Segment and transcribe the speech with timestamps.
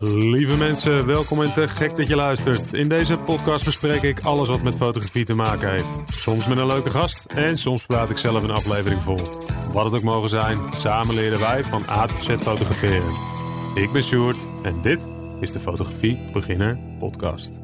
[0.00, 2.72] Lieve mensen, welkom en te gek dat je luistert.
[2.72, 6.00] In deze podcast bespreek ik alles wat met fotografie te maken heeft.
[6.06, 9.18] Soms met een leuke gast en soms praat ik zelf een aflevering vol.
[9.72, 13.12] Wat het ook mogen zijn, samen leren wij van A tot Z fotograferen.
[13.74, 15.06] Ik ben Sjoerd en dit
[15.40, 17.58] is de Fotografie Beginner Podcast.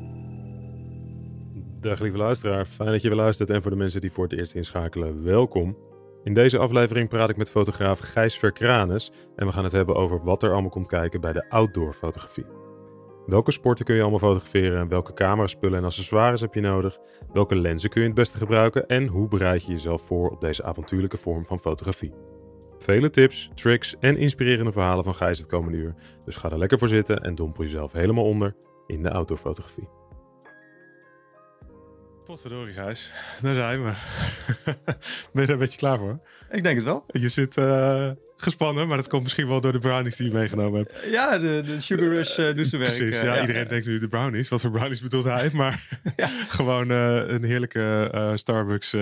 [1.81, 4.39] Dag lieve luisteraar, fijn dat je weer luistert en voor de mensen die voor het
[4.39, 5.77] eerst inschakelen, welkom.
[6.25, 10.23] In deze aflevering praat ik met fotograaf Gijs Verkranus en we gaan het hebben over
[10.23, 12.47] wat er allemaal komt kijken bij de outdoor fotografie.
[13.27, 16.99] Welke sporten kun je allemaal fotograferen en welke cameraspullen en accessoires heb je nodig?
[17.33, 20.65] Welke lenzen kun je het beste gebruiken en hoe bereid je jezelf voor op deze
[20.65, 22.13] avontuurlijke vorm van fotografie?
[22.79, 25.95] Vele tips, tricks en inspirerende verhalen van Gijs het komende uur.
[26.25, 28.55] Dus ga er lekker voor zitten en dompel jezelf helemaal onder
[28.87, 29.89] in de outdoorfotografie.
[32.27, 33.11] Potverdorie Gijs,
[33.43, 33.93] daar zijn we.
[35.33, 36.21] ben je er een beetje klaar voor?
[36.51, 37.05] Ik denk het wel.
[37.07, 40.79] Je zit uh, gespannen, maar dat komt misschien wel door de brownies die je meegenomen
[40.81, 41.11] hebt.
[41.11, 42.97] Ja, de, de Sugar Rush uh, doet zijn werk.
[42.97, 43.69] Precies, ja, ja, iedereen ja.
[43.69, 44.49] denkt nu de brownies.
[44.49, 45.51] Wat voor brownies bedoelt hij?
[45.53, 45.99] Maar
[46.59, 48.97] gewoon uh, een heerlijke Starbucks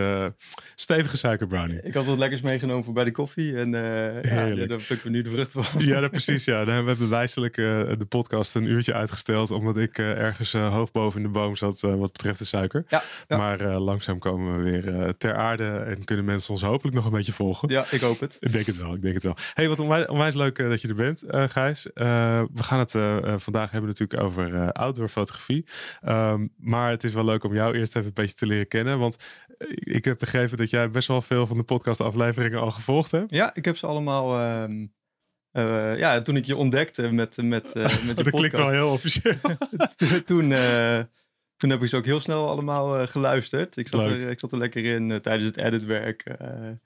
[0.83, 1.81] stevige suikerbrownie.
[1.81, 4.69] Ik had wat lekkers meegenomen voor bij de koffie en ja, Heerlijk.
[4.69, 5.85] daar plukken we nu de vrucht van.
[5.85, 6.45] Ja, dat, precies.
[6.45, 6.65] Ja.
[6.65, 11.27] Daar hebben we bewijselijk de podcast een uurtje uitgesteld, omdat ik ergens hoog boven in
[11.27, 12.85] de boom zat wat betreft de suiker.
[12.89, 13.37] Ja, ja.
[13.37, 17.33] Maar langzaam komen we weer ter aarde en kunnen mensen ons hopelijk nog een beetje
[17.33, 17.69] volgen.
[17.69, 18.37] Ja, ik hoop het.
[18.41, 19.37] Ik denk het wel, ik denk het wel.
[19.55, 21.87] hey, wat onwijs, onwijs leuk uh, dat je er bent, uh, Gijs.
[21.87, 21.93] Uh,
[22.55, 22.91] we gaan het
[23.43, 25.67] vandaag hebben natuurlijk over outdoor fotografie.
[26.09, 28.99] Um, maar het is wel leuk om jou eerst even een beetje te leren kennen.
[28.99, 29.17] Want
[29.69, 33.31] ik heb begrepen dat jij best wel veel van de podcast afleveringen al gevolgd hebt.
[33.31, 34.63] Ja, ik heb ze allemaal...
[34.63, 34.93] Um...
[35.53, 38.35] Uh, ja, toen ik je ontdekte met, met, uh, met je dat podcast.
[38.35, 39.35] klinkt wel heel officieel.
[40.25, 40.99] toen, uh,
[41.57, 43.77] toen heb ik ze ook heel snel allemaal geluisterd.
[43.77, 46.25] Ik zat, er, ik zat er lekker in tijdens het editwerk.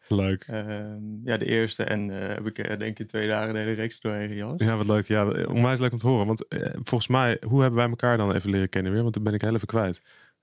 [0.09, 0.45] leuk.
[0.47, 1.85] ehm, ja, de eerste.
[1.85, 4.61] En heb ik denk ik twee dagen de hele reeks doorheen gejast.
[4.61, 5.07] Ja, wat leuk.
[5.07, 6.27] Ja, onwijs leuk om te horen.
[6.27, 6.45] Want
[6.83, 9.03] volgens mij, hoe hebben wij elkaar dan even leren kennen weer?
[9.03, 10.01] Want dan ben ik heel even kwijt.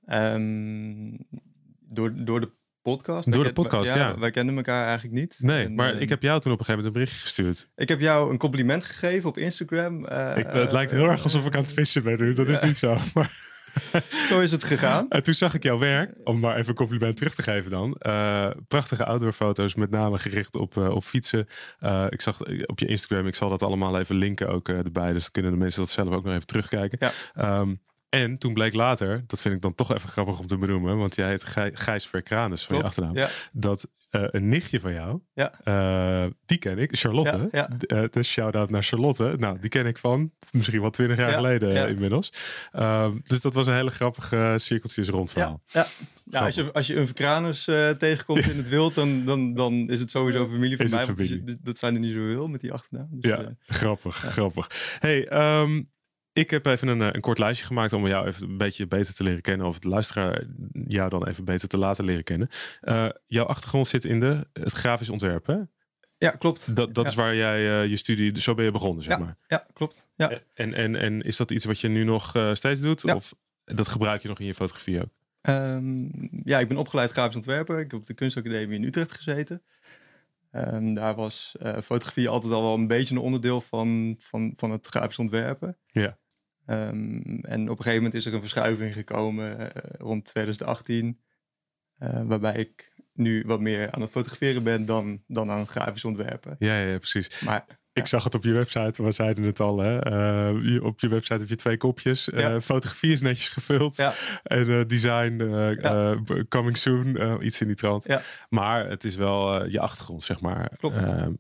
[0.10, 1.18] Um,
[1.94, 3.32] door, door de podcast.
[3.32, 4.20] Door de podcast, ja, ja.
[4.20, 5.38] Wij kenden elkaar eigenlijk niet.
[5.40, 7.70] Nee, en, maar uh, ik heb jou toen op een gegeven moment een berichtje gestuurd.
[7.76, 10.06] Ik heb jou een compliment gegeven op Instagram.
[10.06, 12.34] Uh, ik, het lijkt heel erg alsof ik aan het vissen ben nu.
[12.34, 12.98] Dat is niet zo.
[13.14, 13.52] Maar...
[14.28, 15.10] Zo is het gegaan.
[15.10, 17.96] En toen zag ik jouw werk, om maar even een compliment terug te geven dan.
[18.08, 21.48] Uh, prachtige outdoorfoto's, met name gericht op, uh, op fietsen.
[21.82, 25.14] Uh, ik zag op je Instagram, ik zal dat allemaal even linken ook erbij.
[25.14, 27.12] Dus dan kunnen de mensen dat zelf ook nog even terugkijken.
[27.34, 27.60] Ja.
[27.60, 27.82] Um,
[28.14, 31.16] en toen bleek later, dat vind ik dan toch even grappig om te benoemen, want
[31.16, 33.16] jij heet Gij, Gijs Verkranus van je achternaam.
[33.16, 33.30] Ja.
[33.52, 35.54] Dat uh, een nichtje van jou, ja.
[35.66, 37.48] uh, die ken ik, Charlotte.
[37.52, 39.36] Ja, uh, dus shout-out naar Charlotte.
[39.38, 42.32] Nou, die ken ik van misschien wel twintig jaar geleden inmiddels.
[43.24, 45.62] dus dat was een hele grappige cirkeltjes rondverhaal.
[45.66, 45.86] Ja,
[46.26, 46.46] ja.
[46.46, 47.64] als, je, als je een Verkranus
[47.98, 51.06] tegenkomt in het wild, dan, dan, dan is het sowieso familie van is mij.
[51.06, 53.08] Want dat zijn er niet zoveel met die achternaam.
[53.12, 54.98] Dus, ja, grappig, grappig.
[55.00, 55.92] Hey, um,
[56.34, 59.24] ik heb even een, een, kort lijstje gemaakt om jou even een beetje beter te
[59.24, 59.68] leren kennen.
[59.68, 62.50] Of de luisteraar jou dan even beter te laten leren kennen.
[62.82, 65.58] Uh, jouw achtergrond zit in de, het grafisch ontwerp, hè?
[66.18, 66.76] Ja, klopt.
[66.76, 67.10] Dat, dat ja.
[67.10, 69.38] is waar jij uh, je studie, zo ben je begonnen, zeg ja, maar.
[69.48, 70.08] Ja, klopt.
[70.16, 70.40] Ja.
[70.54, 73.02] En, en, en is dat iets wat je nu nog uh, steeds doet?
[73.02, 73.16] Ja.
[73.16, 73.34] Of
[73.66, 75.10] dat gebruik je nog in je fotografie ook?
[75.42, 77.80] Um, ja, ik ben opgeleid grafisch ontwerper.
[77.80, 79.64] Ik heb op de kunstacademie in Utrecht gezeten.
[80.52, 84.72] Um, daar was uh, fotografie altijd al wel een beetje een onderdeel van, van, van
[84.72, 85.78] het grafisch ontwerpen.
[85.88, 86.18] Ja.
[86.66, 91.20] Um, en op een gegeven moment is er een verschuiving gekomen uh, rond 2018,
[92.00, 96.06] uh, waarbij ik nu wat meer aan het fotograferen ben dan, dan aan het grafisch
[96.06, 96.56] ontwerpen.
[96.60, 97.42] Ja, ja, precies.
[97.42, 99.78] Maar ik zag het op je website, we zeiden het al.
[99.80, 100.12] Hè?
[100.52, 102.30] Uh, op je website heb je twee kopjes.
[102.34, 102.54] Ja.
[102.54, 103.96] Uh, fotografie is netjes gevuld.
[103.96, 104.14] Ja.
[104.44, 105.38] En uh, design,
[106.50, 108.06] coming soon, iets in die trant.
[108.50, 110.72] Maar het is wel je achtergrond, zeg maar.
[110.78, 110.98] Klopt.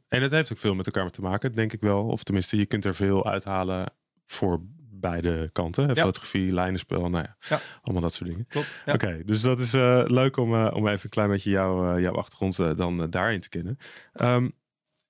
[0.07, 2.03] en het heeft ook veel met elkaar te maken, denk ik wel.
[2.03, 3.93] Of tenminste, je kunt er veel uithalen
[4.25, 4.61] voor
[5.03, 5.87] beide kanten.
[5.87, 5.93] Ja.
[5.93, 8.47] Fotografie, lijnenspel, nou ja, allemaal dat soort dingen.
[8.47, 8.81] Klopt.
[8.85, 11.95] Oké, okay, dus dat is uh, leuk om, uh, om even een klein beetje jou,
[11.95, 13.77] uh, jouw achtergrond dan daarin te kennen.
[14.13, 14.51] Um,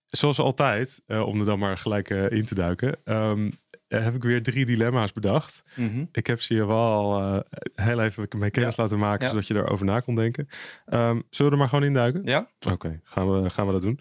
[0.07, 3.51] zoals altijd, om er dan maar gelijk in te duiken, um,
[3.87, 5.63] heb ik weer drie dilemma's bedacht.
[5.75, 6.09] Mm -hmm.
[6.11, 7.43] Ik heb ze je wel
[7.75, 8.81] heel even mee kennis Ja.
[8.83, 9.29] laten maken, Ja.
[9.29, 10.47] zodat je erover na kon denken.
[10.85, 12.21] Um, zullen we er maar gewoon in duiken?
[12.23, 12.47] Ja.
[12.59, 13.99] Oké, okay, gaan, we, gaan we dat doen.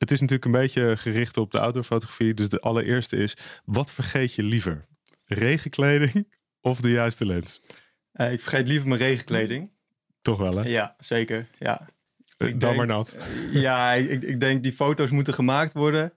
[0.00, 2.34] Het is natuurlijk een beetje gericht op de outdoorfotografie.
[2.34, 4.86] Dus de allereerste is, wat vergeet je liever?
[5.24, 6.34] Regenkleding
[6.70, 7.60] of de juiste lens?
[8.14, 9.70] Uh, ik vergeet liever mijn regenkleding.
[10.22, 10.68] Toch wel, hè?
[10.68, 11.46] Ja, zeker.
[11.58, 11.88] Ja.
[12.38, 13.18] Uh, dan maar nat.
[13.52, 16.12] Ja, ik, ik, denk die foto's moeten gemaakt worden.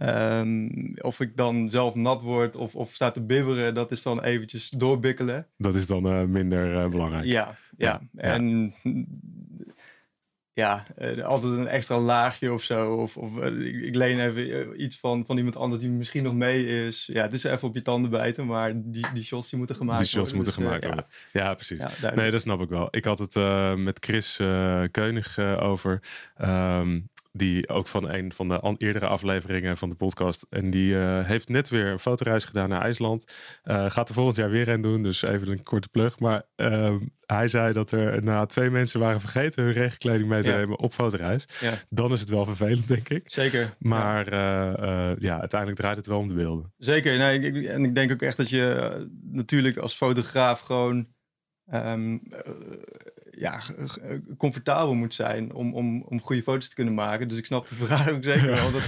[0.00, 4.22] Um, of ik dan zelf nat word of, of sta te bibberen, dat is dan
[4.22, 5.46] eventjes doorbikkelen.
[5.56, 7.24] Dat is dan uh, minder belangrijk.
[7.24, 8.00] Ja, ja.
[8.12, 8.74] Ja, En
[10.56, 12.94] ja, uh, altijd een extra laagje of zo.
[12.94, 16.22] Of, of uh, ik, ik, leen even uh, iets van, van iemand anders die misschien
[16.22, 17.08] nog mee is.
[17.12, 20.12] Ja, het is even op je tanden bijten, maar die, die shots die moeten gemaakt
[20.12, 20.22] worden.
[20.22, 20.36] Die shots worden.
[20.36, 21.06] moeten dus, gemaakt worden.
[21.32, 22.00] Ja, precies.
[22.00, 22.88] Ja, nee, dat snap ik wel.
[22.90, 23.34] Ik had het
[23.78, 24.36] met Chris
[24.90, 26.02] Keunig over.
[26.40, 30.46] Um, die ook van een van de eerdere afleveringen van de podcast.
[30.50, 33.24] En die uh, heeft net weer een fotoreis gedaan naar IJsland.
[33.64, 36.18] Uh, gaat er volgend jaar weer een doen, dus even een korte plug.
[36.18, 36.94] Maar uh,
[37.26, 40.56] hij zei dat er na twee mensen waren vergeten hun regenkleding mee te ja.
[40.56, 41.46] nemen op fotoreis.
[41.60, 41.72] Ja.
[41.90, 43.22] Dan is het wel vervelend, denk ik.
[43.26, 43.74] Zeker.
[43.78, 45.14] Maar ja.
[45.18, 45.40] ja.
[45.40, 46.72] uiteindelijk draait het wel om de beelden.
[46.78, 47.18] Zeker.
[47.18, 51.06] Nee, ik, en ik denk ook echt dat je natuurlijk als fotograaf gewoon
[51.72, 52.22] um,
[53.36, 53.60] ja,
[54.38, 57.28] comfortabel moet zijn om, om, om goede foto's te kunnen maken.
[57.28, 58.72] Dus ik snap de vraag ook zeker wel.
[58.72, 58.82] Dat,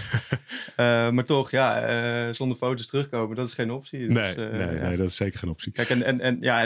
[0.77, 1.89] uh, maar toch, ja,
[2.29, 3.99] uh, zonder foto's terugkomen, dat is geen optie.
[3.99, 4.97] Dus, nee, nee, ja.
[4.97, 5.73] dat is zeker geen optie.
[5.73, 6.61] Kijk, en, en, en ja,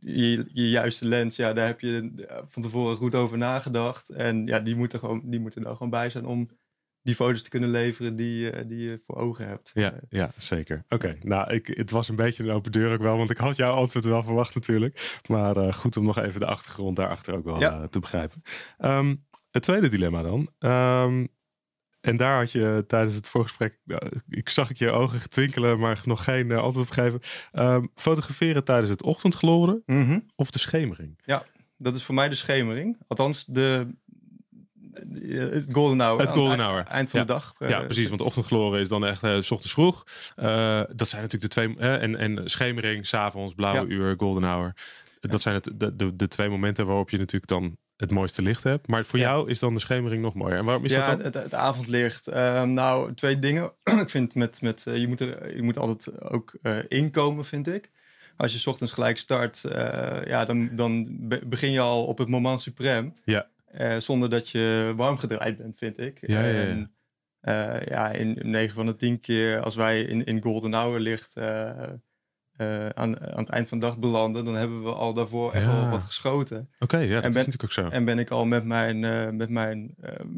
[0.00, 2.12] je, je juiste lens, ja, daar heb je
[2.48, 4.08] van tevoren goed over nagedacht.
[4.08, 6.50] En ja, die moeten, gewoon, die moeten er gewoon bij zijn om
[7.06, 9.70] die foto's te kunnen leveren die, die je voor ogen hebt.
[9.74, 10.84] Ja, ja zeker.
[10.88, 13.56] Oké, nou, ik, het was een beetje een open deur ook wel, want ik had
[13.56, 15.20] jouw antwoord wel verwacht natuurlijk.
[15.28, 17.78] Maar uh, goed om nog even de achtergrond daarachter ook wel ja.
[17.78, 18.42] uh, te begrijpen.
[18.78, 20.50] Um, het tweede dilemma dan.
[20.58, 21.28] Um,
[22.00, 23.78] en daar had je tijdens het voorgesprek,
[24.28, 27.20] ik zag ik je ogen twinkelen, maar nog geen antwoord op gegeven.
[27.52, 30.26] Um, fotograferen tijdens het ochtendgloren mm -hmm.
[30.36, 31.18] of de schemering?
[31.24, 31.44] Ja,
[31.76, 32.98] dat is voor mij de schemering.
[33.06, 33.94] Althans, de
[35.28, 36.20] het golden hour.
[36.20, 36.84] Het golden hour.
[36.84, 37.26] Eind van ja.
[37.26, 37.54] de dag.
[37.58, 38.08] Ja, uh, precies.
[38.08, 40.06] Want ochtendgloren is dan echt uh, s ochtends vroeg.
[40.36, 41.76] Uh, dat zijn natuurlijk de twee.
[41.76, 43.94] en, en schemering, s'avonds, blauwe ja.
[43.94, 44.74] uur, golden hour.
[45.20, 48.62] Dat zijn het, de, de, de, twee momenten waarop je natuurlijk dan het mooiste licht
[48.62, 48.88] hebt.
[48.88, 49.30] Maar voor ja.
[49.30, 50.58] jou is dan de schemering nog mooier.
[50.58, 51.26] En waarom is ja, dat dan?
[51.26, 52.26] Het, het avondlicht.
[52.26, 53.72] Ehm, nou, twee dingen.
[54.04, 56.52] ik vind met, met je, moet er, je moet altijd ook
[56.88, 57.90] inkomen, vind ik
[58.36, 59.60] als je ochtends gelijk start,
[60.24, 61.06] ja, dan, dan
[61.46, 63.14] begin je al op het moment suprem.
[63.24, 63.46] Ja.
[63.80, 66.18] Uh, zonder dat je warm gedraaid bent, vind ik.
[66.26, 66.62] Ja, ja, ja.
[66.62, 66.92] En,
[67.42, 71.32] uh, ja in 9 van de 10 keer als wij in, in Golden Hour licht
[71.38, 71.44] uh,
[72.88, 75.88] aan, aan het eind van de dag belanden, dan hebben we al daarvoor echt wel
[75.88, 76.58] wat geschoten.
[76.58, 77.96] Oké, okay, ja, dat en ben, is natuurlijk ook zo.
[77.96, 79.00] En ben ik al met mijn,
[79.36, 79.94] met mijn,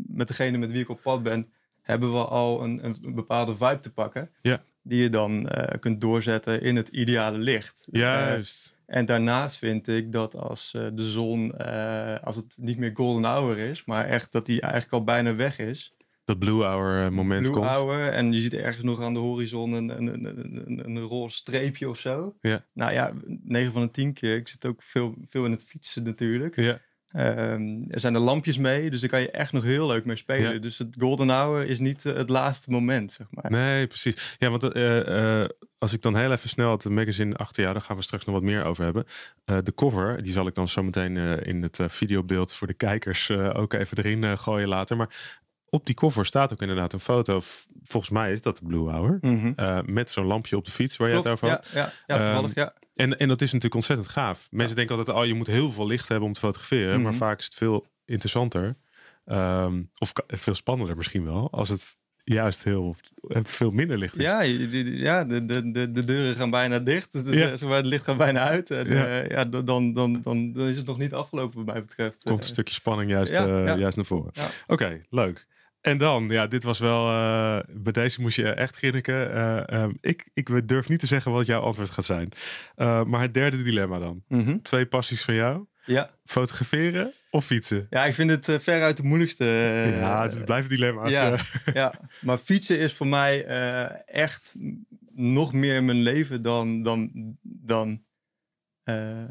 [0.07, 1.53] met degene met wie ik op pad ben,
[1.83, 4.31] hebben we al een, een bepaalde vibe te pakken.
[4.41, 4.61] Ja.
[4.89, 5.49] Die je dan
[5.81, 7.89] kunt doorzetten in het ideale licht.
[7.91, 8.77] Juist.
[8.87, 11.57] En daarnaast vind ik dat als uh, de zon,
[12.23, 15.59] als het niet meer golden hour is, maar echt dat die eigenlijk al bijna weg
[15.59, 15.97] is.
[16.29, 17.67] Dat blue hour moment blue komt.
[17.67, 21.37] hour en je ziet ergens nog aan de horizon een, een, een, een, een roze
[21.37, 22.37] streepje of zo.
[22.41, 22.65] Ja.
[22.73, 23.13] Nou ja,
[23.43, 24.37] 9 van de 10 keer.
[24.37, 26.57] Ik zit ook veel, veel in het fietsen natuurlijk.
[26.57, 26.81] Ja.
[27.17, 30.17] Um, er zijn er lampjes mee, dus daar kan je echt nog heel leuk mee
[30.17, 30.53] spelen.
[30.53, 30.59] Ja.
[30.59, 33.51] Dus het golden hour is niet uh, het laatste moment, zeg maar.
[33.51, 34.37] Nee, precies.
[34.39, 35.45] Ja, want uh, uh,
[35.79, 38.35] als ik dan heel even snel het magazine achter jou, daar gaan we straks nog
[38.35, 39.05] wat meer over hebben.
[39.45, 43.73] de cover, die zal ik dan zo meteen in het videobeeld voor de kijkers ook
[43.73, 44.97] even erin gooien later.
[44.97, 45.41] Maar
[45.71, 47.41] op die cover staat ook inderdaad een foto.
[47.83, 49.19] Volgens mij is dat de Blue Hour.
[49.21, 49.95] Mm -hmm.
[49.95, 51.69] met zo'n lampje op de fiets waar Klopt, je het over had.
[51.73, 52.75] Ja, ja, ja toevallig, um, ja.
[52.99, 54.49] En, en dat is natuurlijk ontzettend gaaf.
[54.51, 56.85] Mensen denken altijd, oh, je moet heel veel licht hebben om te fotograferen.
[56.89, 56.99] Mhm.
[56.99, 57.19] Mm -hmm.
[57.19, 58.77] Maar vaak is het veel interessanter.
[59.27, 61.51] Um, of veel spannender misschien wel.
[61.51, 62.97] Als het juist heel
[63.43, 64.25] veel minder licht is.
[64.25, 67.13] Ja, ja de, de, de, de deuren gaan bijna dicht.
[67.13, 67.69] De, Ja.
[67.69, 68.71] het licht gaat bijna uit.
[68.71, 69.07] En, Ja.
[69.15, 69.25] ja.
[69.29, 72.23] ja, dan, dan, dan, dan, is het nog niet afgelopen wat mij betreft.
[72.23, 74.33] Komt een Eh, stukje spanning juist, ja, eh, juist naar voren.
[74.67, 75.47] Oké, leuk.
[75.89, 77.09] En dan, ja, dit was wel.
[77.09, 79.35] eh, bij deze moest je echt grinniken.
[79.67, 82.29] Ehm, ik, ik durf niet te zeggen wat jouw antwoord gaat zijn.
[82.77, 84.23] Eh, maar het derde dilemma dan.
[84.29, 84.59] mhm.
[84.63, 86.11] Twee passies van jou: ja.
[86.25, 87.87] fotograferen of fietsen?
[87.91, 89.45] ja, ik vind het veruit de moeilijkste.
[90.01, 91.11] ja, het blijven dilemma's.
[91.11, 91.37] ja,
[91.75, 93.45] ja, maar fietsen is voor mij
[94.07, 94.55] echt
[95.15, 97.11] nog meer mijn leven dan, dan,
[97.43, 98.03] dan,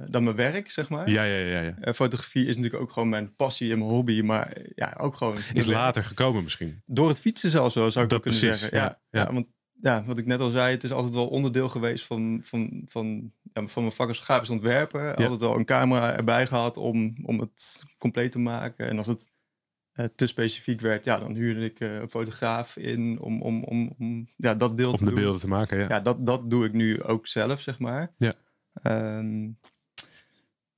[0.10, 1.10] dan mijn werk, zeg maar.
[1.10, 1.76] ja, ja, ja, ja.
[1.80, 5.16] Eh, fotografie is natuurlijk ook gewoon mijn passie en mijn hobby, maar eh, ja, ook
[5.16, 5.38] gewoon.
[5.54, 6.82] Is later gekomen misschien.
[6.86, 8.78] Door het fietsen zelfs zo, zou ik Dat kunnen precies, zeggen.
[8.80, 9.48] ja, Ja, want
[9.82, 13.32] ja, wat ik net al zei, het is altijd wel onderdeel geweest van, van, van,
[13.54, 15.16] ja, van mijn vak als grafisch ontwerper.
[15.16, 18.88] Altijd wel een camera erbij gehad om, om het compleet te maken.
[18.88, 19.26] En als het
[19.92, 23.94] eh, te specifiek werd, ja, dan huurde ik eh, een fotograaf in om, om, om,
[23.98, 25.20] om ja, dat deel Om te de doen.
[25.20, 25.86] beelden te maken, ja.
[25.90, 28.14] Ja, dat, dat doe ik nu ook zelf, zeg maar.
[28.18, 28.34] Ja.
[28.82, 29.50] Ehm,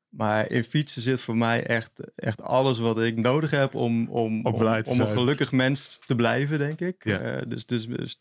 [0.09, 4.45] maar in fietsen zit voor mij echt, echt alles wat ik nodig heb om, om,
[4.45, 7.03] Om een gelukkig mens te blijven, denk ik.
[7.03, 7.19] Ja.
[7.19, 8.17] Eh, dus, dus, dus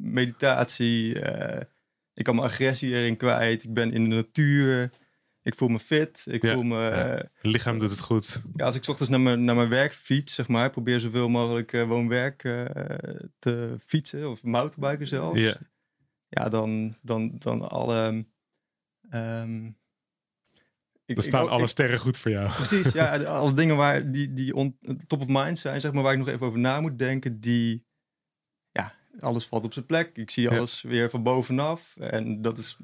[0.00, 1.62] meditatie, eh,
[2.14, 4.90] ik kan mijn agressie erin kwijt, ik ben in de natuur,
[5.42, 6.76] ik voel me fit, ik Ja, voel me...
[6.76, 7.16] ja.
[7.16, 8.42] eh, lichaam doet het goed.
[8.56, 11.84] ja, als ik ochtends naar mijn, naar mijn werk fiets, zeg maar, probeer zoveel mogelijk
[11.86, 12.40] woon-werk
[13.38, 15.40] te fietsen of mountainbiken zelfs.
[15.40, 15.56] Ja.
[16.28, 18.24] Ja, dan, dan, dan alle.
[19.10, 19.66] Ehm,
[21.06, 22.50] ik, Dan staan ik- alle ik- sterren goed voor jou.
[22.52, 23.16] Precies, ja.
[23.24, 26.28] Alle dingen waar die, die on, top of mind zijn, zeg maar, waar ik nog
[26.28, 27.86] even over na moet denken, die,
[28.70, 30.16] ja, alles valt op zijn plek.
[30.16, 30.56] Ik zie Ja.
[30.56, 31.96] alles weer van bovenaf.
[31.96, 32.76] En dat is,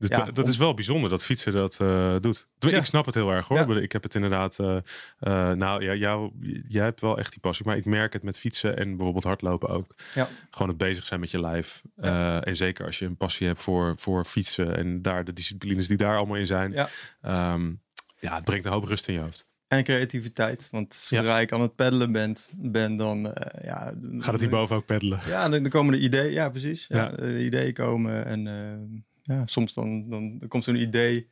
[0.00, 2.46] Dus Ja, da- dat om- is wel bijzonder dat fietsen dat eh, doet.
[2.58, 2.68] Ja.
[2.78, 3.74] Ik snap het heel erg hoor.
[3.74, 3.80] Ja.
[3.80, 4.58] Ik heb het inderdaad.
[4.58, 4.76] eh,
[5.18, 6.30] eh, nou ja, jou,
[6.68, 7.66] jij hebt wel echt die passie.
[7.66, 9.94] Maar ik merk het met fietsen en bijvoorbeeld hardlopen ook.
[10.14, 10.28] Ja.
[10.50, 11.82] Gewoon het bezig zijn met je lijf.
[11.96, 15.96] En zeker als je een passie hebt voor, voor fietsen en daar de disciplines die
[15.96, 16.72] daar allemaal in zijn.
[16.72, 16.88] Ja.
[17.20, 17.72] Ehm,
[18.18, 19.48] ja, het brengt een hoop rust in je hoofd.
[19.68, 20.68] en creativiteit.
[20.70, 23.92] Want zodra ik aan het peddelen ben, ben dan, ja...
[24.18, 25.20] Gaat het hierboven ook peddelen?
[25.26, 26.32] Ja, dan, dan komen de ideeën.
[26.32, 26.84] Ja, precies.
[26.88, 27.08] Ja.
[27.08, 28.24] De ideeën komen.
[28.26, 28.98] En eh,
[29.30, 31.30] ja, soms dan, dan, dan komt zo'n idee.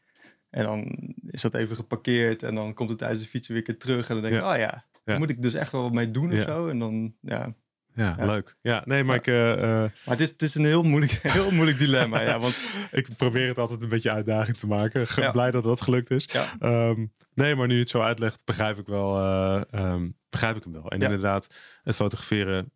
[0.51, 0.99] En dan
[1.31, 2.43] is dat even geparkeerd.
[2.43, 4.09] En dan komt het tijdens de fietsen weer keer terug.
[4.09, 4.53] En dan denk ik, Ja.
[4.53, 6.69] oh ja, daar moet ik dus echt wel wat mee doen of zo.
[6.69, 7.55] En dan, ja.
[7.95, 8.27] Ja, Ja.
[8.27, 8.57] leuk.
[8.63, 9.21] Ja, nee, maar Ja.
[9.21, 12.23] ik, eh, eh, Maar het is, het is een heel moeilijk, heel moeilijk dilemma.
[12.23, 12.57] Ja, want
[12.91, 15.07] ik probeer het altijd een beetje uitdaging te maken.
[15.09, 15.31] Ge- Ja.
[15.31, 16.29] Blij dat dat gelukt is.
[16.59, 19.19] Ehm, nee, maar nu je het zo uitlegt, begrijp ik wel.
[19.19, 20.91] eh, ehm, begrijp ik hem wel.
[20.91, 21.47] En inderdaad,
[21.83, 22.73] het fotograferen.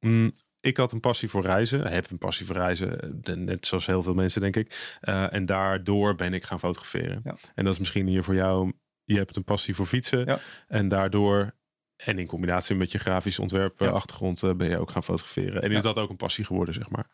[0.00, 0.32] mm,
[0.66, 1.86] ik had een passie voor reizen.
[1.86, 3.22] Heb een passie voor reizen.
[3.24, 4.96] eh, Net zoals heel veel mensen, denk ik.
[5.00, 7.20] Eh, en daardoor ben ik gaan fotograferen.
[7.24, 7.36] Ja.
[7.54, 8.72] En dat is misschien hier voor jou.
[9.04, 10.24] Je hebt een passie voor fietsen.
[10.24, 10.38] Ja.
[10.68, 11.54] En daardoor.
[11.96, 13.88] En in combinatie met je grafisch ontwerp Ja.
[13.88, 15.62] achtergrond eh, ben je ook gaan fotograferen.
[15.62, 15.82] En is Ja.
[15.82, 17.06] dat ook een passie geworden, zeg maar.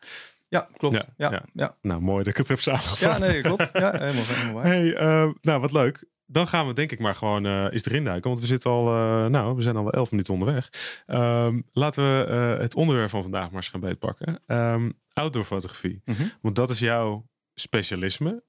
[0.47, 0.95] ja, klopt.
[0.95, 1.31] Ja, Ja, ja.
[1.31, 1.75] ja, ja.
[1.81, 3.19] Nou, mooi dat ik het heb samengevat.
[3.19, 3.69] nee, klopt.
[3.73, 4.65] Ja, helemaal, helemaal waar.
[4.65, 6.05] Hey, nou wat leuk.
[6.33, 8.29] Dan gaan we denk ik maar gewoon eh eens erin duiken.
[8.29, 10.69] Want we zitten al, eh, nou, we zijn al wel elf minuten onderweg.
[11.05, 14.41] Ehm, laten we eh, het onderwerp van vandaag maar eens gaan beetpakken.
[14.45, 16.01] Ehm outdoor fotografie.
[16.05, 16.23] Mhm.
[16.41, 18.43] Want dat is jouw specialisme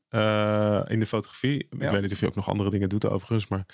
[0.88, 1.58] in de fotografie.
[1.58, 3.48] Ik weet niet of je ook nog andere dingen doet overigens.
[3.48, 3.66] Maar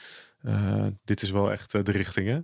[1.05, 2.39] dit is wel echt de richting hè?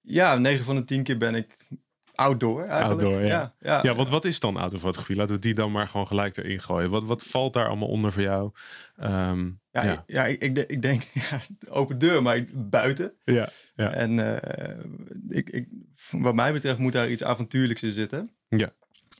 [0.00, 1.68] Ja, 9 van de 10 keer ben ik
[2.16, 3.00] outdoor eigenlijk.
[3.02, 3.26] Outdoor, ja.
[3.26, 3.54] ja.
[3.60, 3.80] ja.
[3.82, 5.16] Ja, want wat is dan outdoor fotografie?
[5.16, 6.90] Laten we die dan maar gewoon gelijk erin gooien.
[6.90, 8.50] Wat, wat valt daar allemaal onder voor jou?
[8.96, 9.92] Ehm, Ja, ja.
[9.92, 13.12] ik- ja ik, ik, de- ik denk ja, open deur, maar buiten.
[13.24, 13.90] Ja, ja.
[13.92, 14.84] En eh,
[15.28, 15.68] ik, ik,
[16.10, 18.30] wat mij betreft moet daar iets avontuurlijks in zitten.
[18.48, 18.70] Ja.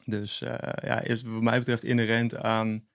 [0.05, 0.55] Dus eh,
[0.88, 2.87] ja, is wat mij betreft inherent aan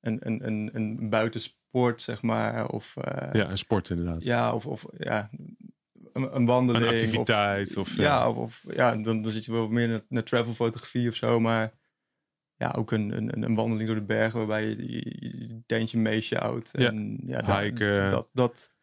[0.00, 2.68] een, een, een, een buitensport, zeg maar.
[2.68, 4.24] Of, eh, ja, een sport inderdaad.
[4.24, 5.30] ja, of, of ja,
[6.16, 6.84] een, een wandeling.
[6.86, 8.30] Een activiteit, of, ja, ja.
[8.30, 11.40] of, ja, dan, dan zit je wel meer naar, naar travelfotografie of zo.
[11.40, 11.72] Maar
[12.56, 16.70] ja, ook een, een, een wandeling door de bergen waarbij je je, je tentje meesjouwt.
[16.72, 16.86] Ja.
[16.88, 18.10] En ja, dat, Hiken.
[18.10, 18.74] dat, dat,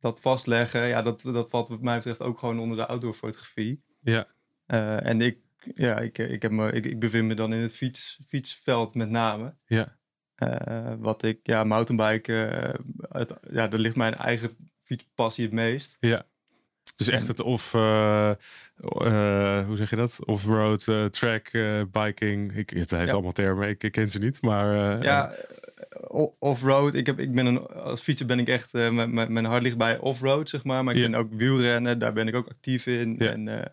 [0.00, 3.82] dat vastleggen, ja, dat, dat valt wat mij betreft ook gewoon onder de outdoorfotografie.
[4.00, 4.26] Ja.
[4.66, 5.38] Eh, en ik,
[5.74, 9.10] ja, ik, ik, heb me, ik, ik bevind me dan in het fiets, fietsveld met
[9.10, 9.54] name.
[9.66, 9.96] Ja.
[10.34, 12.74] Eh, wat ik, ja, mountainbiken, eh,
[13.08, 15.96] het- ja, daar ligt mijn eigen fietspassie het meest.
[16.00, 16.26] Ja.
[16.96, 20.24] Dus echt En- het of, eh, eh, hoe zeg je dat?
[20.24, 21.50] Off-road, eh, track,
[21.90, 22.56] biking.
[22.56, 23.12] Ik, het heeft Ja.
[23.12, 24.42] allemaal termen, ik, ik ken ze niet.
[24.42, 25.34] Maar Ja,
[26.38, 26.94] off-road.
[26.94, 29.98] Ik, heb, ik ben een, als fietser ben ik echt, mijn- mijn hart ligt bij
[29.98, 30.84] off-road, zeg maar.
[30.84, 31.04] Maar ik Ja.
[31.06, 33.14] vind ook wielrennen, daar ben ik ook actief in.
[33.18, 33.30] Ja.
[33.30, 33.72] En met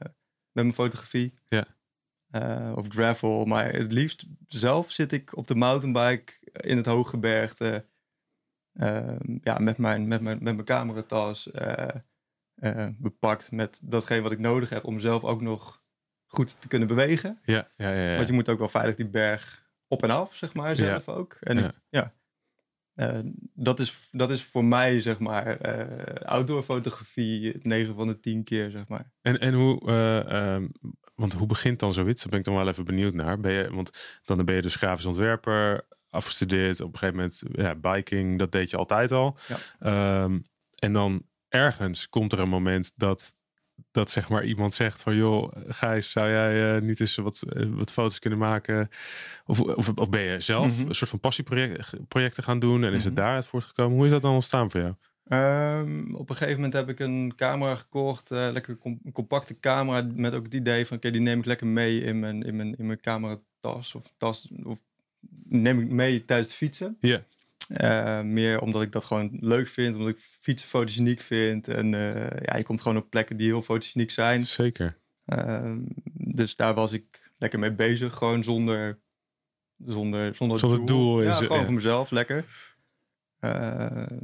[0.51, 1.33] mijn fotografie.
[1.45, 1.65] Ja.
[2.75, 3.45] Of gravel.
[3.45, 7.85] Maar het liefst zelf zit ik op de mountainbike in het hooggebergte.
[8.73, 11.49] Ehm, ja, met mijn, met mijn, met mijn cameratas
[12.55, 15.83] eh, bepakt met datgene wat ik nodig heb om zelf ook nog
[16.25, 17.39] goed te kunnen bewegen.
[17.43, 18.15] ja, ja, ja, ja.
[18.15, 21.37] Want je moet ook wel veilig die berg op en af, zeg maar, zelf ook.
[21.41, 21.65] En Ja.
[21.67, 22.13] ik- ja,
[22.95, 23.19] Eh,
[23.53, 28.43] dat, is, dat is voor mij, zeg maar, eh outdoor fotografie 9 van de 10
[28.43, 29.11] keer, zeg maar.
[29.21, 30.67] En, en hoe, eh, ehm,
[31.15, 32.21] want hoe begint dan zoiets?
[32.21, 33.39] Daar ben ik dan wel even benieuwd naar.
[33.39, 36.81] Ben je, want dan ben je dus grafisch ontwerper, afgestudeerd.
[36.81, 39.37] Op een gegeven moment, ja, biking, dat deed je altijd al.
[39.47, 39.57] Ja.
[39.79, 40.39] Ehm,
[40.75, 41.23] en dan
[41.55, 43.35] ergens komt er een moment dat,
[43.91, 45.15] dat zeg maar iemand zegt van...
[45.15, 48.89] joh, Gijs, zou jij eh, niet eens wat, eh, wat foto's kunnen maken?
[49.45, 50.87] Of, of, of ben je zelf Mhm.
[50.87, 52.83] een soort van passieprojecten gaan doen...
[52.83, 53.21] en is het Mhm.
[53.21, 53.95] daaruit voortgekomen?
[53.95, 54.93] Hoe is dat dan ontstaan voor jou?
[55.25, 60.07] Ehm, op een gegeven moment heb ik een camera gekocht, eh, lekker com- compacte camera,
[60.15, 62.75] met ook het idee van, oké, die neem ik lekker mee in mijn, in mijn,
[62.77, 64.79] in mijn cameratas of tas, of
[65.47, 66.97] neem ik mee tijdens het fietsen.
[66.99, 67.23] Ja.
[67.67, 71.67] Eh, meer omdat ik dat gewoon leuk vind, omdat ik fietsen fotogeniek vind.
[71.67, 74.45] En eh, ja, je komt gewoon op plekken die heel fotogeniek zijn.
[74.45, 74.97] Zeker.
[75.25, 75.79] Ehm,
[76.13, 78.99] dus daar was ik lekker mee bezig, gewoon zonder,
[79.85, 81.65] zonder, zonder, Zonder doel Ja, gewoon ja.
[81.65, 82.45] voor mezelf, lekker.
[83.39, 84.17] Ehm,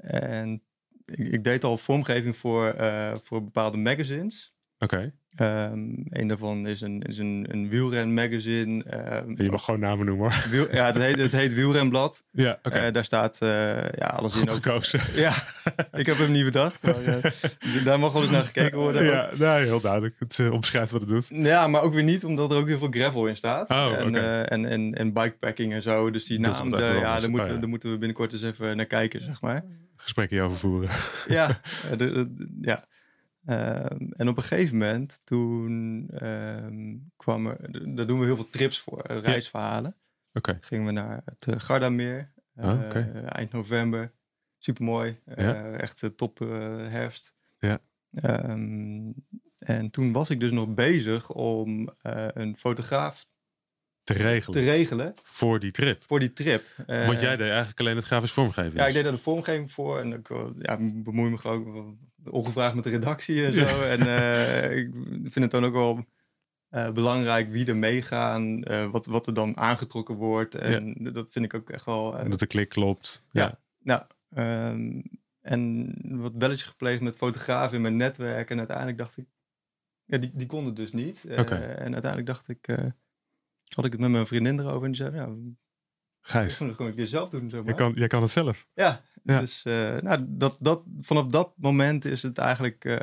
[0.00, 0.62] en
[1.04, 4.56] ik, ik deed al vormgeving voor, eh, voor bepaalde magazines.
[4.78, 5.12] Oké.
[5.40, 8.84] Um, een daarvan is een, is een, een wielrenmagazine.
[9.24, 10.50] Um, je mag gewoon namen noemen hoor.
[10.50, 12.24] Wiel, ja, het heet, het heet Wielrenblad.
[12.30, 12.86] Ja, oké.
[12.86, 14.48] Uh, daar staat uh, ja, alles in.
[14.48, 15.00] Ook, gekozen.
[15.14, 15.32] Ja,
[15.92, 16.82] ik heb hem niet bedacht.
[16.82, 19.04] Maar, uh, daar mag wel eens naar gekeken worden.
[19.04, 20.14] Ja, nou, heel duidelijk.
[20.18, 21.28] Het omschrijft wat het doet.
[21.32, 23.70] Ja, maar ook weer niet, omdat er ook heel veel gravel in staat.
[23.70, 24.42] Oh, en, okay.
[24.42, 26.10] en, en, en bikepacking en zo.
[26.10, 27.60] Dus die naam, de, ja, daar moeten, oh, ja.
[27.60, 29.64] daar moeten we binnenkort eens even naar kijken, zeg maar.
[29.96, 30.90] Gesprekken over voeren.
[31.28, 31.60] Ja,
[31.96, 32.84] de, de, ja.
[33.50, 38.50] Um, en op een gegeven moment, toen um, kwam er, daar doen we heel veel
[38.50, 39.96] trips voor, uh, reisverhalen.
[40.32, 40.50] Oké.
[40.50, 40.58] Okay.
[40.60, 43.10] Gingen we naar het uh, Gardameer, oh, okay.
[43.24, 44.12] eind november.
[44.58, 45.72] Supermooi, ja.
[45.72, 47.34] echt top herfst.
[47.58, 47.80] Ja.
[48.10, 49.14] Um,
[49.58, 53.26] en toen was ik dus nog bezig om een fotograaf
[54.16, 54.60] te regelen.
[54.60, 55.14] te regelen.
[55.22, 56.02] Voor die trip.
[56.06, 56.64] Voor die trip.
[56.86, 58.78] Want jij deed eigenlijk alleen het grafisch vormgeven.
[58.78, 60.00] Ja, ik deed daar de vormgeving voor.
[60.00, 63.60] En ik ja, bemoei me gewoon ongevraagd met de redactie en zo.
[63.60, 63.86] Ja.
[63.96, 66.04] En uh, ik vind het dan ook wel
[66.70, 68.70] uh, belangrijk wie er meegaan.
[68.70, 70.54] Uh, wat, wat er dan aangetrokken wordt.
[70.54, 71.10] En ja.
[71.10, 72.28] dat vind ik ook echt wel...
[72.28, 73.24] dat de klik klopt.
[73.28, 73.42] Ja.
[73.42, 73.58] ja.
[73.78, 74.02] Nou,
[74.74, 75.02] um,
[75.40, 78.50] en wat belletje gepleegd met fotografen in mijn netwerk.
[78.50, 79.26] En uiteindelijk dacht ik...
[80.04, 81.24] Ja, die, die kon het dus niet.
[81.30, 81.62] Okay.
[81.62, 82.68] en uiteindelijk dacht ik...
[83.74, 84.84] had ik het met mijn vriendin erover.
[84.84, 85.14] En die zei...
[85.14, 85.28] Ja,
[86.28, 86.58] Gijs.
[86.58, 87.50] Dat gewoon een keer zelf doen.
[87.50, 88.66] Zo jij, kan, jij kan het zelf.
[88.74, 89.40] Ja, ja.
[89.40, 92.96] dus uh, nou, dat, dat, vanaf dat moment is het eigenlijk uh,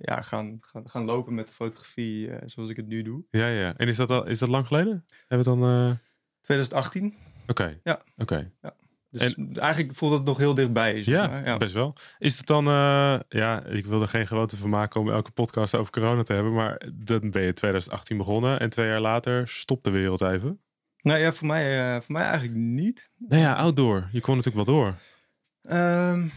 [0.00, 3.24] ja, gaan, gaan, gaan lopen met de fotografie uh, zoals ik het nu doe.
[3.30, 3.76] Ja, ja.
[3.76, 5.06] En is dat, al, is dat lang geleden?
[5.26, 5.98] Hebben we dan...
[6.40, 7.04] 2018.
[7.06, 7.50] Oké.
[7.50, 7.80] Okay.
[7.82, 7.92] Ja.
[7.94, 8.22] Oké.
[8.22, 8.50] Okay.
[8.62, 8.74] Ja.
[9.10, 11.02] Dus en, eigenlijk voelt het nog heel dichtbij.
[11.04, 11.44] Ja, maar.
[11.44, 11.96] ja, best wel.
[12.18, 12.64] Is het dan,
[13.28, 16.52] ja, ik wil er geen gewoonte van maken om elke podcast over corona te hebben,
[16.52, 20.60] maar dan ben je 2018 begonnen en twee jaar later stopt de wereld even.
[21.02, 23.10] Nou ja, voor mij, uh, voor mij eigenlijk niet.
[23.16, 24.08] Nou ja, outdoor.
[24.12, 24.98] Je kon natuurlijk wel door.
[25.76, 26.30] Um,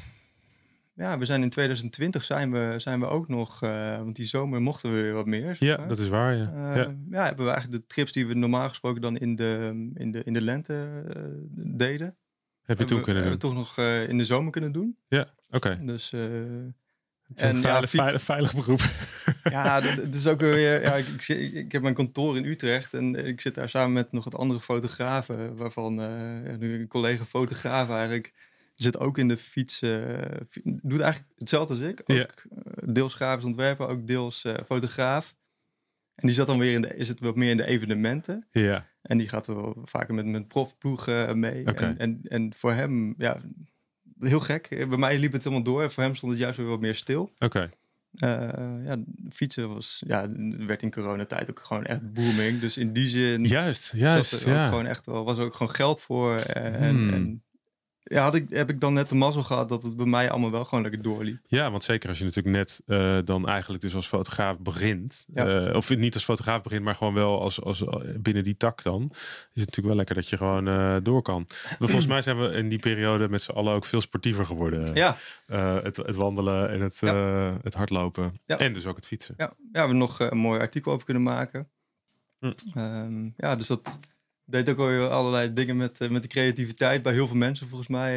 [0.95, 4.61] ja, we zijn in 2020 zijn we, zijn we ook nog, uh, want die zomer
[4.61, 5.55] mochten we weer wat meer.
[5.59, 5.87] Ja, maar.
[5.87, 6.35] dat is waar.
[6.35, 6.51] Ja.
[6.55, 6.95] Uh, ja.
[7.09, 7.25] ja.
[7.25, 10.33] hebben we eigenlijk de trips die we normaal gesproken dan in de, in de, in
[10.33, 11.03] de lente
[11.55, 12.17] deden.
[12.63, 13.31] Heb je toen we, kunnen doen?
[13.31, 14.97] Hebben we toch nog in de zomer kunnen doen.
[15.07, 15.55] Ja, oké.
[15.55, 15.85] Okay.
[15.85, 16.13] Dus
[17.27, 18.81] het is een veilig, ja, veilig, veilig beroep.
[19.43, 20.81] Ja, het is ook weer.
[20.81, 24.11] Ja, ik, ik, ik, heb mijn kantoor in Utrecht en ik zit daar samen met
[24.11, 28.33] nog wat andere fotografen, waarvan uh, nu een collega fotograaf eigenlijk
[28.75, 29.81] zit ook in de fiets.
[29.81, 30.17] Uh,
[30.63, 32.01] doet eigenlijk hetzelfde als ik.
[32.05, 32.27] Ook ja.
[32.85, 35.35] deels grafisch ontwerper, ook deels uh, fotograaf.
[36.15, 38.47] En die zat dan weer in de, is het wat meer in de evenementen.
[38.51, 38.91] Ja.
[39.03, 41.67] En die gaat wel vaker met, met profploegen mee.
[41.67, 41.89] Okay.
[41.89, 43.41] En, en, en voor hem, ja,
[44.19, 44.69] heel gek.
[44.69, 45.91] Bij mij liep het helemaal door.
[45.91, 47.21] Voor hem stond het juist weer wat meer stil.
[47.21, 47.45] Oké.
[47.45, 47.69] Okay.
[48.13, 48.97] Uh, ja,
[49.31, 52.59] fietsen was, ja, werd in coronatijd ook gewoon echt booming.
[52.59, 53.45] Dus in die zin.
[53.45, 54.45] Juist, juist.
[54.45, 54.67] Er ja.
[54.67, 56.35] gewoon echt wel, was er ook gewoon geld voor.
[56.35, 57.13] En, Hmm.
[57.13, 57.43] en
[58.03, 60.51] ja, had ik, heb ik dan net de mazzel gehad dat het bij mij allemaal
[60.51, 61.39] wel gewoon lekker doorliep.
[61.47, 65.25] Ja, want zeker als je natuurlijk net uh, dan eigenlijk dus als fotograaf begint.
[65.33, 65.67] Ja.
[65.67, 67.83] Uh, of niet als fotograaf begint, maar gewoon wel als, als
[68.17, 69.07] binnen die tak dan.
[69.11, 71.45] Is het natuurlijk wel lekker dat je gewoon uh, door kan.
[71.79, 74.95] Maar volgens mij zijn we in die periode met z'n allen ook veel sportiever geworden.
[74.95, 75.17] Ja.
[75.83, 77.57] het, het wandelen en het, ja.
[77.61, 78.39] het hardlopen.
[78.45, 78.57] Ja.
[78.57, 79.33] En dus ook het fietsen.
[79.37, 81.69] Ja, ja we hebben nog een mooi artikel over kunnen maken.
[82.39, 82.79] Hm.
[82.79, 83.99] Um, ja, dus dat
[84.45, 87.89] deed ook alweer allerlei dingen met, uh, met de creativiteit bij heel veel mensen volgens
[87.89, 88.15] mij.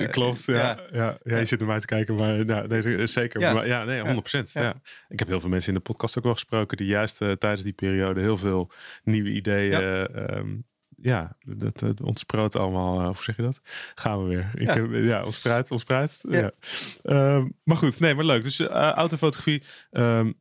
[0.00, 0.54] Uh, Klopt, ja.
[0.54, 1.38] Ja, ja, ja.
[1.38, 3.40] je zit naar mij te kijken, maar nee, zeker.
[3.40, 3.52] Ja.
[3.52, 4.52] Maar, ja, nee, 100 procent.
[4.52, 4.80] Ja.
[5.08, 7.62] Ik heb heel veel mensen in de podcast ook wel gesproken die juist uh, tijdens
[7.62, 8.70] die periode heel veel
[9.04, 9.82] nieuwe ideeën.
[10.36, 10.64] Um,
[10.96, 13.04] ja dat, dat ontsproot allemaal.
[13.04, 13.60] hoe zeg je dat?
[13.94, 14.50] Gaan we weer.
[14.54, 16.24] Ik heb, ja, ontspruit, ontspruit.
[16.28, 16.50] Ja.
[17.02, 18.42] Um, maar goed, nee, maar leuk.
[18.42, 20.34] Dus autofotografie, um,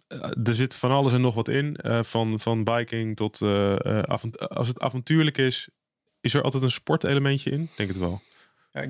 [0.43, 1.77] er zit van alles en nog wat in.
[2.01, 3.41] van, van biking tot
[4.01, 5.69] avont als het avontuurlijk is,
[6.21, 7.69] is er altijd een sportelementje in?
[7.75, 8.21] Denk het wel.
[8.71, 8.81] Ja,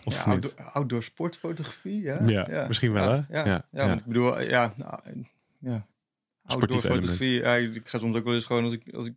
[0.00, 2.22] ja outdoor, outdoor, sportfotografie, ja.
[2.26, 2.66] Ja, ja.
[2.66, 3.38] misschien wel, ja, hè?
[3.38, 3.86] Ja, ja, ja.
[3.86, 5.00] Want ik bedoel, ja, nou,
[5.58, 5.86] ja.
[6.44, 7.40] outdoor fotografie.
[7.40, 9.14] Ja, ik ga soms ook wel eens gewoon als ik, als ik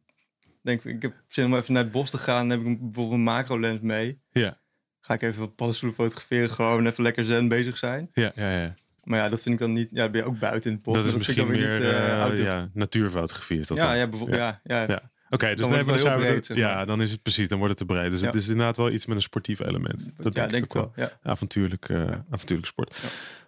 [0.62, 3.15] denk, ik heb zin om even naar het bos te gaan, dan heb ik bijvoorbeeld
[3.15, 4.22] een macro lens mee.
[4.30, 4.60] Ja.
[5.00, 8.10] Ga ik even wat paddenstoelen fotograferen, gewoon even lekker zen bezig zijn.
[8.13, 8.76] Ja, ja, ja.
[9.04, 9.89] Maar ja, dat vind ik dan niet.
[9.91, 10.95] Ja, dan ben je ook buiten in het bos.
[10.95, 13.78] Dat is dat misschien ik meer niet, uh, uh, ja, natuurfotografie is dat.
[13.78, 14.39] Ja, ja, bijvoorbeeld.
[14.39, 14.82] Ja, ja.
[14.88, 15.12] ja.
[15.32, 17.58] Oké, okay, dus dan heel we breed, het, zeg ja, dan is het precies, dan
[17.58, 18.12] wordt het te breed.
[18.12, 18.26] Dus ja.
[18.26, 20.12] het is inderdaad wel iets met een sportief element.
[20.17, 20.91] Dat ja, denk, denk ik wel.
[20.95, 21.08] wel.
[21.08, 21.32] Ja.
[21.32, 22.98] Avontuurlijk, uh, avontuurlijk sport.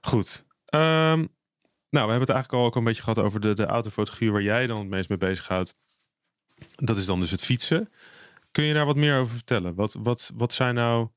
[0.02, 0.46] Goed.
[0.76, 0.80] Um,
[1.90, 4.42] nou, we hebben het eigenlijk al ook een beetje gehad over de, de autofotografie waar
[4.42, 5.76] jij dan het meest mee bezighoudt.
[6.76, 7.90] Dat is dan dus het fietsen.
[8.52, 9.76] Kun je daar wat meer over vertellen?
[9.76, 11.08] Wat, wat, wat zijn nou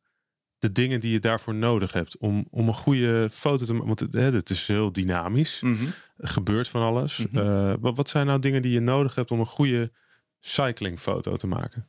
[0.58, 3.86] de dingen die je daarvoor nodig hebt om, om een goede foto te maken?
[3.86, 5.60] Want het, het is heel dynamisch.
[5.60, 5.92] Mm -hmm.
[6.16, 7.18] Er gebeurt van alles.
[7.18, 7.28] Mhm.
[7.30, 7.68] Mm -hmm.
[7.68, 9.92] uh, wat, wat zijn nou dingen die je nodig hebt om een goede
[10.40, 11.88] cyclingfoto te maken?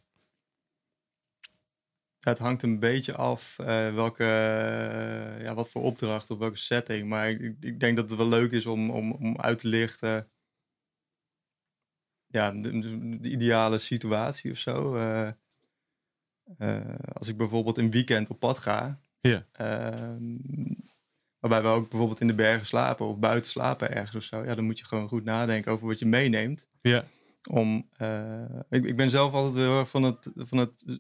[2.20, 7.10] Het hangt een beetje af uh, welke, uh, ja, wat voor opdracht of welke setting.
[7.10, 10.28] Maar ik, ik, denk dat het wel leuk is om, om, om uit te lichten
[12.36, 12.80] ja, de,
[13.20, 14.96] de ideale situatie of zo.
[14.96, 15.28] Eh,
[16.58, 19.00] eh, als ik bijvoorbeeld een weekend op pad ga.
[19.22, 19.46] Ja.
[19.52, 20.38] ehm,
[21.40, 24.44] waarbij we ook bijvoorbeeld in de bergen slapen of buiten slapen ergens of zo.
[24.44, 26.68] Ja, dan moet je gewoon goed nadenken over wat je meeneemt.
[26.82, 27.06] Ja.
[27.50, 31.00] Om, eh, ik, ik ben zelf altijd heel erg van het, van het,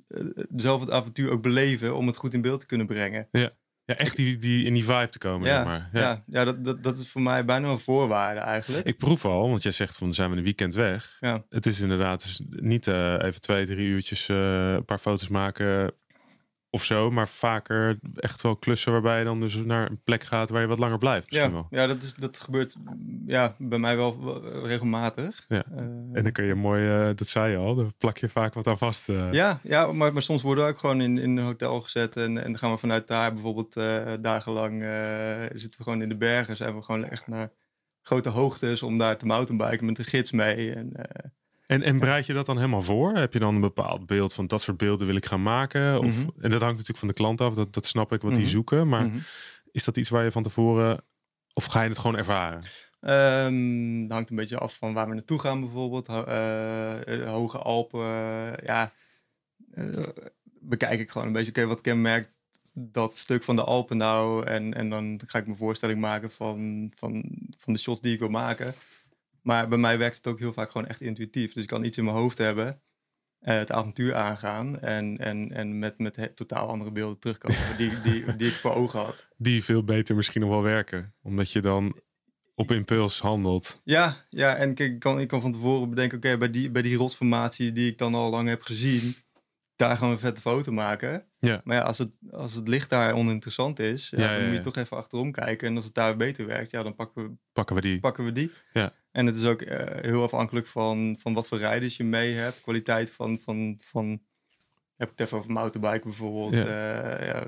[0.56, 3.28] zelf het avontuur ook beleven om het goed in beeld te kunnen brengen.
[3.32, 3.52] Ja,
[3.86, 5.89] echt die, die, in die vibe te komen, Ja, zeg maar.
[5.93, 6.21] ja.
[6.26, 8.86] ja, dat, dat, dat is voor mij bijna een voorwaarde eigenlijk.
[8.88, 11.17] Ik proef al, want jij zegt van, zijn we een weekend weg.
[11.19, 11.43] ja.
[11.50, 15.93] Het is inderdaad dus niet eh, even twee, drie uurtjes eh, een paar foto's maken
[16.76, 17.12] of zo.
[17.12, 20.68] Maar vaker echt wel klussen waarbij je dan dus naar een plek gaat waar je
[20.68, 21.32] wat langer blijft.
[21.32, 21.68] Misschien Ja, wel.
[21.70, 22.76] ja dat, is, dat gebeurt
[23.26, 25.46] ja, bij mij wel wel regelmatig.
[25.48, 25.64] Ja.
[25.72, 25.78] Eh,
[26.14, 28.68] En dan kun je mooi, eh, dat zei je al, dan plak je vaak wat
[28.68, 29.10] aan vast.
[29.10, 29.32] eh.
[29.34, 32.16] ja, ja maar, maar soms worden we ook gewoon in, in een hotel gezet.
[32.18, 36.10] En, en dan gaan we vanuit daar bijvoorbeeld eh, dagenlang eh, zitten we gewoon in
[36.10, 36.58] de bergen.
[36.58, 37.52] Zijn we gewoon echt naar
[38.02, 40.74] grote hoogtes om daar te mountainbiken met een gids mee.
[40.74, 41.26] En, eh,
[41.65, 43.15] En, en bereid je dat dan helemaal voor?
[43.15, 45.99] Heb je dan een bepaald beeld van dat soort beelden wil ik gaan maken?
[45.99, 46.30] Of, Mhm.
[46.41, 48.49] En dat hangt natuurlijk van de klant af, dat, dat snap ik wat die Mhm.
[48.49, 48.88] zoeken.
[48.89, 49.17] Maar mhm.
[49.71, 51.04] is dat iets waar je van tevoren,
[51.54, 52.62] of ga je het gewoon ervaren?
[52.99, 56.08] Ehm, dat hangt een beetje af van waar we naartoe gaan bijvoorbeeld.
[56.08, 58.91] Eh, Hoge Alpen, eh, ja.
[59.73, 60.08] eh,
[60.60, 62.30] bekijk ik gewoon een beetje, oké, wat kenmerkt
[62.73, 64.45] dat stuk van de Alpen nou?
[64.45, 67.23] En, en dan ga ik me voorstelling maken van, van,
[67.58, 68.73] van de shots die ik wil maken.
[69.45, 71.53] Maar bij mij werkt het ook heel vaak gewoon echt intuïtief.
[71.53, 72.81] Dus ik kan iets in mijn hoofd hebben,
[73.39, 78.36] eh, het avontuur aangaan en, en, en met, met totaal andere beelden terugkomen die, die,
[78.36, 79.27] die ik voor ogen had.
[79.38, 81.13] Die veel beter misschien nog wel werken.
[81.21, 81.99] Omdat je dan
[82.55, 83.81] op impuls handelt.
[83.84, 86.81] Ja, ja en kijk, ik kan, ik kan van tevoren bedenken, oké, bij, die, bij
[86.81, 89.15] die rotsformatie die ik dan al lang heb gezien,
[89.75, 91.25] daar gaan we een vette foto maken.
[91.38, 91.62] Ja.
[91.63, 94.62] Maar ja, als het, als het licht daar oninteressant is, ja, Ja, dan moet je
[94.62, 95.67] toch even achterom kijken.
[95.67, 97.99] En als het daar beter werkt, ja, dan pakken we, Pakken we die.
[97.99, 98.51] pakken we die.
[98.73, 98.93] Ja.
[99.15, 102.62] En het is ook eh, heel afhankelijk van, van wat voor rijders je mee hebt.
[102.62, 104.21] Kwaliteit van, van, van
[104.95, 106.54] heb ik het even over mountainbike bijvoorbeeld.
[106.54, 106.65] Ja.
[106.65, 107.47] Eh, ja,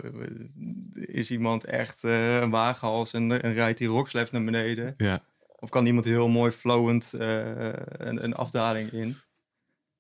[0.94, 4.94] is iemand echt eh, een wagenhals en, en rijdt die rockslab naar beneden?
[4.98, 5.22] Ja.
[5.60, 9.16] Of kan iemand heel mooi flowend eh, een, een afdaling in?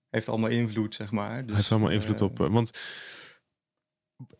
[0.09, 1.45] Heeft allemaal invloed, zeg maar.
[1.45, 2.39] Dus, heeft allemaal invloed eh, op.
[2.39, 2.71] eh, Want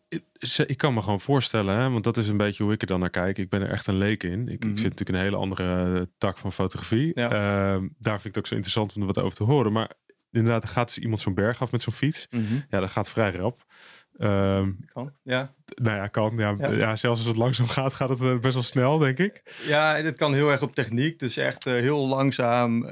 [0.08, 3.00] ik- kan me gewoon voorstellen, hè, want dat is een beetje hoe ik er dan
[3.00, 3.38] naar kijk.
[3.38, 4.48] Ik ben er echt een leek in.
[4.48, 4.70] Ik, Mhm.
[4.72, 7.10] ik zit natuurlijk in een hele andere eh, tak van fotografie.
[7.14, 7.30] Ja.
[7.30, 9.72] Ehm, daar vind ik het ook zo interessant om er wat over te horen.
[9.72, 9.90] Maar
[10.30, 12.26] inderdaad, er gaat dus iemand zo'n berg af met zo'n fiets.
[12.30, 13.64] mhm, Ja, dat gaat vrij rap.
[14.16, 15.54] Ehm, Kan, ja.
[15.74, 16.32] nou ja, kan.
[16.36, 16.70] Ja, ja.
[16.70, 16.96] Ja.
[16.96, 19.42] zelfs als het langzaam gaat, gaat het eh, best wel snel, denk ik.
[19.66, 21.18] Ja, en het kan heel erg op techniek.
[21.18, 22.84] Dus echt eh, heel langzaam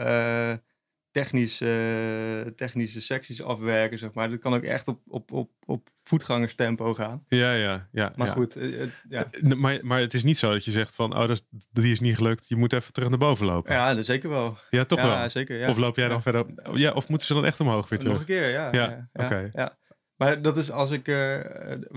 [1.22, 4.30] technisch, eh, technische secties afwerken, zeg maar.
[4.30, 7.22] Dat kan ook echt op, op, op, op voetgangerstempo gaan.
[7.28, 8.12] Ja, ja, ja.
[8.16, 8.32] Maar ja.
[8.32, 9.26] goed, eh, het- ja.
[9.30, 11.92] Eh, Maar, maar het is niet zo dat je zegt van, oh, dat is, die
[11.92, 12.48] is niet gelukt.
[12.48, 13.72] Je moet even terug naar boven lopen.
[13.74, 14.58] ja, dat zeker wel.
[14.70, 15.30] Ja, toch ja, wel?
[15.30, 15.58] zeker.
[15.58, 15.68] Ja.
[15.70, 16.46] Of loop jij dan verder?
[16.72, 18.20] Ja, of moeten ze dan echt omhoog weer Nog terug?
[18.20, 18.72] een keer, ja.
[18.72, 19.50] Ja, oké.
[19.52, 19.76] ja.
[20.16, 21.08] Maar dat is als ik...
[21.08, 21.40] eh,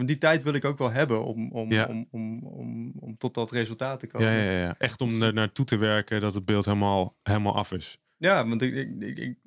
[0.06, 1.86] die tijd wil ik ook wel hebben om, om, Ja.
[1.86, 4.28] om, om, om, om tot dat resultaat te komen.
[4.32, 4.76] Ja, ja, ja.
[4.78, 7.98] Echt om er naartoe te werken dat het beeld helemaal, helemaal af is.
[8.20, 9.38] Ja, want ik, ik, ik,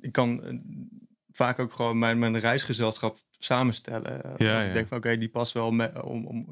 [0.00, 0.54] ik, kan eh,
[1.30, 4.34] vaak ook gewoon mijn, mijn reisgezelschap samenstellen.
[4.36, 6.46] Ja, Als ik denk van oké, die past wel om, om,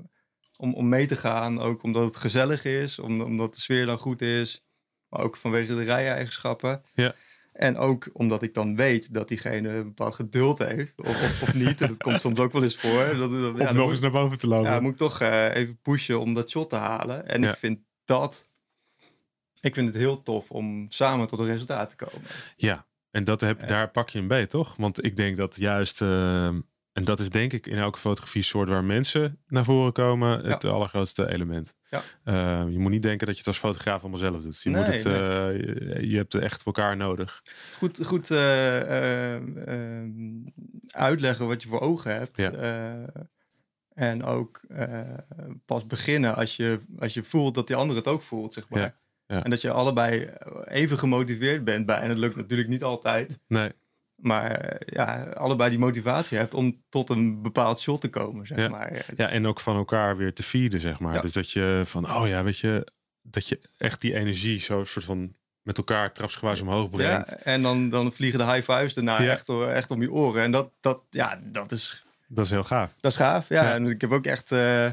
[0.57, 1.61] om, om mee te gaan.
[1.61, 4.65] Ook omdat het gezellig is, om, omdat de sfeer dan goed is.
[5.09, 6.83] Maar ook vanwege de rij-eigenschappen.
[6.95, 7.15] Ja.
[7.53, 11.01] En ook omdat ik dan weet dat diegene een bepaald geduld heeft.
[11.01, 11.79] Of, of, of niet.
[11.79, 13.05] dat komt soms ook wel eens voor.
[13.19, 14.71] Dat, dat, ja, nog eens naar boven te lopen.
[14.71, 17.29] ja, moet ik toch eh, even pushen om dat shot te halen.
[17.29, 17.51] En Ja.
[17.51, 18.49] ik vind dat...
[19.61, 22.29] Ik vind het heel tof om samen tot een resultaat te komen.
[22.57, 24.77] Ja, en dat heb, daar pak je een bij, toch?
[24.77, 26.61] Want ik denk dat juist, ehm,
[26.93, 30.65] en dat is denk ik in elke fotografie soort waar mensen naar voren komen, het
[30.65, 31.77] allergrootste element.
[31.91, 32.03] Ja.
[32.25, 34.63] Ehm, je moet niet denken dat je het als fotograaf allemaal zelf doet.
[34.63, 37.43] Je, moet het, eh, je, hebt echt elkaar nodig.
[37.77, 40.11] Goed, goed eh, eh, eh,
[40.87, 42.37] uitleggen wat je voor ogen hebt.
[42.37, 42.53] Ja.
[43.95, 44.61] En ook
[45.65, 48.97] pas beginnen als je, als je voelt dat die ander het ook voelt, zeg maar.
[49.29, 49.43] Ja, ja.
[49.43, 50.31] En dat je allebei
[50.65, 51.99] even gemotiveerd bent bij.
[52.01, 53.39] En dat lukt natuurlijk niet altijd.
[53.49, 53.73] Nee,
[54.17, 58.59] Maar eh, ja, allebei die motivatie hebt om tot een bepaald shot te komen, zeg
[58.59, 58.69] Ja.
[58.69, 59.05] maar.
[59.17, 61.15] ja, en ook van elkaar weer te feeden, zeg maar.
[61.15, 61.21] Ja.
[61.21, 62.87] Dus dat je van, oh ja, weet je,
[63.23, 67.35] dat je echt die energie zo soort van met elkaar trapsgewijs omhoog Ja, brengt.
[67.43, 69.31] en dan, dan vliegen de high fives daarna Ja.
[69.33, 70.43] echt, echt om je oren.
[70.43, 72.95] En dat, dat, ja, dat is Dat is heel gaaf.
[73.01, 73.63] Dat is gaaf, ja.
[73.65, 73.75] Ja.
[73.75, 74.91] En ik heb ook echt eh,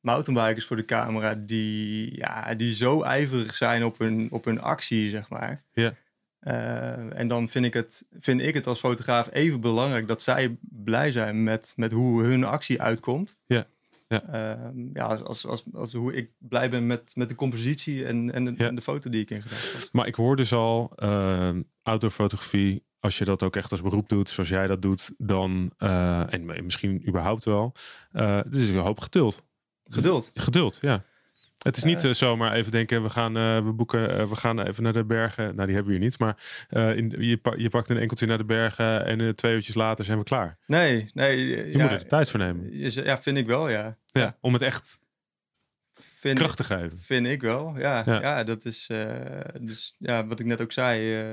[0.00, 5.10] mountainbikers voor de camera die, ja, die zo ijverig zijn op hun, op hun actie,
[5.10, 5.64] zeg maar.
[5.72, 5.94] Ja.
[6.38, 10.56] Eh, en dan vind ik, het, vind ik het als fotograaf even belangrijk dat zij
[10.60, 13.36] blij zijn met, met hoe hun actie uitkomt.
[13.46, 13.66] Ja.
[14.08, 14.22] Ja.
[14.22, 18.44] Ehm, ja, als, als, als hoe ik blij ben met, met de compositie en, en,
[18.44, 18.66] de, Ja.
[18.66, 19.88] en de foto die ik in gedachten had.
[19.92, 21.50] Maar ik hoor dus al, uh,
[21.82, 26.32] outdoorfotografie, als je dat ook echt als beroep doet, zoals jij dat doet, dan, eh,
[26.32, 27.72] en misschien überhaupt wel,
[28.12, 29.44] eh, het is een hoop geduld.
[29.88, 30.30] Geduld.
[30.34, 31.04] Geduld, ja.
[31.58, 32.10] Het is niet Eh.
[32.10, 35.44] eh, zomaar even denken, we gaan, eh, we boeken, we gaan even naar de bergen.
[35.54, 36.36] Nou, die hebben we hier niet, maar
[36.96, 40.18] in, je, pa- je pakt een enkeltje naar de bergen en twee uurtjes later zijn
[40.18, 40.58] we klaar.
[40.66, 41.46] Nee, nee.
[41.70, 42.78] Je moet er de tijd voor nemen.
[42.90, 43.96] Ja, vind ik wel, ja.
[44.06, 44.36] Ja, Ja.
[44.40, 44.98] Om het echt
[45.92, 46.98] Vind, kracht te geven.
[46.98, 48.02] Vind ik wel, ja.
[48.06, 48.20] Ja.
[48.20, 48.88] Ja, dat is...
[49.60, 51.24] dus ja, wat ik net ook zei,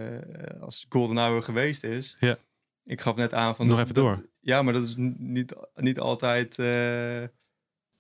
[0.60, 2.16] als Golden Hour geweest is...
[2.20, 2.38] Ja.
[2.86, 3.68] Ik gaf net aan van...
[3.68, 4.26] Nog dat- even dat- door.
[4.40, 6.56] Ja, maar dat is niet, niet altijd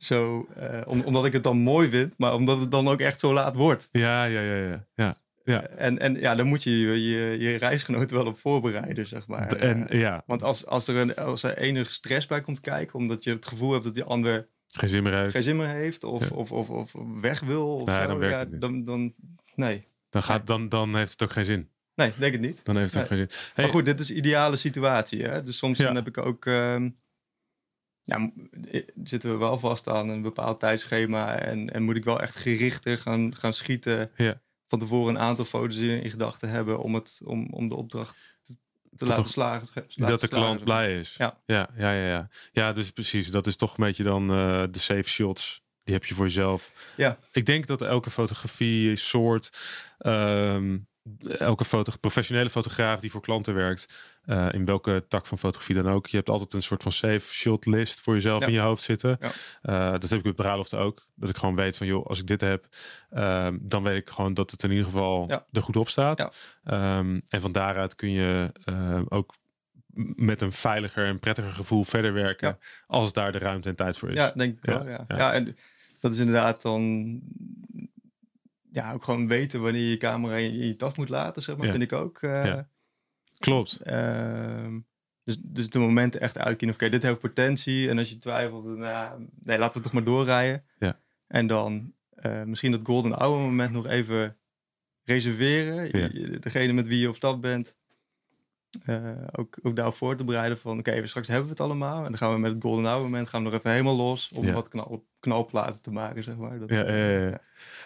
[0.05, 0.47] zo...
[0.55, 3.33] eh, om, omdat ik het dan mooi vind, maar omdat het dan ook echt zo
[3.33, 3.87] laat wordt.
[3.91, 4.85] Ja, ja, ja, ja.
[4.95, 5.21] ja.
[5.45, 5.61] Ja.
[5.65, 9.47] En, en ja, dan moet je je, je, je reisgenoten wel op voorbereiden, zeg maar.
[9.53, 12.99] En Eh, ja, want als, als, er een, als er enige stress bij komt kijken,
[12.99, 15.31] omdat je het gevoel hebt dat die ander geen zin meer heeft.
[15.33, 16.35] geen zin meer heeft of, Ja.
[16.35, 18.61] of, of, of weg wil, of dan werkt ja, het niet.
[18.61, 19.13] Dan, dan,
[19.55, 19.87] nee.
[20.09, 21.69] Dan, gaat, dan, dan heeft het ook geen zin.
[21.95, 22.65] nee, denk het niet.
[22.65, 23.29] Dan heeft het ook geen zin.
[23.53, 25.23] Hey, Maar goed, dit is ideale situatie.
[25.23, 25.43] Hè?
[25.43, 26.45] Dus soms dan heb ik ook...
[26.45, 26.89] ehm,
[28.03, 28.31] ja,
[28.71, 32.35] eh, zitten we wel vast aan een bepaald tijdschema en, en moet ik wel echt
[32.35, 34.11] gerichter gaan, gaan schieten.
[34.15, 34.41] Ja.
[34.67, 38.37] Van tevoren een aantal foto's in, in gedachten hebben om, het, om, om de opdracht
[38.43, 38.55] te,
[38.95, 39.67] te laten slagen.
[39.95, 41.15] dat de klant blij is.
[41.17, 41.41] Ja.
[41.45, 42.29] Ja, ja, ja, ja.
[42.51, 43.31] Ja, dus precies.
[43.31, 45.61] Dat is toch een beetje dan eh, de safe shots.
[45.83, 46.71] Die heb je voor jezelf.
[46.97, 47.17] Ja.
[47.31, 49.49] Ik denk dat elke fotografie soort,
[49.97, 50.77] ehm,
[51.37, 53.93] elke foto, professionele fotograaf die voor klanten werkt,
[54.25, 57.33] eh, in welke tak van fotografie dan ook, je hebt altijd een soort van safe
[57.33, 58.47] shot list voor jezelf Ja.
[58.47, 59.17] in je hoofd zitten.
[59.19, 59.29] Ja.
[59.61, 61.07] Eh, dat heb ik met bruiloft ook.
[61.15, 62.67] Dat ik gewoon weet van, joh, als ik dit heb,
[63.09, 65.45] ehm, dan weet ik gewoon dat het in ieder geval Ja.
[65.51, 66.35] er goed op staat.
[66.63, 69.35] Ehm, en van daaruit kun je ehm, ook
[70.15, 72.57] met een veiliger en prettiger gevoel verder werken.
[72.85, 74.17] Als daar de ruimte en tijd voor is.
[74.17, 75.05] Ja, denk ik Ja, wel.
[75.07, 75.33] Ja.
[75.33, 75.57] en
[75.99, 77.19] dat is inderdaad dan
[78.71, 81.83] ja, ook gewoon weten wanneer je camera in je tas moet laten, zeg maar, vind
[81.83, 82.17] ik ook.
[82.21, 82.67] eh, Ja.
[83.43, 83.81] Klopt.
[83.81, 84.79] ehm,
[85.23, 86.75] dus, dus de momenten echt uitkiezen.
[86.77, 87.89] Oké, dit heeft potentie.
[87.89, 90.63] En als je twijfelt, dan, nou, nee, laten we het nog maar doorrijden.
[90.79, 90.99] Ja.
[91.27, 94.37] En dan eh, misschien dat golden hour moment nog even
[95.03, 95.99] reserveren.
[95.99, 96.09] Ja.
[96.11, 97.75] Je- Degene met wie je op stap bent.
[98.85, 101.97] eh, ook, ook daarop voor te bereiden van oké, we straks hebben we het allemaal.
[101.97, 104.31] En dan gaan we met het golden hour moment gaan we nog even helemaal los.
[104.33, 104.53] Om Ja.
[104.53, 106.59] wat knal, knalplaten te maken, zeg maar.
[106.59, 107.19] Dat, Ja, ja, ja, ja.
[107.29, 107.41] ja.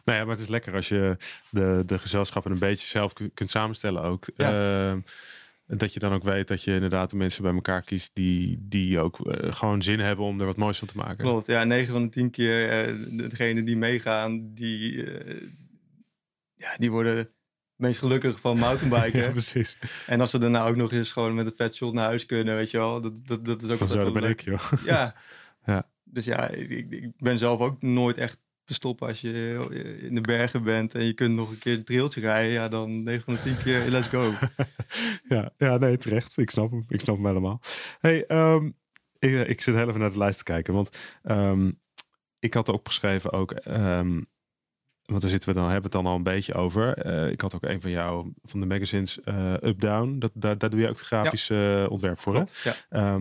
[0.05, 1.17] Nou ja, maar het is lekker als je
[1.49, 4.27] de, de gezelschappen een beetje zelf ku- kunt samenstellen ook.
[4.35, 4.99] Ehm,
[5.67, 8.99] dat je dan ook weet dat je inderdaad de mensen bij elkaar kiest die, die
[8.99, 11.17] ook eh, gewoon zin hebben om er wat moois van te maken.
[11.17, 15.41] Klopt, ja, 9 van de 10 keer eh degene die meegaan, die, eh,
[16.55, 17.31] ja, die worden het
[17.75, 19.19] meest gelukkig van mountainbiken.
[19.25, 19.77] Ja, precies.
[20.07, 22.55] En als ze daarna ook nog eens gewoon met een vet shot naar huis kunnen,
[22.55, 24.41] weet je wel, dat, dat, dat is ook Van altijd zo, dat wel ben leuk.
[24.41, 24.71] ik, joh.
[24.85, 25.15] Ja.
[25.65, 25.89] Ja.
[26.03, 30.21] Dus ja, ik- ik ben zelf ook nooit echt te stoppen als je in de
[30.21, 32.51] bergen bent en je kunt nog een keer een trailtje rijden.
[32.51, 34.33] Ja, dan 9 van de 10 keer, let's go.
[35.35, 36.37] ja, ja, nee, terecht.
[36.37, 36.85] Ik snap hem.
[36.87, 37.61] Ik snap hem helemaal.
[37.99, 38.65] Hey, ehm,
[39.19, 40.73] ik, ik zit heel even naar de lijst te kijken.
[40.73, 40.89] Want
[41.23, 41.71] ehm,
[42.39, 43.51] ik had opgeschreven ook...
[43.51, 44.21] ehm,
[45.05, 46.93] want daar zitten we dan, hebben we het dan al een beetje over.
[46.93, 50.19] Eh, ik had ook een van jou, van de magazines, eh Up-Down.
[50.19, 52.43] Dat, daar, daar doe je ook de grafische eh, ontwerp voor, hè?
[52.89, 53.19] Ja.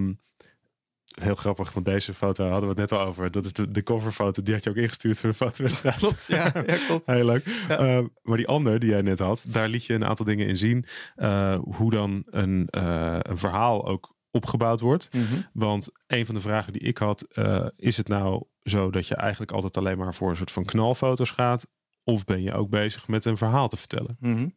[1.20, 3.30] Heel grappig, want deze foto hadden we het net al over.
[3.30, 5.96] Dat is de, de coverfoto, die had je ook ingestuurd voor de fotowedstrijd.
[5.96, 7.06] Klopt, ja, ja, klopt.
[7.06, 7.44] Heel leuk.
[7.68, 7.78] Ja.
[7.78, 10.56] Ehm, maar die ander die jij net had, daar liet je een aantal dingen in
[10.56, 10.84] zien.
[11.14, 15.08] eh, hoe dan een, eh, een verhaal ook opgebouwd wordt.
[15.12, 15.24] Mhm.
[15.52, 19.14] Want een van de vragen die ik had, eh, is het nou zo dat je
[19.14, 21.66] eigenlijk altijd alleen maar voor een soort van knalfoto's gaat?
[22.04, 24.16] Of ben je ook bezig met een verhaal te vertellen?
[24.20, 24.48] Mhm.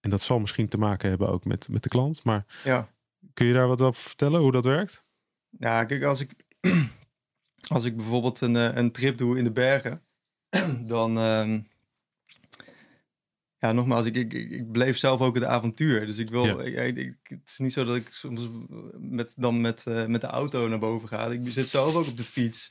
[0.00, 2.24] En dat zal misschien te maken hebben ook met, met de klant.
[2.24, 2.88] Maar Ja.
[3.34, 5.04] kun je daar wat over vertellen, hoe dat werkt?
[5.58, 6.30] Ja, kijk, als ik,
[7.74, 10.02] als ik bijvoorbeeld een, eh, een trip doe in de bergen,
[10.86, 11.18] dan.
[11.18, 11.60] ehm,
[13.58, 16.06] ja, nogmaals, ik, ik, ik beleef zelf ook het avontuur.
[16.06, 16.46] Dus ik wil.
[16.66, 16.82] Ja.
[16.82, 18.40] Ik, ik- het is niet zo dat ik soms
[18.98, 21.26] met, dan met, eh, met de auto naar boven ga.
[21.30, 22.68] Ik zit zelf ook op de fiets.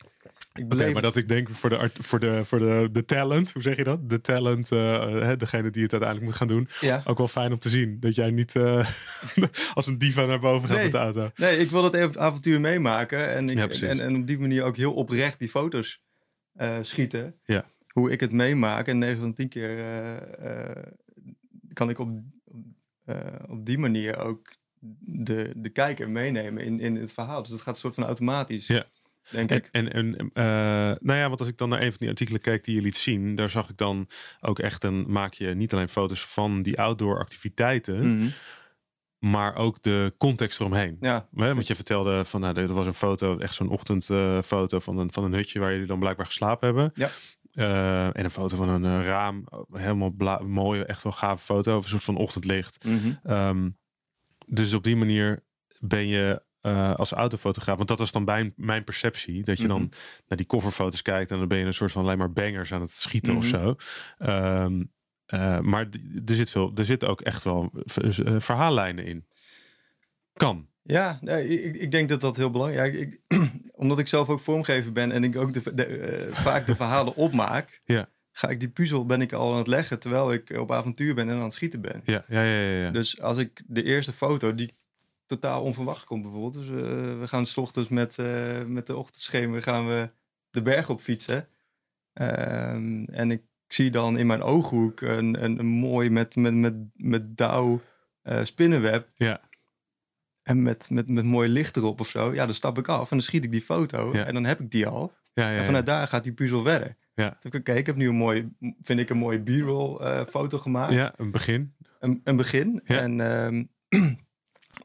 [0.53, 3.61] Ik maar dat ik denk voor de, art- voor de, voor de, de talent, hoe
[3.61, 4.09] zeg je dat?
[4.09, 6.67] De talent, eh, hè, degene die het uiteindelijk moet gaan doen.
[6.81, 7.01] Ja.
[7.05, 7.99] Ook wel fijn om te zien.
[7.99, 8.89] Dat jij niet eh,
[9.73, 10.83] als een diva naar boven gaat Nee.
[10.83, 11.31] met de auto.
[11.35, 13.29] Nee, ik wil dat even avontuur meemaken.
[13.33, 13.87] En, ik, Ja, precies.
[13.89, 16.01] en, en op die manier ook heel oprecht die foto's
[16.53, 17.35] eh, schieten.
[17.45, 17.65] Ja.
[17.87, 18.87] Hoe ik het meemaak.
[18.87, 19.77] En 9 van de 10 keer
[21.73, 22.09] kan ik op,
[23.47, 24.47] op die manier ook
[24.99, 27.41] de, de kijker meenemen in, in het verhaal.
[27.41, 28.67] Dus dat gaat een soort van automatisch.
[28.67, 28.85] Ja.
[29.29, 29.67] Denk En, ik.
[29.71, 30.43] en, en eh,
[31.01, 32.97] nou ja, want als ik dan naar een van die artikelen keek die je liet
[32.97, 34.07] zien, daar zag ik dan
[34.41, 38.27] ook echt een, maak je niet alleen foto's van die outdoor activiteiten, Mhm.
[39.19, 40.97] maar ook de context eromheen.
[40.99, 45.13] Ja, Want je vertelde van, nou, er was een foto, echt zo'n ochtendfoto van, een,
[45.13, 46.91] van een hutje waar jullie dan blijkbaar geslapen hebben.
[46.95, 47.09] Ja.
[47.51, 50.13] Eh, en een foto van een eh, raam, helemaal
[50.47, 52.85] mooie, echt wel gave foto, een soort van ochtendlicht.
[53.23, 53.69] Ehm,
[54.47, 55.43] dus op die manier
[55.79, 59.81] ben je eh, als autofotograaf, want dat was dan mijn, mijn perceptie, dat je dan
[59.81, 59.89] Mhm.
[60.27, 62.81] naar die coverfoto's kijkt en dan ben je een soort van alleen maar bangers aan
[62.81, 63.55] het schieten of Mhm.
[63.63, 63.75] zo.
[64.17, 64.83] Ehm,
[65.25, 65.87] eh, maar
[66.25, 69.25] er zit, veel, er zit ook echt wel eh, verhaallijnen in.
[70.33, 70.67] Kan.
[70.81, 73.01] Ja, nee, ik, ik denk dat dat heel belangrijk is.
[73.01, 73.19] Ik,
[73.81, 77.81] omdat ik zelf ook vormgever ben en ik ook de, de, vaak de verhalen opmaak,
[77.85, 78.09] Ja.
[78.31, 81.29] ga ik die puzzel ben ik al aan het leggen terwijl ik op avontuur ben
[81.29, 82.01] en aan het schieten ben.
[82.03, 82.59] Ja, ja, ja.
[82.61, 82.91] ja, ja.
[82.91, 84.73] Dus als ik de eerste foto die
[85.25, 86.53] totaal onverwacht komt bijvoorbeeld.
[86.53, 90.09] Dus eh, we gaan s ochtends met, eh, met de ochtendschemer gaan we
[90.49, 91.47] de berg op fietsen.
[92.13, 96.73] Ehm, en ik zie dan in mijn ooghoek een, een, een mooi met, met, met,
[96.93, 97.81] met dauw
[98.21, 99.09] eh, spinnenweb.
[99.15, 99.41] Ja.
[100.43, 102.33] En met, met, met mooi licht erop of zo.
[102.33, 104.13] Ja, dan stap ik af en dan schiet ik die foto.
[104.13, 104.25] Ja.
[104.25, 105.13] En dan heb ik die al.
[105.33, 106.95] ja, ja, En vanuit daar gaat die puzzel verder.
[107.15, 107.29] Ja.
[107.29, 108.49] Dan denk ik, Oké, ik heb nu een mooi,
[108.81, 111.75] vind ik een mooie b-roll foto gemaakt ja, een begin.
[111.99, 112.81] een, een begin.
[112.85, 112.99] Ja.
[112.99, 113.63] En ehm,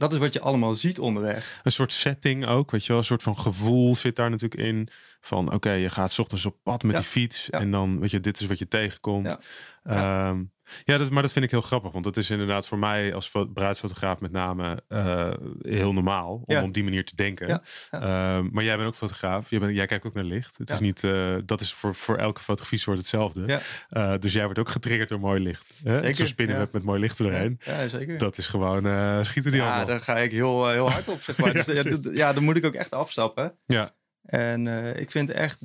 [0.01, 1.61] dat is wat je allemaal ziet onderweg.
[1.63, 2.99] Een soort setting ook, weet je wel.
[2.99, 4.89] Een soort van gevoel zit daar natuurlijk in.
[5.21, 7.01] Van oké, je gaat 's ochtends op pad met Ja.
[7.01, 7.49] die fiets.
[7.51, 7.59] Ja.
[7.61, 9.27] En dan, weet je, dit is wat je tegenkomt.
[9.27, 9.39] Ja.
[9.85, 10.37] Ja,
[10.85, 11.93] ja dat, maar dat vind ik heel grappig.
[11.93, 15.31] Want dat is inderdaad voor mij als fo- bruidsfotograaf met name eh,
[15.63, 16.43] heel normaal.
[16.47, 16.63] Om Ja.
[16.63, 17.49] op die manier te denken.
[17.49, 17.63] Ja.
[17.91, 19.51] Ehm, maar jij bent ook fotograaf.
[19.51, 20.57] Jij, bent, jij kijkt ook naar licht.
[20.59, 23.61] Het is niet, eh, dat is voor, voor elke fotografie soort hetzelfde.
[23.89, 25.81] Eh, dus jij wordt ook getriggerd door mooi licht.
[25.85, 25.99] Hè?
[25.99, 27.61] Zeker, Zo'n spinnenweb met mooi licht erheen.
[27.65, 28.19] Ja, zeker.
[28.19, 31.49] Dat is gewoon, schieten die ja, daar ga ik heel, heel hard op, zeg maar.
[31.75, 33.59] Ja, Dus, ja, dan moet ik ook echt afstappen.
[33.67, 34.67] Ja, En
[34.99, 35.59] ik vind echt,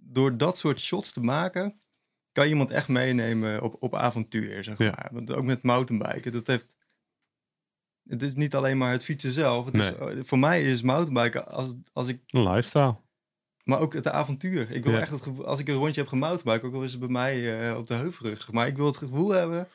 [0.00, 1.80] door dat soort shots te maken,
[2.36, 4.90] kan iemand echt meenemen op, op avontuur, zeg Ja.
[4.90, 5.08] maar.
[5.12, 6.76] Want ook met mountainbiken, dat heeft...
[8.08, 9.64] Het is niet alleen maar het fietsen zelf.
[9.66, 9.92] Het is,
[10.28, 12.96] voor mij is mountainbiken als, als ik een lifestyle.
[13.64, 14.70] Maar ook het avontuur.
[14.70, 15.00] Ik wil Ja.
[15.00, 17.60] echt het gevoel, als ik een rondje heb gemountainbiked, ook al is het bij mij
[17.70, 18.52] eh, op de heuvelrug.
[18.52, 19.68] Maar ik wil het gevoel hebben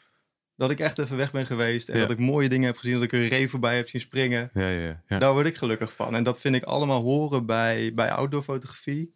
[0.56, 1.90] dat ik echt even weg ben geweest.
[1.90, 2.02] En Ja.
[2.02, 4.50] dat ik mooie dingen heb gezien, dat ik een ree voorbij heb zien springen.
[4.54, 5.04] Ja, ja, ja.
[5.08, 5.18] ja.
[5.18, 6.16] Daar word ik gelukkig van.
[6.16, 9.16] En dat vind ik allemaal horen bij, bij outdoor fotografie.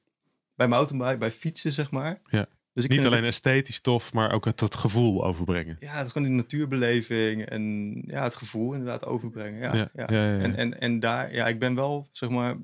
[0.55, 2.21] Bij mountainbike, bij fietsen, zeg maar.
[2.25, 2.47] Ja.
[2.75, 5.77] Dus ik Niet alleen esthetisch tof, maar ook het, het gevoel overbrengen.
[5.79, 9.59] Ja, het, gewoon die natuurbeleving en ja, het gevoel inderdaad overbrengen.
[9.59, 10.05] Ja, Ja, ja.
[10.07, 10.39] ja.
[10.39, 12.55] En, en, en daar, ja, ik ben wel, zeg maar,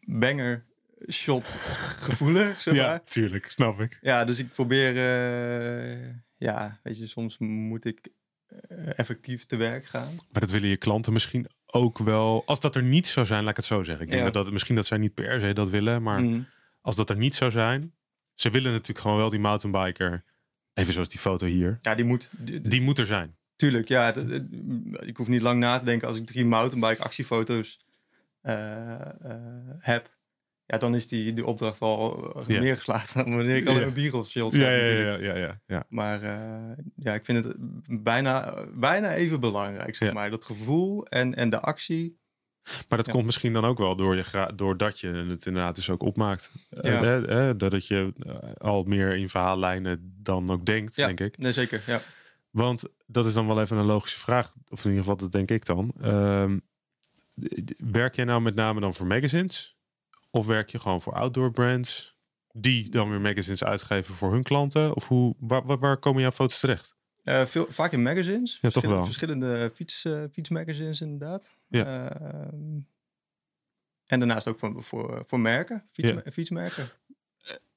[0.00, 0.64] banger
[1.10, 1.44] shot
[1.98, 2.82] gevoelig, zeg maar.
[2.82, 3.98] Ja, tuurlijk, snap ik.
[4.00, 8.08] Ja, dus ik probeer, eh, ja, weet je, soms moet ik
[8.46, 10.14] eh, effectief te werk gaan.
[10.32, 12.42] Maar dat willen je klanten misschien ook wel.
[12.46, 14.04] Als dat er niet zou zijn, laat ik het zo zeggen.
[14.04, 16.46] Ik denk dat, dat misschien dat zij niet per se dat willen, maar Mm.
[16.80, 17.92] als dat er niet zou zijn,
[18.34, 20.24] ze willen natuurlijk gewoon wel die mountainbiker.
[20.74, 21.78] Even zoals die foto hier.
[21.82, 23.36] Ja, die moet, die- Die moet er zijn.
[23.56, 24.46] tuurlijk, ja, het- het-
[25.00, 27.82] ik hoef niet lang na te denken als ik drie mountainbike actiefoto's
[28.40, 29.36] eh, eh,
[29.78, 30.12] heb.
[30.66, 32.60] Ja, dan is die, die opdracht wel eh, Ja.
[32.60, 34.10] neergeslagen dan wanneer ik alleen Ja.
[34.10, 35.84] maar b shots Ja, heb ja, ja, ja.
[35.88, 37.54] Maar eh, ja, ik vind het
[38.02, 40.14] bijna, bijna even belangrijk, zeg Ja.
[40.14, 40.30] maar.
[40.30, 42.18] Dat gevoel en, en de actie.
[42.88, 43.12] Maar dat Ja.
[43.12, 46.52] komt misschien dan ook wel door je doordat je het inderdaad dus ook opmaakt.
[46.70, 47.20] Eh, Ja.
[47.22, 51.06] hè, dat je eh, al meer in verhaallijnen dan ook denkt, Ja.
[51.06, 51.38] denk ik.
[51.38, 52.00] Nee, zeker, ja.
[52.50, 54.52] Want dat is dan wel even een logische vraag.
[54.68, 55.92] Of in ieder geval, dat denk ik dan.
[56.00, 56.58] Ehm,
[57.78, 59.76] werk jij nou met name dan voor magazines?
[60.30, 62.16] Of werk je gewoon voor outdoor brands?
[62.52, 64.94] Die dan weer magazines uitgeven voor hun klanten?
[64.94, 66.96] Of hoe, waar, waar komen jouw foto's terecht?
[67.24, 68.52] Eh, veel, vaak in magazines.
[68.52, 69.04] Ja, toch Verschillende- wel.
[69.04, 71.56] Verschillende fiets, eh, fietsmagazines inderdaad.
[71.68, 72.10] Ja.
[72.10, 72.78] Ehm,
[74.04, 76.22] en daarnaast ook voor, voor, voor merken, fiets, Ja.
[76.32, 76.88] fietsmerken.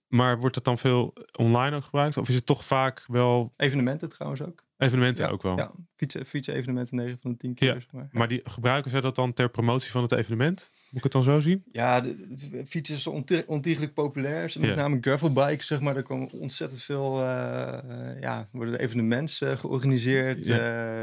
[0.08, 2.18] Maar wordt dat dan veel online ook gebruikt?
[2.18, 4.66] Of is het toch vaak wel Evenementen trouwens ook.
[4.78, 5.58] Evenementen ja, ook wel?
[5.58, 7.68] Ja, fietsen, fietsen evenementen 9 van de 10 keer.
[7.68, 7.80] Ja.
[7.80, 8.08] zeg maar.
[8.12, 10.72] Maar die, gebruiken zij dat dan ter promotie van het evenement?
[10.90, 11.64] Moet ik het dan zo zien?
[11.72, 12.16] Ja, de,
[12.50, 14.54] de fietsen is onti- ontiegelijk populair.
[14.60, 15.96] Met name gravelbikes, zeg maar.
[15.96, 20.48] Er komen ontzettend veel, eh, ja, worden er evenementen eh, georganiseerd.
[20.48, 20.58] Eh,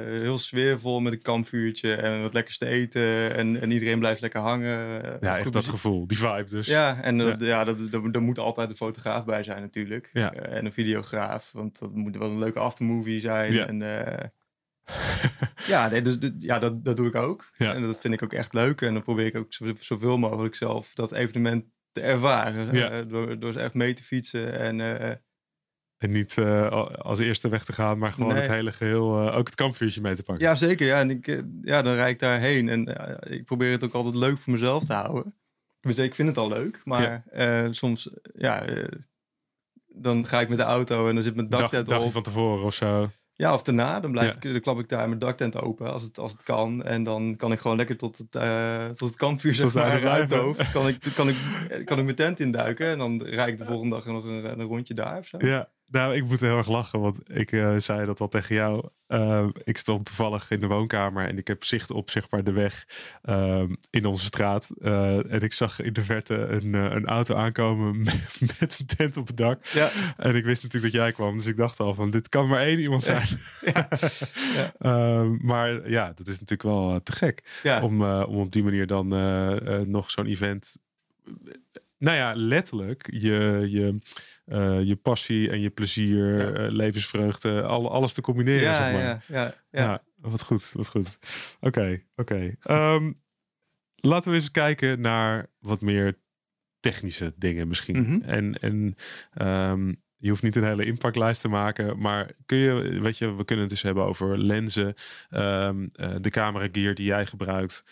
[0.04, 3.34] heel sfeervol met een kampvuurtje en wat lekkers te eten.
[3.34, 5.02] En, en iedereen blijft lekker hangen.
[5.20, 6.06] Ja, echt goed dat gevoel.
[6.06, 6.66] Die vibe dus.
[6.66, 7.64] Ja, en ja.
[7.64, 10.10] dat, daar moet altijd een fotograaf bij zijn natuurlijk.
[10.12, 13.52] En een videograaf, want dat moet wel een leuke aftermovie zijn.
[13.64, 13.68] Ja.
[13.68, 14.28] En, eh,
[15.66, 17.50] ja, nee, dus, ja dat, dat doe ik ook.
[17.56, 17.74] Ja.
[17.74, 18.80] En dat vind ik ook echt leuk.
[18.80, 22.74] En dan probeer ik ook zo- zoveel mogelijk zelf dat evenement te ervaren.
[22.76, 22.90] Ja.
[22.90, 24.58] eh, door, door echt mee te fietsen.
[24.58, 25.16] En eh,
[25.98, 26.38] En niet
[26.98, 28.40] als eerste weg te gaan, maar gewoon Nee.
[28.40, 30.44] het hele geheel, eh, ook het kampvuurtje mee te pakken.
[30.44, 30.86] ja, zeker.
[30.86, 32.68] Ja, en ik, ja, dan rijd ik daarheen.
[32.68, 32.86] En
[33.32, 35.34] ik probeer het ook altijd leuk voor mezelf te houden.
[35.80, 36.80] Dus ik vind het al leuk.
[36.84, 37.24] Maar
[37.70, 38.64] soms, ja...
[39.86, 42.64] dan ga ik met de auto en dan zit mijn Dag, daktent dagje van tevoren
[42.64, 43.10] of zo.
[43.36, 44.00] Ja, of daarna.
[44.00, 44.34] Dan, blijf Ja.
[44.34, 46.82] ik, dan klap ik daar mijn daktent open als het, als het kan.
[46.84, 50.72] En dan kan ik gewoon lekker tot het, eh, tot het kampvuur zeg maar, uithoofd.
[50.72, 51.36] Kan ik, kan, ik,
[51.84, 52.86] kan ik mijn tent induiken.
[52.86, 55.36] En dan rijd ik de volgende dag nog een, een rondje daar of zo.
[55.40, 58.88] Ja, nou, ik moet heel erg lachen, want ik eh, zei dat al tegen jou.
[59.06, 62.52] Ehm, ik stond toevallig in de woonkamer en ik heb zicht op zeg maar de
[62.52, 62.86] weg
[63.22, 64.70] ehm, in onze straat.
[64.80, 68.86] Eh, en ik zag in de verte een, eh, een auto aankomen met, met een
[68.86, 69.66] tent op het dak.
[69.66, 72.48] Ja, En ik wist natuurlijk dat jij kwam, dus ik dacht al van dit kan
[72.48, 73.26] maar één iemand zijn.
[73.74, 73.88] ja,
[74.54, 74.72] ja.
[74.78, 79.08] Ehm, maar ja, dat is natuurlijk wel te gek om, om op die manier dan
[79.90, 80.76] nog zo'n event.
[81.98, 83.98] Nou ja, letterlijk je, je,
[84.44, 86.52] eh, je passie en je plezier, Ja.
[86.64, 88.62] eh, levensvreugde, al, alles te combineren.
[88.62, 89.02] ja, zeg maar.
[89.02, 89.80] ja, ja, Ja.
[89.84, 90.02] ja.
[90.16, 91.18] wat goed, wat goed.
[91.60, 92.54] Oké, oké.
[92.60, 93.12] Ehm,
[93.94, 96.18] laten we eens kijken naar wat meer
[96.80, 98.00] technische dingen misschien.
[98.00, 98.20] Mhm.
[98.22, 98.94] En, en
[99.32, 103.44] ehm, je hoeft niet een hele impactlijst te maken, maar kun je, weet je, we
[103.44, 104.94] kunnen het dus hebben over lenzen,
[105.30, 107.84] ehm, eh, de camera gear die jij gebruikt,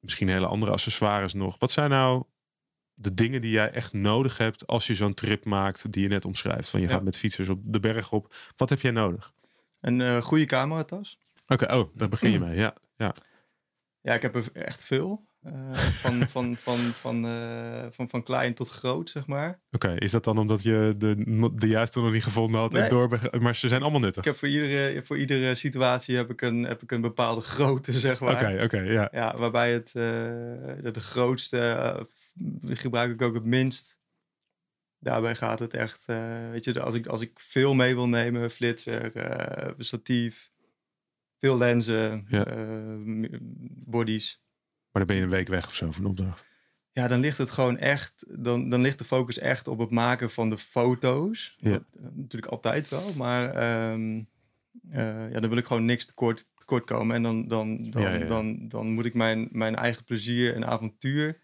[0.00, 1.56] misschien hele andere accessoires nog.
[1.58, 2.24] Wat zijn nou
[2.94, 6.24] de dingen die jij echt nodig hebt als je zo'n trip maakt die je net
[6.24, 6.68] omschrijft?
[6.70, 6.92] Van je Ja.
[6.92, 8.34] gaat met fietsers op de berg op.
[8.56, 9.32] Wat heb jij nodig?
[9.80, 11.18] Een eh, goede cameratas.
[11.46, 12.56] Oké, oh, daar begin je mee.
[12.56, 13.14] Ja, ja.
[14.00, 15.26] Ja, ik heb er echt veel.
[15.42, 19.60] Eh, van, van, van, van, eh, van, van klein tot groot, zeg maar.
[19.70, 22.74] Oké, is dat dan omdat je de, de juiste nog niet gevonden had?
[22.74, 24.22] En door, maar ze zijn allemaal nuttig.
[24.22, 28.00] Ik heb voor iedere, voor iedere situatie heb ik, een, heb ik een bepaalde grootte,
[28.00, 28.34] zeg maar.
[28.34, 29.08] Oké, oké, ja.
[29.12, 31.58] Ja, waarbij het de, de grootste
[32.64, 33.98] gebruik ik ook het minst.
[34.98, 38.50] Daarbij gaat het echt, eh, weet je, als ik, als ik veel mee wil nemen,
[38.50, 40.50] flitser, eh, statief,
[41.38, 42.46] veel lenzen, Ja.
[42.46, 42.96] eh,
[43.70, 44.42] bodies.
[44.92, 46.46] Maar dan ben je een week weg of zo van de opdracht.
[46.92, 50.30] Ja, dan ligt het gewoon echt, dan, dan ligt de focus echt op het maken
[50.30, 51.56] van de foto's.
[51.58, 51.70] Ja.
[51.70, 51.82] Dat,
[52.14, 54.22] natuurlijk altijd wel, maar ehm,
[54.90, 57.16] eh, ja, dan wil ik gewoon niks tekort, tekort komen.
[57.16, 58.26] En dan, dan, dan, Ja, ja, ja.
[58.26, 61.42] Dan, dan moet ik mijn, mijn eigen plezier en avontuur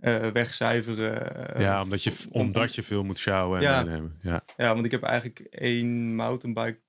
[0.00, 1.54] eh, wegcijferen.
[1.54, 3.82] eh, ja, omdat je, om- omdat je veel moet sjouwen en Ja.
[3.82, 4.16] meenemen.
[4.22, 6.80] Ja, Ja, want ik heb eigenlijk één mountainbike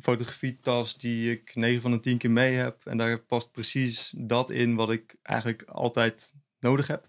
[0.00, 2.86] fotografietas die ik 9 van de 10 keer mee heb.
[2.86, 7.06] En daar past precies dat in wat ik eigenlijk altijd nodig heb.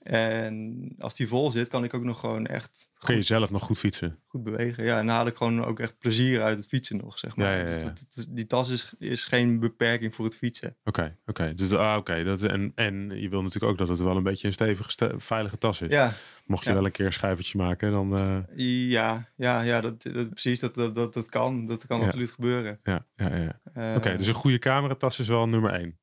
[0.00, 3.62] En als die vol zit, kan ik ook nog gewoon echt kun je zelf nog
[3.62, 4.18] goed fietsen.
[4.26, 4.84] goed bewegen.
[4.84, 7.58] Ja, en dan haal ik gewoon ook echt plezier uit het fietsen nog, zeg maar.
[7.58, 7.82] Ja, ja, Dus
[8.14, 10.76] dat- die tas is, is geen beperking voor het fietsen.
[10.84, 11.54] Oké, oké.
[11.54, 12.24] Dus ah, oké.
[12.24, 15.14] dat en, en je wil natuurlijk ook dat het wel een beetje een stevige, ste-
[15.16, 15.90] veilige tas is.
[15.90, 16.12] Ja,
[16.46, 18.38] Mocht je wel een keer een schijfertje maken, dan eh,
[18.90, 20.60] ja, ja, ja dat, dat, precies.
[20.60, 21.66] Dat, dat, dat, dat kan.
[21.66, 22.80] Dat kan absoluut gebeuren.
[22.84, 23.36] ja, ja,
[23.74, 23.96] ja.
[23.96, 25.98] Oké, dus een goede cameratas is wel nummer één.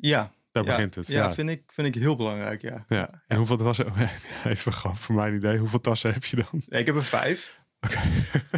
[0.00, 1.06] Ja, Daar ja, begint het.
[1.06, 2.84] Ja, Ja, Vind, ik, vind ik heel belangrijk, ja.
[2.88, 3.22] ja.
[3.26, 3.92] En hoeveel tassen,
[4.44, 6.62] even gewoon voor mijn idee, hoeveel tassen heb je dan?
[6.78, 7.56] Ik heb er vijf.
[7.80, 7.98] Oké.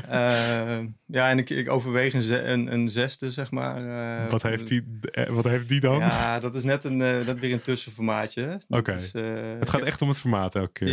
[0.09, 3.77] Eh, ja, en ik, ik overweeg een, een, een zesde, zeg maar.
[4.25, 5.99] eh, wat, heeft die, eh, wat heeft die dan?
[5.99, 8.61] Ja, dat is net een, dat weer een tussenformaatje.
[8.69, 8.93] Oké.
[8.93, 10.93] het gaat echt om het formaat elke keer.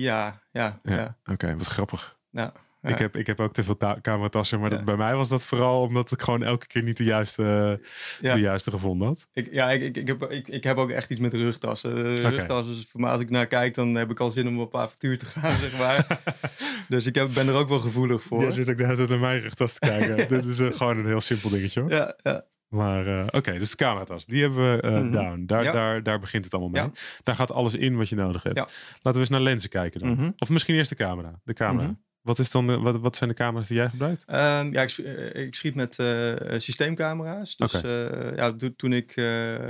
[0.00, 0.94] Ja, ja, Ja.
[0.96, 1.16] ja.
[1.24, 2.18] Oké, wat grappig.
[2.30, 2.52] ja.
[2.80, 2.88] Ja.
[2.88, 4.84] Ik, heb, ik heb ook te veel ta- cameratassen, maar dat, Ja.
[4.84, 7.80] bij mij was dat vooral omdat ik gewoon elke keer niet de juiste,
[8.20, 8.34] Ja.
[8.34, 9.28] de juiste gevonden had.
[9.32, 12.16] Ik, ja, ik, ik, ik, heb, ik, ik heb ook echt iets met rugtassen.
[12.30, 14.76] Rugtassen, is voor mij, als ik naar kijk, dan heb ik al zin om op
[14.76, 16.20] avontuur te gaan, zeg maar.
[16.88, 18.42] dus ik heb, ben er ook wel gevoelig voor.
[18.44, 20.28] Je zit ook de hele tijd naar mijn rugtas te kijken.
[20.36, 21.90] Dit is eh, gewoon een heel simpel dingetje hoor.
[21.90, 22.44] Ja, ja.
[22.68, 25.10] Maar eh, oké, dus de cameratas, die hebben we eh, Mhm.
[25.10, 25.42] down.
[25.46, 25.72] Daar, Ja.
[25.72, 26.82] daar, daar begint het allemaal mee.
[26.82, 27.00] Ja.
[27.22, 28.56] Daar gaat alles in wat je nodig hebt.
[28.56, 28.62] Ja.
[28.92, 30.08] Laten we eens naar lenzen kijken dan.
[30.10, 30.30] Mhm.
[30.38, 31.40] Of misschien eerst de camera.
[31.44, 31.86] De camera.
[31.86, 31.94] Mhm.
[32.22, 34.24] Wat, is dan wat, wat zijn de camera's die jij gebruikt?
[34.26, 37.56] Ehm, ja, ik, eh, ik schiet met eh, systeemcamera's.
[37.56, 39.12] Dus eh, ja, to- toen ik...
[39.16, 39.68] eh,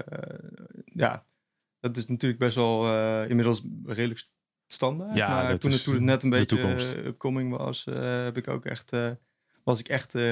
[0.85, 1.25] ja,
[1.81, 4.29] dat is natuurlijk best wel eh, inmiddels redelijk
[4.67, 5.17] standaard.
[5.17, 8.49] Ja, maar toen, het, toen het net een beetje eh, upcoming was, eh, heb ik
[8.49, 8.93] ook echt...
[8.93, 9.11] eh,
[9.65, 10.23] was ik echt eh,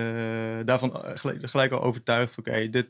[0.64, 2.38] daarvan eh, gelijk, gelijk al overtuigd.
[2.38, 2.88] Oké, dit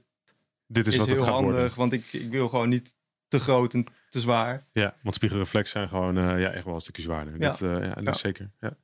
[0.66, 1.76] Dit is, is, wat het heel gaat handig, worden.
[1.76, 2.94] want ik, ik wil gewoon niet
[3.28, 4.66] te groot en te zwaar.
[4.72, 7.32] Ja, want spiegelreflex zijn gewoon eh, ja, echt wel een stukje zwaarder.
[7.32, 7.38] Ja.
[7.38, 8.10] Dat, eh, ja, dat Ja.
[8.10, 8.50] is zeker.
[8.60, 8.76] Ja.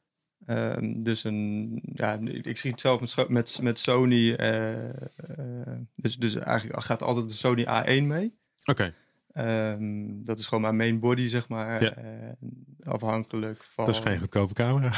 [0.46, 4.32] Ehm, dus een, ja, ik schiet zelf met, met, met Sony.
[4.34, 4.94] eh, eh,
[5.94, 8.34] dus, dus eigenlijk gaat altijd de Sony A1 mee.
[8.64, 8.94] Oké,
[9.32, 11.82] Ehm, dat is gewoon mijn main body, zeg maar.
[11.82, 11.94] Ja.
[11.94, 12.36] En
[12.84, 13.86] afhankelijk van.
[13.86, 14.92] dat is geen goedkope camera.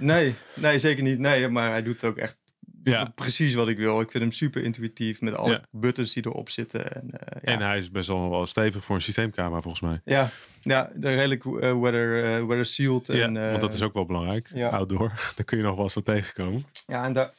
[0.00, 1.18] Nee, nee, zeker niet.
[1.18, 2.36] Nee, maar hij doet ook echt
[2.92, 4.00] Ja, precies wat ik wil.
[4.00, 5.60] Ik vind hem super intuïtief met alle Ja.
[5.70, 6.92] buttons die erop zitten.
[6.92, 7.40] En, ja.
[7.40, 10.00] en hij is best wel, wel stevig voor een systeemcamera volgens mij.
[10.04, 10.28] ja,
[10.62, 13.06] ja, de redelijk eh, weather, eh, weather sealed.
[13.06, 14.50] Ja, en, want dat is ook wel belangrijk.
[14.54, 14.68] ja.
[14.68, 16.64] Outdoor, daar kun je nog wel eens wat tegenkomen.
[16.86, 17.32] Ja, en daar,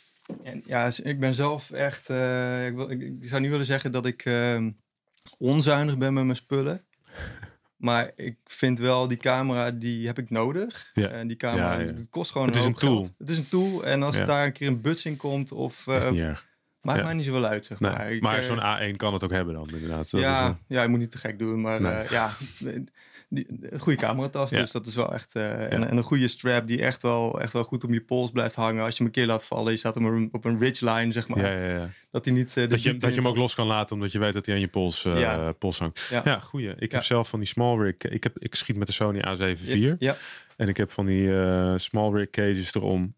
[0.44, 2.10] en, ja, ik ben zelf echt.
[2.10, 4.72] ik, wil, ik, ik zou niet willen zeggen dat ik ehm,
[5.38, 6.86] onzuinig ben met mijn spullen.
[7.78, 10.90] Maar ik vind wel, die camera, die heb ik nodig.
[10.94, 11.08] Ja.
[11.08, 11.86] En die camera, Ja, ja.
[11.86, 12.98] het kost gewoon Het is hoop een tool.
[12.98, 13.12] geld.
[13.18, 13.86] Het is een tool.
[13.86, 15.86] En als daar een keer een buts in komt, of
[16.88, 17.06] maakt Ja.
[17.06, 18.12] mij niet zoveel uit, zeg Nee, maar.
[18.12, 20.12] Ik, maar eh, zo'n A1 kan het ook hebben dan, inderdaad.
[20.12, 21.92] Dat ja, is, eh, ja, je moet niet te gek doen, maar Nee.
[21.92, 22.30] eh, ja,
[23.30, 24.60] die, een goede cameratas, Ja.
[24.60, 25.36] dus dat is wel echt...
[25.36, 28.56] en, en een goede strap die echt wel, echt wel goed om je pols blijft
[28.56, 28.84] hangen.
[28.84, 31.28] Als je hem een keer laat vallen, je staat op een, op een ridgeline, zeg
[31.28, 31.40] maar.
[31.40, 31.90] ja, ja, ja.
[32.12, 32.54] Dat hij niet...
[32.54, 34.62] Dat, je, dat je hem ook los kan laten, omdat je weet dat hij aan
[34.62, 35.52] je pols, Ja.
[35.52, 36.08] pols hangt.
[36.24, 36.40] Ja.
[36.40, 36.74] Goeie.
[36.78, 37.96] Ik heb zelf van die small rig.
[37.98, 39.94] Ik, heb, ik schiet met de Sony A7 IV.
[40.00, 40.16] Ja,
[40.58, 41.30] En ik heb van die
[41.80, 43.16] small rig cages erom.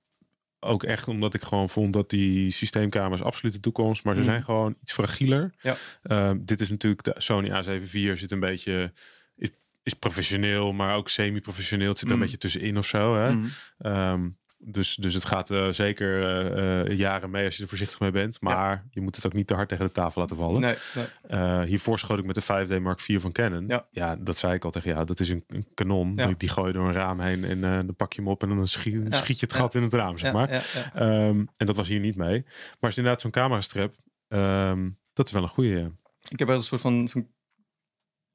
[0.60, 4.04] Ook echt omdat ik gewoon vond dat die systeemkamers absoluut de toekomst.
[4.04, 4.30] Maar ze Mhm.
[4.30, 5.54] zijn gewoon iets fragieler.
[5.62, 5.76] Ja.
[6.02, 8.94] Eh, Ehm, dit is natuurlijk de Sony A7 IV zit een beetje...
[9.36, 9.50] Is,
[9.84, 11.88] is professioneel, maar ook semi-professioneel.
[11.90, 12.24] Het zit er Mhm.
[12.24, 13.16] een beetje tussenin of zo.
[13.16, 13.32] Hè?
[13.36, 13.48] Mhm.
[13.78, 14.30] Ehm,
[14.62, 18.12] dus, dus het gaat eh, zeker eh, eh, jaren mee als je er voorzichtig mee
[18.12, 18.42] bent.
[18.42, 20.62] Maar je moet het ook niet te hard tegen de tafel laten vallen.
[20.62, 20.76] Nee,
[21.30, 21.66] nee.
[21.68, 22.42] Hiervoor schoot ik met de
[22.78, 23.72] 5D Mark IV van Canon.
[23.92, 24.16] Ja.
[24.16, 25.06] dat zei ik al tegen jou.
[25.06, 26.14] Dat is een, een kanon.
[26.16, 26.34] Ja.
[26.38, 28.68] Die, gooi je door een raam heen en dan pak je hem op en dan
[28.68, 29.12] schiet, Ja.
[29.18, 29.60] schiet je het Ja.
[29.62, 30.52] gat in het raam, zeg Ja, maar.
[30.54, 30.94] ja, ja.
[30.94, 32.46] Ehm, en dat was hier niet mee.
[32.80, 33.96] Maar is inderdaad zo'n camera strap.
[34.28, 35.70] ehm, dat is wel een goede.
[35.80, 35.90] Ja.
[36.30, 37.10] Ik heb echt een soort van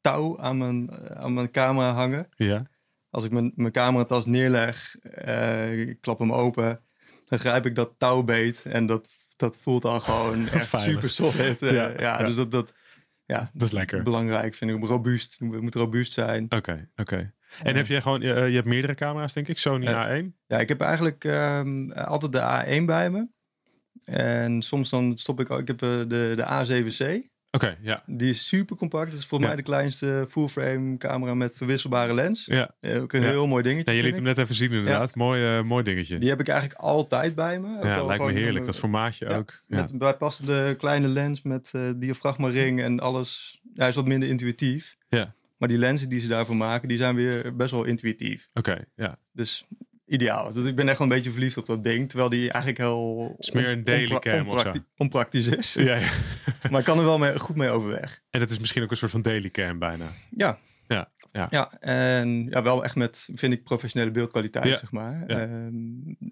[0.01, 2.29] touw aan mijn, aan mijn camera hangen.
[2.37, 2.63] ja.
[3.15, 6.81] Als ik mijn, mijn cameratas neerleg, eh, ik klap hem open,
[7.25, 8.65] dan grijp ik dat touw beet.
[8.65, 10.93] En dat, dat voelt dan gewoon echt Veilig.
[10.93, 11.63] super solid.
[11.63, 12.73] eh, Ja, dus dat, dat,
[13.25, 14.03] ja, Dat is lekker.
[14.03, 14.85] belangrijk vind ik.
[14.85, 16.47] Robuust, het moet robuust zijn.
[16.49, 17.33] Oké, oké.
[17.63, 19.59] En heb je gewoon, eh, je hebt meerdere camera's, denk ik.
[19.59, 20.21] Sony Ja.
[20.23, 20.25] A1.
[20.47, 22.41] Ja, ik heb eigenlijk ehm, altijd de
[22.81, 23.29] A1 bij me.
[24.05, 27.33] En soms dan stop ik ook, ik heb de, de A7C.
[27.55, 28.03] Oké, ja.
[28.07, 29.11] Die is super compact.
[29.11, 29.55] Dat is volgens Ja.
[29.55, 32.45] mij de kleinste full-frame camera met verwisselbare lens.
[32.47, 32.71] Ja.
[32.83, 33.29] Ook een Ja.
[33.29, 33.93] heel mooi dingetje.
[33.93, 35.15] ja je liet hem net even zien inderdaad.
[35.15, 36.19] Mooi, eh, mooi dingetje.
[36.19, 37.77] Die heb ik eigenlijk altijd bij me.
[37.77, 38.59] Ook ja, lijkt me heerlijk.
[38.59, 39.63] een- Dat formaatje ook.
[39.67, 39.77] Ja.
[39.81, 43.61] Met een bijpassende kleine lens met eh diafragma ring en alles.
[43.63, 44.97] Ja, hij is wat minder intuïtief.
[45.09, 45.35] Ja.
[45.59, 48.49] Maar die lenzen die ze daarvoor maken, die zijn weer best wel intuïtief.
[48.55, 49.19] Oké, ja.
[49.33, 49.67] Dus
[50.15, 50.53] ideaal.
[50.53, 52.09] Dus ik ben echt wel een beetje verliefd op dat ding.
[52.09, 53.29] Terwijl die eigenlijk heel...
[53.37, 54.73] Het is meer een daily cam of zo.
[54.97, 55.75] onpraktisch is.
[55.75, 56.09] ja, ja.
[56.71, 58.23] Maar ik kan er wel mee, goed mee overweg.
[58.31, 60.05] En het is misschien ook een soort van daily cam bijna.
[60.31, 60.59] Ja.
[60.89, 61.47] Ja, ja.
[61.51, 64.77] Ja, en ja, wel echt met, vind ik, professionele beeldkwaliteit, Ja.
[64.77, 65.25] zeg maar.
[65.27, 65.75] Ehm,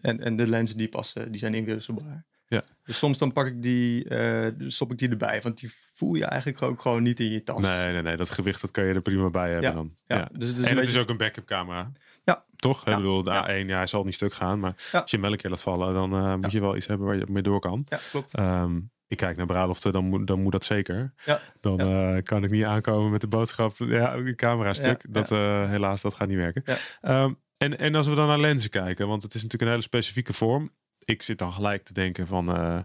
[0.01, 2.25] en, en de lenzen die passen, die zijn inwisselbaar.
[2.53, 2.65] Ja.
[2.85, 6.25] Dus soms dan pak ik die, eh, stop ik die erbij, want die voel je
[6.25, 7.61] eigenlijk ook gewoon niet in je tas.
[7.61, 8.17] Nee, nee, nee.
[8.17, 9.97] Dat gewicht dat kan je er prima bij hebben Ja, dan.
[10.05, 10.29] Ja, Ja.
[10.33, 11.93] Dus het is en het beetje, is ook een backup camera.
[12.25, 12.45] Ja.
[12.57, 12.85] Toch?
[12.85, 12.91] Ja.
[12.91, 13.49] Ik bedoel, de Ja.
[13.49, 14.61] A1, ja, hij zal niet stuk gaan.
[14.61, 16.87] Maar als je hem wel een keer laat vallen, dan eh, moet je wel iets
[16.87, 17.87] hebben waar je mee door kan.
[17.89, 18.35] Ja, klopt.
[18.35, 21.13] Ehm, ik kijk naar bruiloften, dan moet, dan moet dat zeker.
[21.25, 21.41] Ja.
[21.61, 25.03] Dan eh, kan ik niet aankomen met de boodschap, ja, een camera stuk.
[25.03, 25.29] Ja, Dat
[25.69, 26.65] helaas, dat gaat niet werken.
[27.01, 29.89] Ehm, en, en als we dan naar lenzen kijken, want het is natuurlijk een hele
[29.89, 30.71] specifieke vorm.
[31.05, 32.57] Ik zit dan gelijk te denken van...
[32.57, 32.79] eh,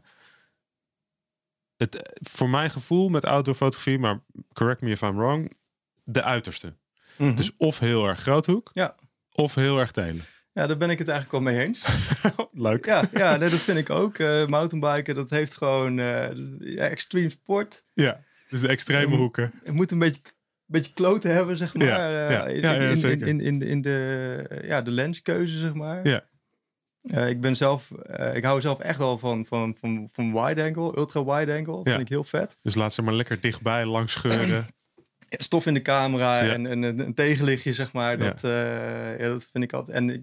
[1.77, 4.19] het, voor mijn gevoel met outdoor fotografie, maar
[4.53, 5.53] correct me if I'm wrong,
[6.03, 6.73] de uiterste.
[7.17, 7.35] Mhm.
[7.35, 8.95] Dus of heel erg groothoek, Ja.
[9.31, 10.23] of heel erg telen.
[10.53, 11.83] ja, daar ben ik het eigenlijk wel mee eens.
[12.51, 12.85] Leuk.
[12.85, 14.17] ja, ja nee, dat vind ik ook.
[14.17, 15.93] Eh mountainbiken, dat heeft gewoon
[16.59, 17.83] ja, extreme sport.
[17.93, 19.51] Ja, dus de extreme hoeken.
[19.63, 20.21] Het moet een beetje,
[20.65, 21.87] beetje kloten hebben, zeg maar.
[21.87, 26.07] Ja, in, ja, in, in, in de, ja, de lenskeuze, zeg maar.
[26.07, 26.23] Ja.
[27.07, 30.63] Eh, ik ben zelf, eh, ik hou zelf echt wel van, van, van, van wide
[30.63, 31.75] angle, ultra wide angle.
[31.75, 31.81] Ja.
[31.83, 32.57] Vind ik heel vet.
[32.61, 34.65] Dus laat ze maar lekker dichtbij langs scheuren.
[35.29, 36.53] Stof in de camera Ja.
[36.53, 38.17] en, en een, tegenlichtje, zeg maar.
[38.17, 39.97] Dat, eh, ja, dat vind ik altijd.
[39.97, 40.21] En ik,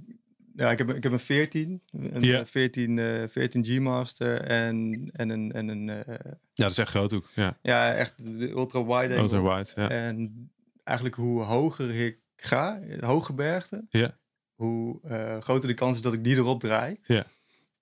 [0.56, 2.38] ja, ik heb, ik heb een 14, een Ja.
[2.40, 6.04] eh, 14, eh 14 G-Master en, en een, en een ja,
[6.52, 7.26] dat is echt groothoek.
[7.34, 9.36] Ja, ja, echt de ultra wide angle.
[9.38, 9.70] ultra wide.
[9.74, 9.88] Ja.
[9.90, 10.50] En
[10.84, 14.16] eigenlijk hoe hoger ik ga, hooggebergte, Ja.
[14.54, 16.98] Hoe eh, groter de kans is dat ik die erop draai.
[17.02, 17.26] Ja.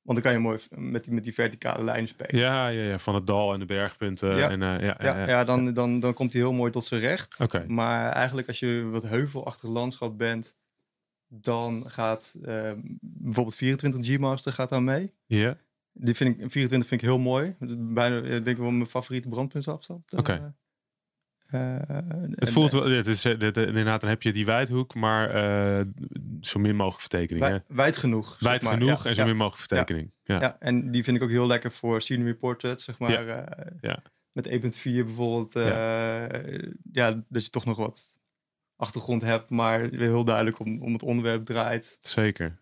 [0.03, 2.37] Want dan kan je mooi met die, met die verticale lijnen spelen.
[2.41, 4.37] Ja, ja, ja, van het dal en de bergpunten.
[4.37, 4.51] Ja.
[4.51, 7.01] En, eh, ja, Ja, ja, ja, dan, dan, dan komt hij heel mooi tot zijn
[7.01, 7.41] recht.
[7.67, 10.57] Maar eigenlijk als je wat heuvelachtig landschap bent,
[11.27, 15.15] dan gaat eh, bijvoorbeeld 24 G-Master gaat daar mee.
[15.27, 15.57] Ja,
[15.93, 17.55] Die vind ik, 24 vind ik heel mooi.
[17.79, 20.13] Bijna, ik denk ik wel mijn favoriete brandpuntsafstand.
[20.13, 20.55] Oké.
[22.35, 25.87] Het voelt wel, het is, eh, dit- inderdaad, dan heb je die wijdhoek, maar eh,
[26.41, 27.45] zo min mogelijk vertekening.
[27.45, 28.37] Wij- wijd genoeg.
[28.39, 28.73] Wijd maar.
[28.73, 29.27] genoeg Ja, en zo ja.
[29.27, 30.13] min mogelijk vertekening.
[30.23, 30.41] Ja.
[30.41, 33.27] Ja, en die vind ik ook heel lekker voor scenery portraits, zeg maar.
[33.27, 34.03] eh, Ja.
[34.33, 35.57] Met 1.4 bijvoorbeeld.
[35.57, 35.63] eh,
[36.93, 37.23] ja.
[37.29, 38.21] dat je toch nog wat
[38.77, 41.99] achtergrond hebt, maar weer heel duidelijk om, om het onderwerp draait.
[42.01, 42.61] Zeker.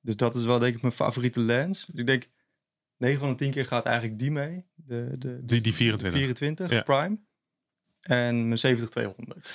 [0.00, 1.86] Dus dat is wel denk ik mijn favoriete lens.
[1.86, 2.28] Dus ik denk
[2.96, 4.64] 9 van de 10 keer gaat eigenlijk die mee.
[4.74, 6.20] De, de, Die, die 24.
[6.20, 6.82] 24 Ja.
[6.82, 7.18] Prime.
[8.02, 8.82] En mijn 70-200.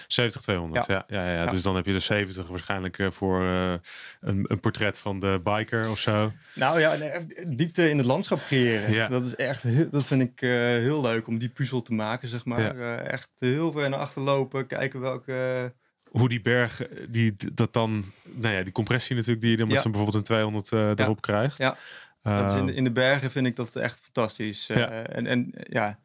[0.07, 0.85] 70, 200.
[0.85, 1.05] Ja.
[1.07, 1.45] Ja, ja, ja.
[1.45, 3.73] Dus dan heb je de 70 waarschijnlijk eh, voor eh,
[4.21, 6.31] een, een portret van de biker of zo.
[6.53, 7.11] Nou ja, nee,
[7.47, 8.91] diepte in het landschap creëren.
[8.93, 9.07] Ja.
[9.07, 12.45] Dat is echt, dat vind ik eh, heel leuk om die puzzel te maken, zeg
[12.45, 12.79] maar.
[12.79, 15.73] Eh, echt heel ver naar achter lopen, kijken welke
[16.11, 19.81] hoe die berg, die, dat dan, nou ja, die compressie natuurlijk, die je dan met
[19.81, 21.57] zo'n bijvoorbeeld een 200 eh, erop krijgt.
[21.57, 21.77] Ja.
[22.21, 24.69] Dat is in, de, Eh, in de bergen vind ik dat echt fantastisch.
[24.69, 25.15] Eh.
[25.15, 25.99] En, en ja,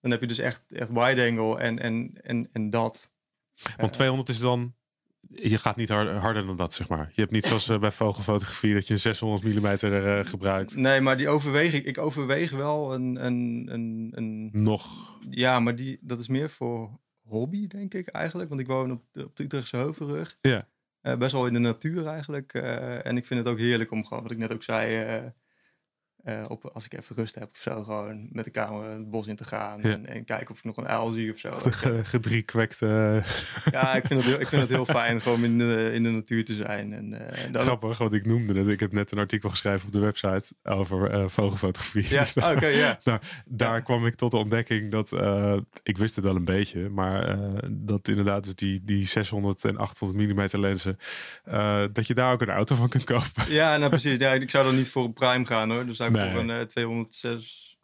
[0.00, 3.12] dan heb je dus echt, echt wide angle en, en, en, en dat.
[3.62, 4.74] want Eh, 200 is dan,
[5.20, 7.10] je gaat niet harder, harder dan dat, zeg maar.
[7.12, 10.76] Je hebt niet zoals eh, bij vogelfotografie dat je een 600 mm eh, gebruikt.
[10.76, 11.84] Nee, maar die overweeg ik.
[11.84, 17.00] Ik overweeg wel een, een, een, een Nog, Ja, maar die, dat is meer voor
[17.22, 18.48] hobby, denk ik eigenlijk.
[18.48, 20.38] Want ik woon op de, op de Utrechtse Heuvelrug.
[20.40, 20.68] Ja.
[21.00, 22.52] Eh, best wel in de natuur eigenlijk.
[22.54, 25.32] eh, en ik vind het ook heerlijk om gewoon, wat ik net ook zei...
[26.24, 29.10] eh, eh, op, als ik even rust heb of zo, gewoon met de camera het
[29.10, 29.78] bos in te gaan.
[29.82, 29.88] Ja.
[29.90, 31.50] En, en kijken of ik nog een uil zie of zo.
[31.52, 33.22] ge- gedriekwekte.
[33.70, 36.08] ja, ik vind, het heel, ik vind het heel fijn gewoon in de, in de
[36.10, 36.92] natuur te zijn.
[36.92, 38.68] En, eh, dan, Grappig, want ik noemde het.
[38.68, 42.06] Ik heb net een artikel geschreven op de website over eh, vogelfotografie.
[42.08, 42.98] Ja, Dus daar- oké, ja.
[43.02, 43.20] daar
[43.74, 43.80] Ja.
[43.80, 47.56] kwam ik tot de ontdekking dat, eh, ik wist het wel een beetje, maar eh,
[47.70, 50.96] dat inderdaad dus die, die 600 en 800 mm lenzen,
[51.44, 53.28] eh, dat je daar ook een auto van kunt kopen.
[53.48, 54.18] Ja, nou precies.
[54.18, 55.84] Ja, ik zou dan niet voor een prime gaan hoor.
[55.84, 56.09] Nee.
[56.30, 57.78] Voor een eh 206,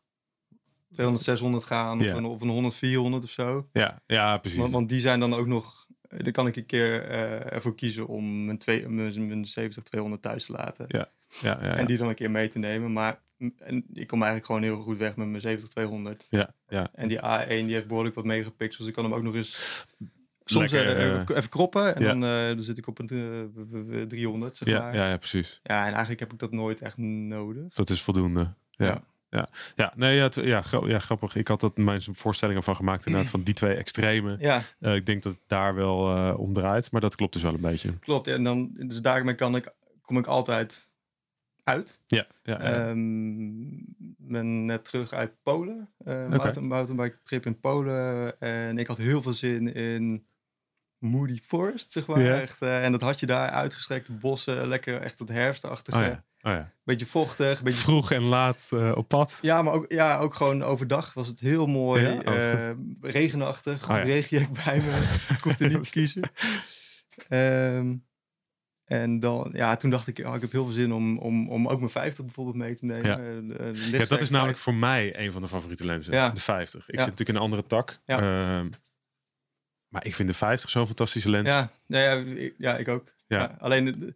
[0.92, 2.00] 200, 600 gaan.
[2.00, 3.68] Of, een, of een 100, 400 of zo.
[3.72, 4.58] Ja, ja precies.
[4.58, 5.86] Want, want die zijn dan ook nog.
[6.08, 9.82] eh, Daar kan ik een keer eh, ervoor kiezen om mijn, twee, mijn, mijn 70,
[9.82, 10.84] 200 thuis te laten.
[10.88, 11.10] Ja,
[11.40, 12.92] ja, ja, En die dan een keer mee te nemen.
[12.92, 16.26] Maar mm, en ik kom eigenlijk gewoon heel goed weg met mijn 70, 200.
[16.30, 16.90] ja, ja.
[16.94, 18.88] En die A1 die heeft behoorlijk wat megapixels.
[18.88, 19.84] Ik kan hem ook nog eens
[20.50, 21.94] soms Lekker, eh, eh, even, kroppen.
[21.96, 22.08] En ja.
[22.08, 23.08] dan, eh, dan zit ik op een
[23.92, 24.94] eh, 300, zeg Ja, maar.
[24.94, 25.60] ja, ja, precies.
[25.62, 27.74] Ja, en eigenlijk heb ik dat nooit echt nodig.
[27.74, 28.52] Dat is voldoende.
[28.70, 29.02] Ja.
[29.30, 29.48] Ja.
[29.76, 31.36] Ja, nee, ja, het- ja, ja, grappig.
[31.36, 34.36] Ik had dat mijn voorstellingen van gemaakt, inderdaad, van die twee extremen.
[34.40, 34.62] Ja,
[34.94, 35.98] ik denk dat het daar wel
[36.36, 37.98] om draait, maar dat klopt dus wel een beetje.
[37.98, 38.26] klopt.
[38.26, 40.90] En dan, dus daarmee kan ik, kom ik altijd
[41.64, 42.00] uit.
[42.06, 42.88] Ja, ja, ja.
[42.88, 43.54] Ehm,
[44.18, 45.88] ben net terug uit Polen.
[46.04, 48.38] eh mountain, mountainbike trip in Polen.
[48.40, 50.26] En ik had heel veel zin in
[50.98, 52.40] Moody Forest, zeg maar.
[52.40, 55.98] Echt, eh, en dat had je daar, uitgestrekte bossen, lekker echt het herfstachtige.
[55.98, 56.24] oh, ja.
[56.46, 56.70] Oh, ja.
[56.84, 59.38] Beetje vochtig, beetje Vroeg en laat eh, op pad.
[59.42, 62.02] Ja, maar ook, ja, ook gewoon overdag was het heel mooi.
[62.02, 62.20] Ja?
[62.24, 62.70] Oh, eh,
[63.00, 63.82] regenachtig.
[63.82, 65.16] Goed Oh, regenjack bij me.
[65.28, 66.30] ik hoefde niet te kiezen.
[67.28, 67.94] Ehm,
[68.84, 71.68] en dan, ja, toen dacht ik, oh, ik heb heel veel zin om, om, om
[71.68, 73.06] ook mijn 50 bijvoorbeeld mee te nemen.
[73.08, 74.06] Ja.
[74.06, 74.58] Dat is namelijk 50.
[74.58, 76.34] voor mij een van de favoriete lenzen.
[76.34, 76.80] De 50.
[76.80, 78.00] Ik zit natuurlijk in een andere tak.
[78.04, 78.64] Ja.
[79.88, 81.48] Maar ik vind de 50 zo'n fantastische lens.
[81.48, 83.14] Ja, ja, ik, ja, ik ook.
[83.26, 83.38] Ja.
[83.38, 83.56] Ja.
[83.58, 84.08] alleen eh,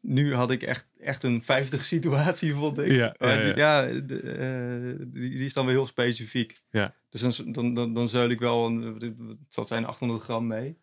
[0.00, 2.86] nu had ik echt, echt een 50 situatie, vond ik.
[2.86, 3.82] Ja, ja, Maar die, ja.
[3.82, 6.62] ja, de, eh, die, die is dan weer heel specifiek.
[6.70, 6.94] Ja.
[7.10, 8.82] Dus dan, dan, dan, dan zeul ik wel, een,
[9.28, 10.78] het zal zijn 800 gram mee.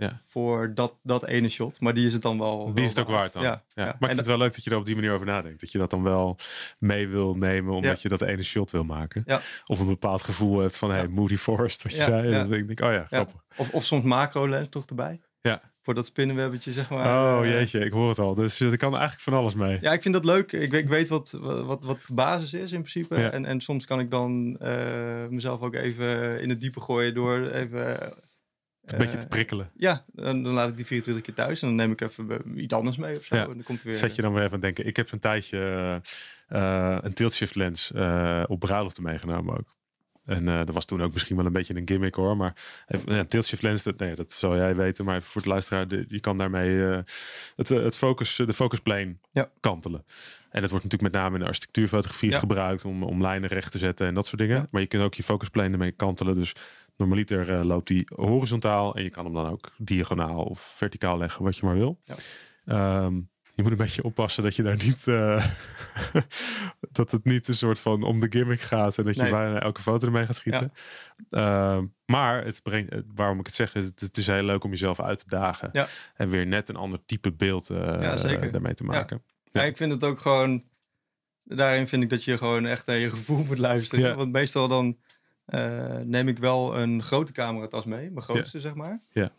[0.00, 0.20] Ja.
[0.26, 1.80] Voor dat, dat ene shot.
[1.80, 2.64] Maar die is het dan wel.
[2.64, 3.42] Die wel is het ook waard dan.
[3.42, 3.84] Ja, Ja.
[3.84, 5.60] Maar ik En vind het wel leuk dat je er op die manier over nadenkt.
[5.60, 6.36] Dat je dat dan wel
[6.78, 9.22] mee wil nemen, omdat je dat ene shot wil maken.
[9.26, 9.40] Ja.
[9.66, 11.08] Of een bepaald gevoel hebt van, hey.
[11.08, 12.26] Moody Forest, wat je zei.
[12.26, 13.06] En dan denk ik, oh ja, Ja.
[13.06, 13.44] grappig.
[13.56, 15.20] Of, of soms macro lens toch erbij.
[15.42, 15.60] Ja.
[15.82, 17.38] Voor dat spinnenwebbetje, zeg maar.
[17.38, 18.34] Oh Eh, jeetje, ik hoor het al.
[18.34, 19.78] Dus eh, er kan eigenlijk van alles mee.
[19.80, 20.52] Ja, ik vind dat leuk.
[20.52, 23.14] Ik weet, ik weet wat, wat, wat de basis is in principe.
[23.14, 27.50] En, en soms kan ik dan eh, mezelf ook even in het diepe gooien door
[27.50, 28.12] even...
[28.92, 29.70] een beetje eh, te prikkelen.
[29.76, 32.62] Ja, dan, dan laat ik die 24 keer thuis en dan neem ik even eh,
[32.62, 33.36] iets anders mee of zo.
[33.36, 33.42] Ja.
[33.42, 33.96] En dan komt er weer...
[33.96, 34.86] Zet je dan weer even aan denken.
[34.86, 35.58] Ik heb een tijdje
[36.48, 39.74] eh, een tiltshift lens eh, op bruiloften meegenomen ook.
[40.24, 42.36] En eh, dat was toen ook misschien wel een beetje een gimmick hoor.
[42.36, 42.54] Maar
[42.86, 45.04] even, ja, tiltshift lens, dat, nee, dat zal jij weten.
[45.04, 46.98] Maar voor het luisteraar, de, je kan daarmee eh,
[47.56, 49.50] het, eh, het focus, de focusplane Ja.
[49.60, 50.04] kantelen.
[50.50, 52.38] En dat wordt natuurlijk met name in de architectuurfotografie Ja.
[52.38, 54.66] gebruikt om, om lijnen recht te zetten en dat soort dingen.
[54.70, 56.34] Maar je kunt ook je focusplane ermee kantelen.
[56.34, 56.54] Dus
[57.00, 61.44] normaliter eh, loopt die horizontaal en je kan hem dan ook diagonaal of verticaal leggen,
[61.44, 62.00] wat je maar wil.
[62.04, 62.14] Ja.
[62.64, 63.14] Ehm,
[63.54, 65.06] je moet een beetje oppassen dat je daar niet.
[65.06, 65.46] eh,
[66.92, 68.98] dat het niet een soort van om de gimmick gaat.
[68.98, 69.30] En dat je Nee.
[69.30, 70.72] bijna elke foto ermee gaat schieten.
[71.30, 75.00] Ehm, maar het brengt, waarom ik het zeg, het, het is heel leuk om jezelf
[75.00, 75.68] uit te dagen.
[75.72, 75.86] Ja.
[76.14, 78.16] En weer net een ander type beeld eh Ja,
[78.50, 78.90] daarmee te Ja.
[78.90, 79.22] maken.
[79.52, 80.64] Ja, ik vind het ook gewoon...
[81.44, 84.16] Daarin vind ik dat je gewoon echt naar je gevoel moet luisteren.
[84.16, 84.98] Want meestal dan
[86.04, 88.10] neem ik wel een grote cameratas mee.
[88.10, 89.02] Mijn grootste, zeg maar.
[89.12, 89.30] Ja.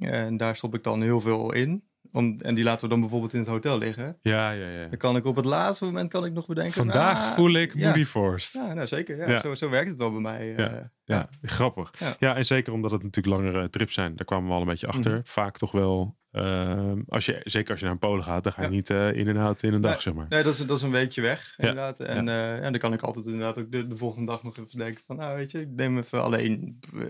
[0.00, 1.82] En daar stop ik dan heel veel in.
[2.12, 4.18] Om, en die laten we dan bijvoorbeeld in het hotel liggen.
[4.20, 4.86] Ja, ja, ja.
[4.88, 6.72] Dan kan ik op het laatste moment kan ik nog bedenken...
[6.72, 8.04] Vandaag nou, voel ik ja.
[8.04, 8.54] Forest.
[8.54, 8.66] Ja.
[8.66, 9.16] Ja, nou zeker.
[9.16, 9.40] Ja, Ja.
[9.40, 10.54] Zo, zo werkt het wel bij mij.
[10.56, 10.84] eh.
[11.04, 11.28] Ja.
[11.42, 11.92] grappig.
[11.98, 12.16] Ja.
[12.18, 12.36] Ja.
[12.36, 14.16] en zeker omdat het natuurlijk langere trips zijn.
[14.16, 15.10] Daar kwamen we al een beetje achter.
[15.12, 15.20] Mhm.
[15.24, 18.68] Vaak toch wel, ehm, als je, zeker als je naar Polen gaat, dan ga je
[18.68, 18.74] Ja.
[18.74, 20.26] niet eh, in en uit in een dag, zeg maar.
[20.28, 22.00] Nee, dat is, dat is een weekje weg, Ja, inderdaad.
[22.00, 24.78] En, eh, en dan kan ik altijd inderdaad ook de, de volgende dag nog even
[24.78, 25.16] denken van...
[25.16, 27.06] Nou, weet je, ik neem even alleen eh,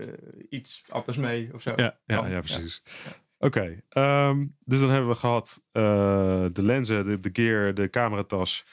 [0.49, 1.73] iets appels mee of zo.
[1.75, 2.83] Ja, ja, ja precies.
[3.37, 8.65] Oké, ehm, dus dan hebben we gehad eh, de lenzen, de, de gear, de cameratas.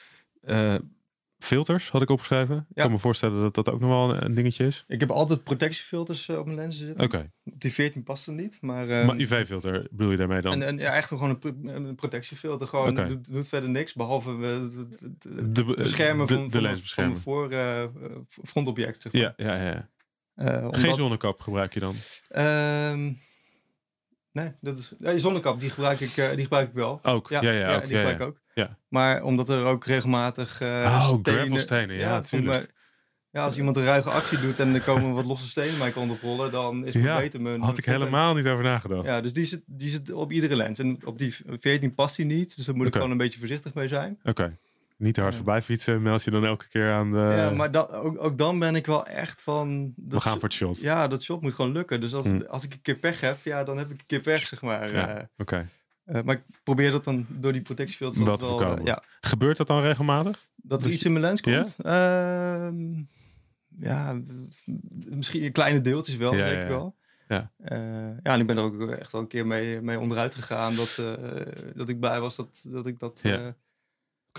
[1.37, 2.65] Eh, Filters had ik opgeschreven.
[2.69, 4.83] Ik kan me voorstellen dat dat ook nog wel een, dingetje is.
[4.87, 7.05] Ik heb altijd protectiefilters op mijn lenzen zitten.
[7.05, 7.31] Oké.
[7.43, 8.87] Die 14 past er niet, maar...
[8.87, 10.53] maar ehm, UV-filter bedoel je daarmee dan?
[10.53, 12.67] En, en ja, echt gewoon een, een protectiefilter.
[12.67, 14.87] Gewoon doet, doet, verder niks, behalve de,
[15.19, 17.17] de, de, beschermen van, de, lens beschermen.
[17.17, 17.83] voor uh,
[18.43, 19.01] frontobject.
[19.01, 19.21] Zeg maar.
[19.21, 19.89] Ja, ja, ja.
[20.35, 21.95] Uh, Geen zonnekap gebruik je dan?
[22.31, 23.09] Uh,
[24.43, 26.99] nee, dat is, ja, zonnekap die gebruik ik, uh, die gebruik ik wel.
[27.03, 27.29] Ook?
[27.29, 28.39] Ja, ja, ja, ja die gebruik ik ook.
[28.53, 28.77] Ja.
[28.89, 31.59] Maar omdat er ook regelmatig uh, oh, stenen...
[31.59, 32.75] stenen, ja, natuurlijk.
[33.31, 36.11] Ja, als iemand een ruige actie doet en er komen wat losse stenen mij kan
[36.11, 37.61] oprollen, dan is het ja, beter mijn...
[37.61, 39.07] had ik helemaal niet over nagedacht.
[39.07, 40.79] Ja, dus die zit, die zit op iedere lens.
[40.79, 43.73] En op die 14 past hij niet, dus daar moet ik gewoon een beetje voorzichtig
[43.73, 44.19] mee zijn.
[44.23, 44.57] Oké.
[44.97, 47.17] Niet te hard voorbij fietsen, meld je dan elke keer aan de...
[47.17, 49.93] Ja, maar dat, ook, ook dan ben ik wel echt van...
[49.95, 50.79] We gaan voor het shot.
[50.79, 52.01] Ja, dat shot moet gewoon lukken.
[52.01, 52.41] Dus als, hm.
[52.47, 54.93] als ik een keer pech heb, ja, dan heb ik een keer pech, zeg maar.
[54.93, 55.69] Ja, uh, oké.
[56.05, 58.79] Uh, maar ik probeer dat dan door die protectiefilters wel te voorkomen.
[58.79, 59.03] Uh, ja.
[59.21, 60.47] Gebeurt dat dan regelmatig?
[60.55, 61.75] Dat er iets in mijn lens komt?
[61.77, 62.67] Ja?
[62.67, 63.03] Ehm,
[63.79, 64.21] ja,
[65.09, 66.95] misschien een kleine deeltjes wel, ja, denk ik wel.
[67.27, 67.51] Ja.
[67.59, 67.77] Uh,
[68.23, 70.75] ja, en ik ben er ook echt wel een keer mee, mee onderuit gegaan.
[70.75, 71.01] Dat,
[71.75, 73.21] dat ik blij was dat, dat ik dat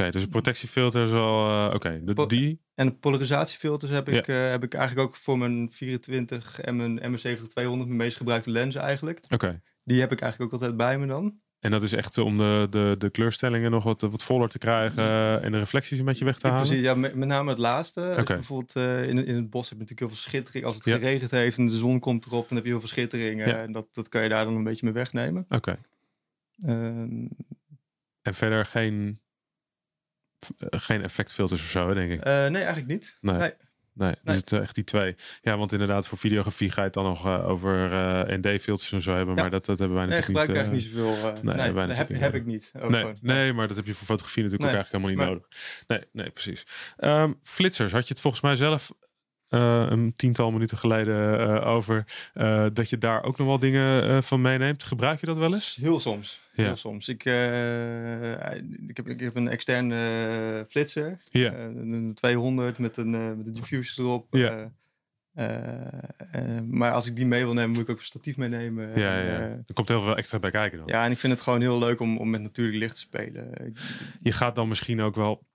[0.00, 1.48] Oké, dus een protectiefilter is wel...
[1.48, 2.60] Uh, Oké, okay, die...
[2.74, 4.44] En polarisatiefilters heb ik, ja.
[4.44, 8.80] uh, heb ik eigenlijk ook voor mijn 24 en mijn M70-200 mijn meest gebruikte lenzen
[8.80, 9.20] eigenlijk.
[9.28, 9.62] Oké.
[9.84, 11.40] Die heb ik eigenlijk ook altijd bij me dan.
[11.60, 15.42] En dat is echt om de, de, de kleurstellingen nog wat, wat voller te krijgen
[15.42, 16.66] en de reflecties een beetje weg te halen?
[16.66, 18.14] Precies, ja, met, met name het laatste.
[18.18, 18.36] Okay.
[18.36, 20.64] bijvoorbeeld uh, in, in het bos heb je natuurlijk heel veel schittering.
[20.64, 20.96] Als het ja.
[20.96, 23.58] geregend heeft en de zon komt erop, dan heb je heel veel schitteringen.
[23.58, 25.42] En dat, dat kan je daar dan een beetje mee wegnemen.
[25.48, 25.54] Oké.
[25.56, 25.78] Okay.
[26.58, 27.20] Uh,
[28.22, 29.27] en verder geen eh,
[30.58, 32.18] geen effectfilters of zo, denk ik.
[32.18, 33.16] Uh, nee, eigenlijk niet.
[33.20, 33.36] Nee.
[33.36, 33.52] nee.
[33.98, 35.14] Nee, dus het, echt die twee.
[35.42, 39.00] Ja, want inderdaad, voor videografie ga je het dan nog uh, over uh, ND-filters en
[39.00, 39.34] zo hebben.
[39.34, 39.40] Ja.
[39.40, 40.46] Maar dat, dat hebben wij natuurlijk nee, niet.
[40.46, 41.32] gebruik ik niet zoveel.
[41.42, 42.72] Nee, nee heb, heb, ik niet.
[42.88, 45.84] Nee, nee, maar dat heb je voor fotografie natuurlijk ook eigenlijk helemaal niet nodig.
[45.86, 46.66] Nee, nee, precies.
[46.98, 48.92] Um, flitsers, had je het volgens mij zelf
[49.50, 52.04] uh, een tiental minuten geleden uh, over.
[52.34, 54.82] Uh, dat je daar ook nog wel dingen van meeneemt.
[54.82, 55.78] Gebruik je dat wel eens?
[55.80, 56.40] Heel soms.
[56.52, 56.64] Ja.
[56.64, 57.08] Heel soms.
[57.08, 57.24] Ik,
[58.88, 61.20] ik, heb, ik heb een externe flitser.
[61.28, 61.52] Ja.
[61.54, 64.26] een 200 met een, met een diffuser erop.
[64.30, 64.72] Ja.
[66.66, 68.88] maar als ik die mee wil nemen, moet ik ook een statief meenemen.
[69.00, 69.38] Ja, ja.
[69.38, 70.86] er komt heel veel extra bij kijken dan.
[70.86, 73.72] Ja, en ik vind het gewoon heel leuk om, om met natuurlijk licht te spelen.
[74.20, 75.46] Je gaat dan misschien ook wel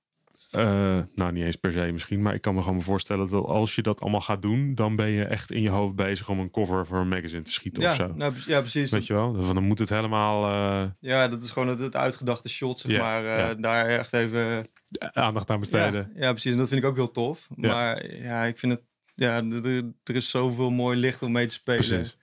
[0.56, 3.76] uh, nou, niet eens per se misschien, maar ik kan me gewoon voorstellen dat als
[3.76, 6.52] je dat allemaal gaat doen, dan ben je echt in je hoofd bezig om een
[6.52, 8.14] cover voor een magazine te schieten ja, of zo.
[8.16, 8.92] Nou, ja, precies.
[8.92, 9.34] Weet je wel?
[9.34, 10.52] Dan moet het helemaal.
[10.52, 10.90] Uh...
[11.00, 13.24] Ja, dat is gewoon het, het uitgedachte shot, zeg maar.
[13.24, 13.54] Uh, ja.
[13.54, 14.68] Daar echt even
[15.00, 16.12] aandacht aan besteden.
[16.16, 16.52] Ja, ja, precies.
[16.52, 17.48] En dat vind ik ook heel tof.
[17.56, 18.82] Maar ja, ik vind het.
[19.16, 21.86] Ja, er, er is zoveel mooi licht om mee te spelen.
[21.86, 22.18] Precies.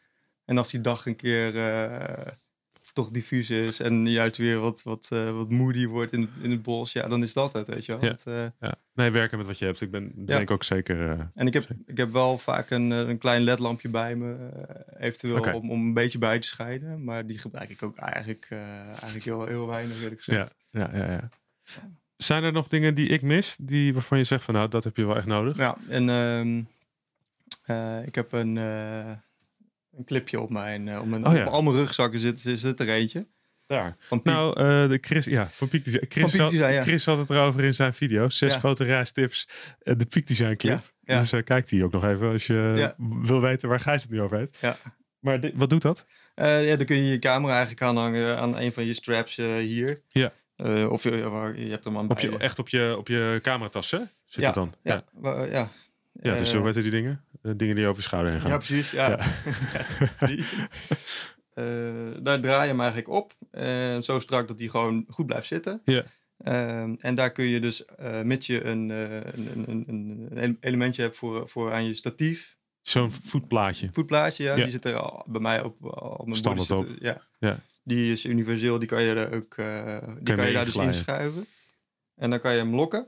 [0.44, 1.54] En als die dag een keer
[2.92, 6.62] toch diffuus is en juist weer wat, wat, uh, wat moody wordt in, in het
[6.62, 8.04] bos, ja, dan is dat het, weet je wel.
[8.04, 8.16] Ja.
[8.24, 8.74] Uh, ja.
[8.94, 9.80] Nee, werken met wat je hebt.
[9.80, 10.24] Ik ben ja.
[10.24, 11.00] denk ook zeker.
[11.00, 14.50] Uh, en ik heb, ik heb wel vaak een, een klein ledlampje bij me,
[14.98, 15.52] eventueel okay.
[15.52, 17.04] om, om een beetje bij te scheiden.
[17.04, 20.52] Maar die gebruik ik ook eigenlijk, eigenlijk heel, heel weinig, wil ik zeggen.
[20.70, 21.28] Ja, ja, ja, ja.
[22.16, 24.96] Zijn er nog dingen die ik mis, die, waarvan je zegt van nou, dat heb
[24.96, 25.56] je wel echt nodig?
[25.56, 26.68] Ja, en um,
[28.04, 28.58] ik heb een
[29.96, 31.46] een clipje op mijn, uh, op, mijn oh, ja.
[31.46, 33.26] op al mijn rugzakken zit, zit er eentje.
[33.66, 33.96] Daar.
[33.98, 36.06] Van nou, uh, de Chris, ja, van Design.
[36.08, 36.82] Chris, van Peak Design, had, ja.
[36.82, 38.28] Chris had het erover in zijn video.
[38.28, 38.60] Zes ja.
[38.60, 39.48] fotoreistips,
[39.82, 40.92] uh, de Peak Design clip.
[41.00, 44.10] Ja, dus uh, kijk die ook nog even als je wil weten waar Gijs het
[44.10, 44.58] nu over heeft.
[44.60, 44.76] Ja.
[45.18, 46.06] Maar dit, wat doet dat?
[46.34, 50.02] ja, dan kun je je camera eigenlijk aanhangen aan een van je straps hier.
[50.08, 50.32] Ja.
[50.88, 51.10] of je,
[51.56, 53.88] je hebt hem aan op je, Echt op je, op je cameratas,
[54.24, 54.74] Zit het dan?
[54.82, 55.44] Ja, ja.
[55.44, 55.70] ja.
[56.12, 57.24] Ja, dus zo weten die dingen.
[57.42, 58.50] De dingen die over je schouder heen gaan.
[58.50, 58.90] Ja, precies.
[58.90, 59.18] Ja.
[60.26, 60.44] die,
[61.54, 63.34] uh, daar draai je hem eigenlijk op.
[63.52, 65.80] Uh, zo strak dat hij gewoon goed blijft zitten.
[65.84, 66.04] Ja.
[66.44, 71.16] Uh, en daar kun je dus, uh, mits je een, een, een, een, elementje hebt
[71.16, 72.56] voor, voor aan je statief.
[72.80, 73.88] Zo'n voetplaatje.
[73.92, 74.62] Voetplaatje, ja, ja.
[74.62, 76.88] Die zit er al, bij mij op, op mijn Standaard op.
[76.98, 77.26] Ja.
[77.38, 77.60] ja.
[77.82, 79.56] Die is universeel, die kan je daar ook
[80.20, 81.46] die kan je daar dus inschuiven.
[82.14, 83.06] En dan kan je hem lokken.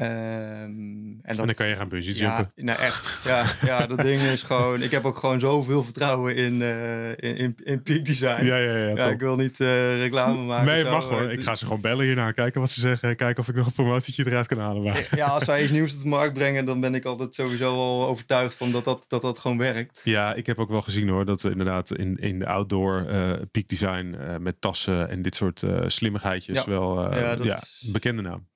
[0.00, 2.64] Um, en, dat, en, dan kan je gaan bungee ja, jumpen.
[2.64, 4.82] Nou echt, ja, ja, dat ding is gewoon...
[4.82, 8.44] Ik heb ook gewoon zoveel vertrouwen in, uh, in, in, in, peak design.
[8.44, 8.96] Ja, ja, ja.
[8.96, 10.66] ja ik wil niet uh, reclame maken.
[10.66, 11.32] Nee, mag hoor.
[11.32, 12.32] Ik ga ze gewoon bellen hierna.
[12.32, 13.16] Kijken wat ze zeggen.
[13.16, 14.82] Kijken of ik nog een promotietje eruit kan halen.
[14.82, 15.08] Maar.
[15.10, 16.64] Ja, als zij iets nieuws op de markt brengen...
[16.64, 20.00] dan ben ik altijd sowieso al overtuigd van dat dat, dat, dat gewoon werkt.
[20.04, 21.24] Ja, ik heb ook wel gezien hoor...
[21.24, 23.04] dat inderdaad in, in de outdoor
[23.50, 24.16] peak design...
[24.40, 26.56] met tassen en dit soort slimmigheidjes...
[26.56, 26.64] Ja.
[26.70, 27.58] wel ja, ja,
[27.92, 28.46] bekende naam.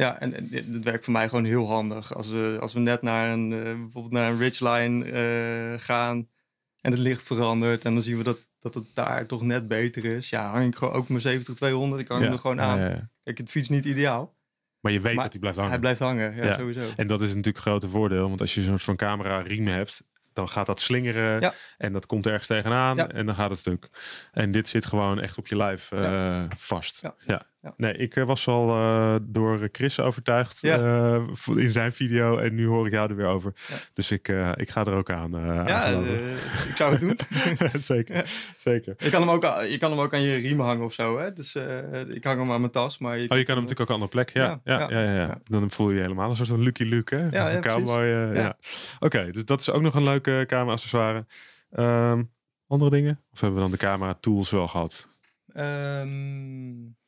[0.00, 2.14] Ja, en, en werkt voor mij gewoon heel handig.
[2.14, 6.28] Als we, als we net naar een, uh, bijvoorbeeld naar een ridgeline uh, gaan
[6.80, 10.04] en het licht verandert en dan zien we dat, dat het daar toch net beter
[10.04, 10.30] is.
[10.30, 12.30] Ja, hang ik gewoon ook mijn 70-200, ik hang ja.
[12.30, 12.78] er gewoon aan.
[12.78, 14.34] Ja, ja, Kijk, het fiets niet ideaal.
[14.80, 15.72] Maar je weet Maar dat hij blijft hangen.
[15.72, 16.88] Hij blijft hangen, ja, sowieso.
[16.96, 18.28] En dat is natuurlijk een grote voordeel.
[18.28, 21.40] Want als je zo'n soort van camera riem hebt, dan gaat dat slingeren.
[21.40, 21.54] Ja.
[21.78, 22.96] En dat komt ergens tegenaan.
[22.96, 23.08] Ja.
[23.08, 23.88] En dan gaat het stuk.
[24.32, 27.02] En dit zit gewoon echt op je lijf eh, vast.
[27.26, 27.49] Ja.
[27.62, 27.74] Ja.
[27.76, 30.76] Nee, ik eh, was al eh, door Chris overtuigd Ja.
[30.78, 32.38] eh, in zijn video.
[32.38, 33.52] En nu hoor ik jou er weer over.
[33.68, 33.74] Ja.
[33.92, 35.30] Dus ik, ik ga er ook aan.
[35.66, 35.86] Ja,
[36.68, 37.18] ik zou het doen.
[37.80, 38.30] zeker.
[38.56, 38.94] Zeker.
[38.98, 41.18] je, kan hem ook, aan- je kan hem ook aan je riem hangen of zo.
[41.18, 41.32] Hè?
[41.32, 41.54] Dus
[42.08, 42.98] ik hang hem aan mijn tas.
[42.98, 44.30] Maar Oh, je kan hem natuurlijk ook aan een andere plek.
[44.30, 45.40] Ja, ja, Ja, ja.
[45.44, 47.28] Dan voel je je helemaal een soort van Lucky Luke, hè?
[47.30, 48.04] Ja, een cowboy.
[48.34, 48.56] ja.
[48.98, 51.26] Oké, dus dat is ook nog een leuke camera-accessoire.
[51.70, 52.22] Ehm,
[52.66, 53.20] andere dingen?
[53.32, 55.08] Of hebben we dan de camera-tools wel gehad?
[55.52, 56.98] Ehm,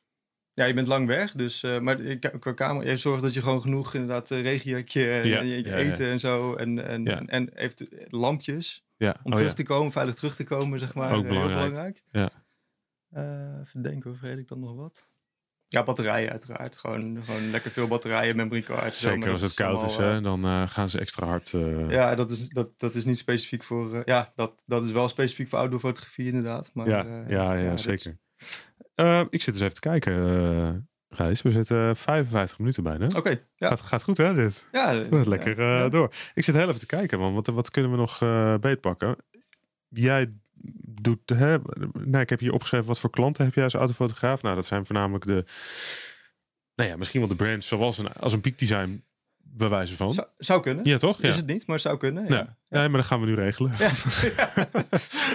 [0.53, 3.41] ja, je bent lang weg, dus, eh, maar ik- qua kamer, je zorgt dat je
[3.41, 5.91] gewoon genoeg inderdaad uh, regenjakje en Ja, je, je ja, ja.
[5.91, 8.85] eten en zo en, en, en, en heeft lampjes
[9.23, 11.11] om oh, terug te komen, veilig terug te komen, zeg maar.
[11.13, 11.69] Ook eh, heel belangrijk.
[11.69, 12.03] belangrijk.
[12.11, 12.29] Ja.
[13.09, 15.11] Eh, even denken, of vergeet ik dan nog wat?
[15.65, 16.77] Ja, batterijen uiteraard.
[16.77, 18.99] Gewoon, gewoon lekker veel batterijen, memory cards.
[18.99, 21.53] zo, Zeker als het koud is, hè, dan eh, gaan ze extra hard.
[21.53, 23.95] eh, eh, Ja, dat is, dat, dat is niet specifiek voor...
[23.95, 26.69] eh, ja, dat, dat is wel specifiek voor outdoor fotografie inderdaad.
[26.73, 28.09] Maar, ja, eh, ja, ja, is-
[28.95, 30.69] Eh, ik zit eens even te kijken, eh
[31.09, 31.41] Gijs.
[31.41, 33.07] We zitten 55 minuten bijna.
[33.15, 33.67] Oké, ja.
[33.67, 34.65] Gaat, gaat goed, hè, dit?
[34.71, 35.89] ja, Goed, lekker ja.
[35.89, 36.13] door.
[36.33, 37.33] Ik zit heel even te kijken, man.
[37.33, 38.19] Wat, wat kunnen we nog
[38.59, 39.15] beetpakken?
[39.89, 40.33] Jij
[41.01, 41.29] doet...
[41.29, 41.57] Hè,
[41.93, 44.41] nou, ik heb hier opgeschreven wat voor klanten heb jij als autofotograaf.
[44.41, 45.45] Nou, dat zijn voornamelijk de...
[46.75, 49.03] Nou ja, misschien wel de brands zoals een, als een Peak Design
[49.53, 50.13] bij wijze van.
[50.13, 50.85] Zou, zou kunnen.
[50.85, 51.21] Ja, toch?
[51.21, 51.29] Ja.
[51.29, 52.25] Is het niet, maar het zou kunnen.
[52.27, 52.35] Ja.
[52.35, 52.79] Ja.
[52.79, 53.71] Nee, maar dat gaan we nu regelen.
[53.77, 53.91] Ja.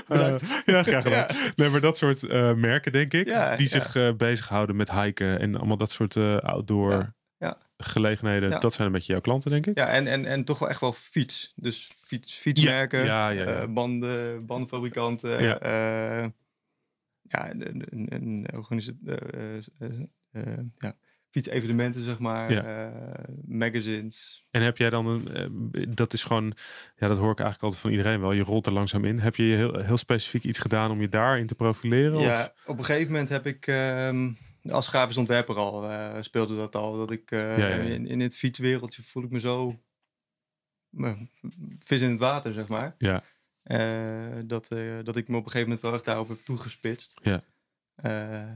[0.09, 1.27] Eh, ja, graag gedaan.
[1.57, 5.57] Nee, maar dat soort eh, merken, denk ik, die zich eh, bezighouden met hiken en
[5.57, 7.17] allemaal dat soort outdoor
[7.77, 8.61] gelegenheden.
[8.61, 9.79] Dat zijn een beetje jouw klanten, denk ik.
[9.79, 11.53] Ja, en, en, en toch wel echt wel fiets.
[11.57, 13.69] Dus fiets, fietsmerken, Ja, ja, ja.
[13.69, 15.43] banden, bandenfabrikanten.
[15.43, 15.59] Ja.
[15.63, 16.33] Ja,
[17.23, 19.15] ja en, en, en organisa- eh,
[19.57, 20.01] eh, eh,
[20.31, 20.97] eh, ja,
[21.43, 22.53] fietsevenementen, zeg maar.
[22.53, 22.63] Ja.
[22.87, 24.45] eh, magazines.
[24.51, 25.35] En heb jij dan een,
[25.73, 26.55] eh, dat is gewoon,
[26.97, 28.33] ja, dat hoor ik eigenlijk altijd van iedereen wel.
[28.33, 29.19] Je rolt er langzaam in.
[29.19, 32.21] Heb je heel, heel specifiek iets gedaan om je daarin te profileren?
[32.21, 32.53] Ja, Of?
[32.67, 34.31] op een gegeven moment heb ik ehm,
[34.71, 36.97] als grafisch ontwerper al, eh, speelde dat al.
[36.97, 37.75] Dat ik Ja, ja, ja.
[37.75, 39.81] In, in het fietswereldje voel ik me zo
[41.79, 42.95] vis in het water, zeg maar.
[42.99, 43.23] Ja.
[44.45, 44.69] Dat,
[45.03, 47.21] dat ik me op een gegeven moment wel echt daarop heb toegespitst.
[47.23, 47.43] Ja.
[48.03, 48.49] Eh, eh,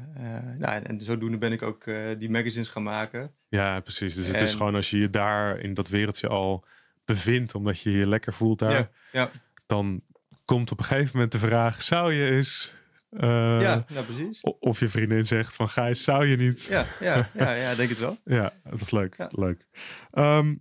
[0.59, 3.35] nou, en zodoende ben ik ook eh, die magazines gaan maken.
[3.49, 4.15] Ja, precies.
[4.15, 6.65] Dus het is gewoon als je je daar in dat wereldje al
[7.05, 9.31] bevindt, omdat je je lekker voelt daar, Ja, ja.
[9.67, 10.03] dan
[10.45, 12.75] komt op een gegeven moment de vraag: zou je eens.
[13.11, 14.41] ja, nou precies.
[14.41, 16.63] Of je vriendin zegt van Gijs, zou je niet?
[16.63, 18.19] Ja, ja, ja, ja, denk het wel.
[18.25, 19.15] Ja, dat is leuk.
[19.17, 19.29] Ja.
[19.31, 19.67] leuk.
[20.11, 20.55] Ehm,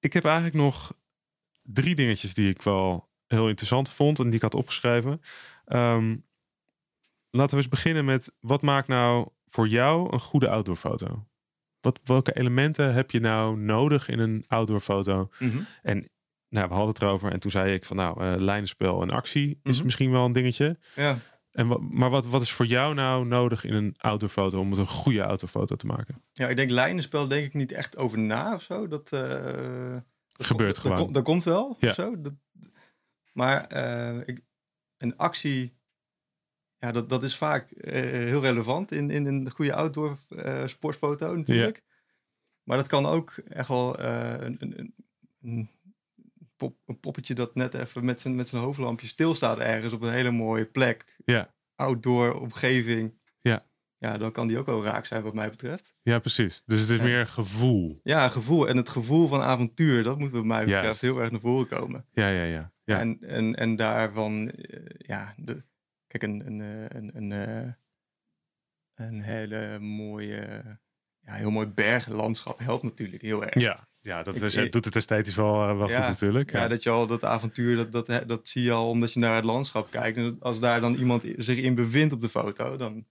[0.00, 0.96] ik heb eigenlijk nog
[1.62, 5.20] drie dingetjes die ik wel heel interessant vond en die ik had opgeschreven.
[5.64, 6.16] Ehm,
[7.34, 11.26] laten we eens beginnen met wat maakt nou voor jou een goede outdoorfoto?
[11.80, 15.28] Wat, welke elementen heb je nou nodig in een outdoorfoto?
[15.38, 15.56] Mhm.
[16.48, 19.60] Nou, we hadden het erover en toen zei ik van nou, eh lijnenspel en actie
[19.62, 19.84] is Mhm.
[19.84, 20.78] misschien wel een dingetje.
[20.94, 21.18] Ja.
[21.50, 24.86] En maar wat, wat is voor jou nou nodig in een outdoorfoto om het een
[24.86, 26.22] goede outdoorfoto te maken?
[26.32, 28.88] ja, ik denk lijnenspel denk ik niet echt over na of zo.
[28.88, 29.96] Dat, eh,
[30.32, 30.96] dat Gebeurt dat, gewoon.
[30.98, 31.88] Dat, dat komt wel Ja.
[31.88, 32.20] of zo.
[32.20, 32.32] Dat,
[33.32, 34.40] maar eh, ik,
[34.96, 35.76] een actie,
[36.84, 41.34] ja, dat, dat is vaak eh, heel relevant in, in een goede outdoor eh, sportfoto
[41.36, 41.82] natuurlijk.
[42.62, 44.94] Maar dat kan ook echt wel eh, een, een, een,
[45.42, 45.70] een
[46.56, 50.12] pop, een poppetje dat net even met zijn, met zijn hoofdlampje stilstaat ergens op een
[50.12, 51.16] hele mooie plek.
[51.24, 51.54] Ja.
[51.74, 53.20] Outdoor omgeving.
[53.40, 53.66] Ja.
[53.98, 55.94] Ja, dan kan die ook wel raak zijn wat mij betreft.
[56.02, 56.62] Ja, precies.
[56.66, 58.00] Dus het is meer gevoel.
[58.02, 58.68] Ja, gevoel.
[58.68, 61.00] En het gevoel van avontuur, dat moet wat mij betreft Juist.
[61.00, 62.06] heel erg naar voren komen.
[62.12, 62.72] Ja, ja, ja.
[62.84, 62.98] ja.
[62.98, 64.52] En, en, en daarvan,
[64.98, 65.62] ja, de,
[66.18, 67.72] kijk, een, een, eh, een, een, eh,
[68.94, 70.62] een hele mooie,
[71.20, 73.54] ja, heel mooi berglandschap helpt natuurlijk heel erg.
[73.54, 76.50] ja, ja dat Ik- is, ik- doet het esthetisch wel, eh, wel Ja, goed natuurlijk.
[76.52, 79.20] Ja, Ja, dat je al dat avontuur, dat, dat, dat zie je al omdat je
[79.20, 80.16] naar het landschap kijkt.
[80.16, 83.06] En als daar dan iemand zich in bevindt op de foto, dan...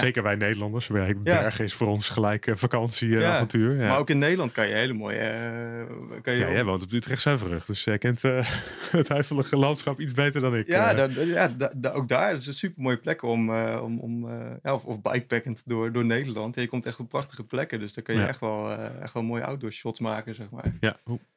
[0.00, 0.86] Zeker wij Nederlanders.
[1.22, 3.76] Bergen is voor ons gelijk eh, vakantie en Ja, avontuur.
[3.80, 3.88] Ja.
[3.88, 5.16] Maar ook in Nederland kan je hele mooie...
[5.18, 7.64] eh, kan je ja, jij woont op Utrecht Zuiverrug.
[7.64, 8.46] Dus jij kent eh,
[8.90, 10.66] het huivelige landschap iets beter dan ik.
[10.66, 10.96] Ja, eh.
[10.96, 11.50] daar- ja
[11.92, 12.28] ook daar.
[12.30, 15.62] Het is een super mooie plek om, eh, om, om eh, ja, of, of bikepackend
[15.66, 16.54] door, door Nederland.
[16.54, 19.22] Je komt echt op prachtige plekken, dus daar kan je echt, wel, eh, echt wel
[19.22, 20.64] mooie outdoor shots maken, zeg maar.
[20.80, 20.96] ja,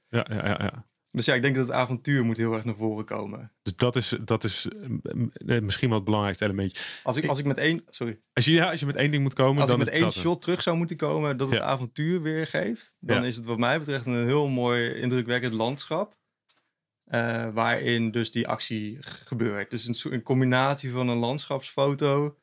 [0.09, 0.85] ja, ja, ja.
[1.15, 3.51] Dus ja, ik denk dat het avontuur moet heel erg naar voren komen.
[3.61, 4.67] Dus dat is, dat is
[5.45, 6.83] eh, misschien wel het belangrijkste elementje.
[7.03, 9.23] Als ik, als ik met één, sorry, Als je, ja, als je met één ding
[9.23, 11.59] moet komen, als ik dan met is één shot terug zou moeten komen dat het
[11.59, 11.65] Ja.
[11.65, 13.27] avontuur weergeeft, dan Ja.
[13.27, 16.17] is het wat mij betreft een heel mooi, indrukwekkend landschap.
[17.05, 19.69] eh, waarin dus die actie gebeurt.
[19.69, 22.37] Dus een combinatie van een landschapsfoto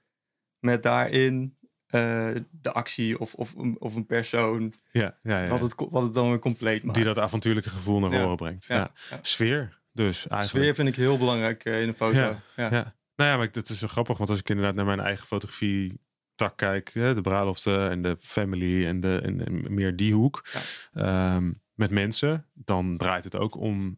[0.59, 1.57] met daarin
[1.93, 4.73] eh, de actie of, of, een- of een persoon.
[4.93, 5.49] Ja, ja, ja.
[5.49, 6.97] Wat, het, wat het dan weer compleet maakt.
[6.97, 8.21] Die dat avontuurlijke gevoel naar Ja.
[8.23, 8.65] voren brengt.
[8.67, 8.77] Ja.
[8.77, 9.19] ja, ja.
[9.23, 10.45] Sfeer dus eigenlijk.
[10.65, 12.19] Sfeer vind ik heel belangrijk eh, in een foto.
[12.19, 12.95] Ja, Ja.
[13.17, 14.17] Nou ja, maar ik- dat is zo grappig.
[14.19, 16.01] Want als ik inderdaad naar mijn eigen fotografie
[16.35, 16.91] tak kijk.
[16.95, 20.45] Hè, de bruiloften en de family en, de, en, en meer die hoek.
[20.93, 22.47] ehm, met mensen.
[22.55, 23.97] Dan draait het ook om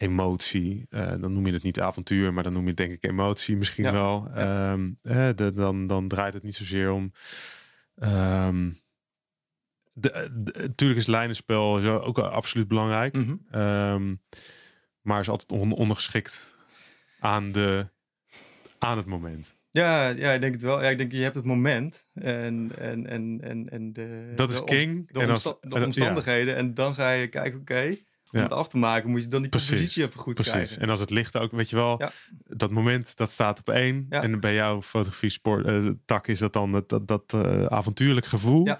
[0.00, 0.86] emotie.
[0.90, 2.32] Eh, dan noem je het niet avontuur.
[2.34, 3.92] Maar dan noem je het denk ik emotie misschien Ja.
[3.92, 4.28] wel.
[4.34, 4.90] Ehm,
[5.36, 7.12] de, dan, dan draait het niet zozeer om...
[7.96, 8.70] ehm,
[9.92, 13.14] de, de- natuurlijk is lijnenspel zo ook absoluut belangrijk.
[13.16, 13.34] Mhm.
[13.50, 14.14] Ehm,
[15.00, 16.54] maar is altijd on- ondergeschikt
[17.18, 17.86] aan, de,
[18.78, 19.54] aan het moment.
[19.70, 20.82] ja, ja, ik denk het wel.
[20.82, 24.60] Ja, ik denk je hebt het moment en, en, en, en, en de, Dat is
[24.60, 25.12] om- king.
[25.12, 26.56] de, en als- de omstandigheden.
[26.56, 27.96] En dan ga je kijken, oké,
[28.32, 28.42] om Ja.
[28.44, 29.68] het af te maken moet je dan die Precies.
[29.68, 30.52] compositie even goed precies.
[30.52, 30.80] krijgen.
[30.82, 32.10] En als het licht ook, weet je wel, Ja.
[32.46, 34.06] dat moment dat staat op één.
[34.10, 34.22] Ja.
[34.22, 38.26] En bij jouw fotografie sport, eh, tak is dat dan dat, dat, dat eh, avontuurlijk
[38.26, 38.66] gevoel.
[38.66, 38.78] Ja.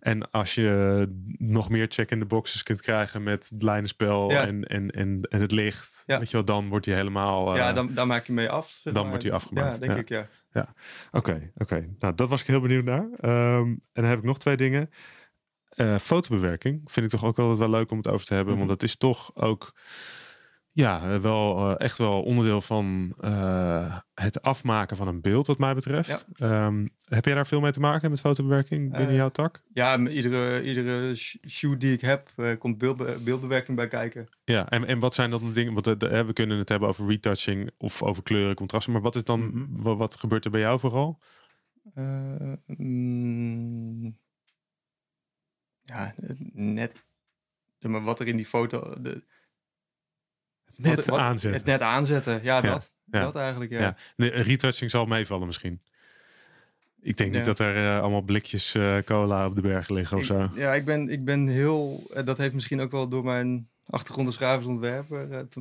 [0.00, 1.06] En als je
[1.38, 4.46] nog meer check in de boxes kunt krijgen met het lijnenspel Ja.
[4.46, 6.18] en, en, en, en het licht, Ja.
[6.18, 7.50] weet je wel, dan wordt hij helemaal.
[7.52, 8.80] eh, ja, dan, daar maak je mee af.
[8.84, 9.06] dan maar.
[9.08, 10.18] wordt hij afgemaakt, Ja, denk ja.
[10.20, 10.74] ik, ja.
[11.12, 11.88] Oké, oké.
[11.98, 13.08] Nou, dat was ik heel benieuwd naar.
[13.20, 14.90] Ehm, en dan heb ik nog twee dingen.
[15.72, 18.54] Eh, fotobewerking vind ik toch ook altijd wel leuk om het over te hebben.
[18.56, 18.66] Mhm.
[18.66, 19.72] Want dat is toch ook
[20.74, 23.14] ja, eh, wel eh, echt wel onderdeel van
[24.14, 26.26] het afmaken van een beeld wat mij betreft.
[26.34, 29.62] Ehm, heb jij daar veel mee te maken met fotobewerking binnen jouw tak?
[29.72, 34.28] Ja, iedere, iedere sh- shoot die ik heb, komt beeldbe- beeldbewerking bij kijken.
[34.44, 35.72] Ja, en, en wat zijn dan de dingen?
[35.74, 38.92] Want we kunnen het hebben over retouching of over kleuren, contrasten.
[38.92, 39.82] Maar wat is dan, Mhm.
[39.82, 41.18] wa- wat, gebeurt er bij jou vooral?
[42.66, 44.16] Mm,
[45.92, 46.14] ja,
[46.52, 46.92] net.
[47.80, 48.94] Maar wat er in die foto.
[49.02, 49.22] De,
[50.76, 51.52] Net wat- wat- aanzetten.
[51.60, 52.40] Het net aanzetten.
[52.42, 52.92] Ja, dat.
[53.04, 53.20] ja.
[53.20, 53.80] Dat eigenlijk, ja.
[53.80, 53.96] Ja.
[54.16, 55.82] Nee, retouching zal meevallen misschien.
[57.00, 60.22] Ik denk niet dat er eh, allemaal blikjes eh, cola op de berg liggen of
[60.22, 60.48] Ik- zo.
[60.54, 62.02] ja, ik ben, ik ben heel.
[62.14, 65.28] eh, Dat heeft misschien ook wel door mijn achtergrond als grafisch ontwerper.
[65.28, 65.56] dat,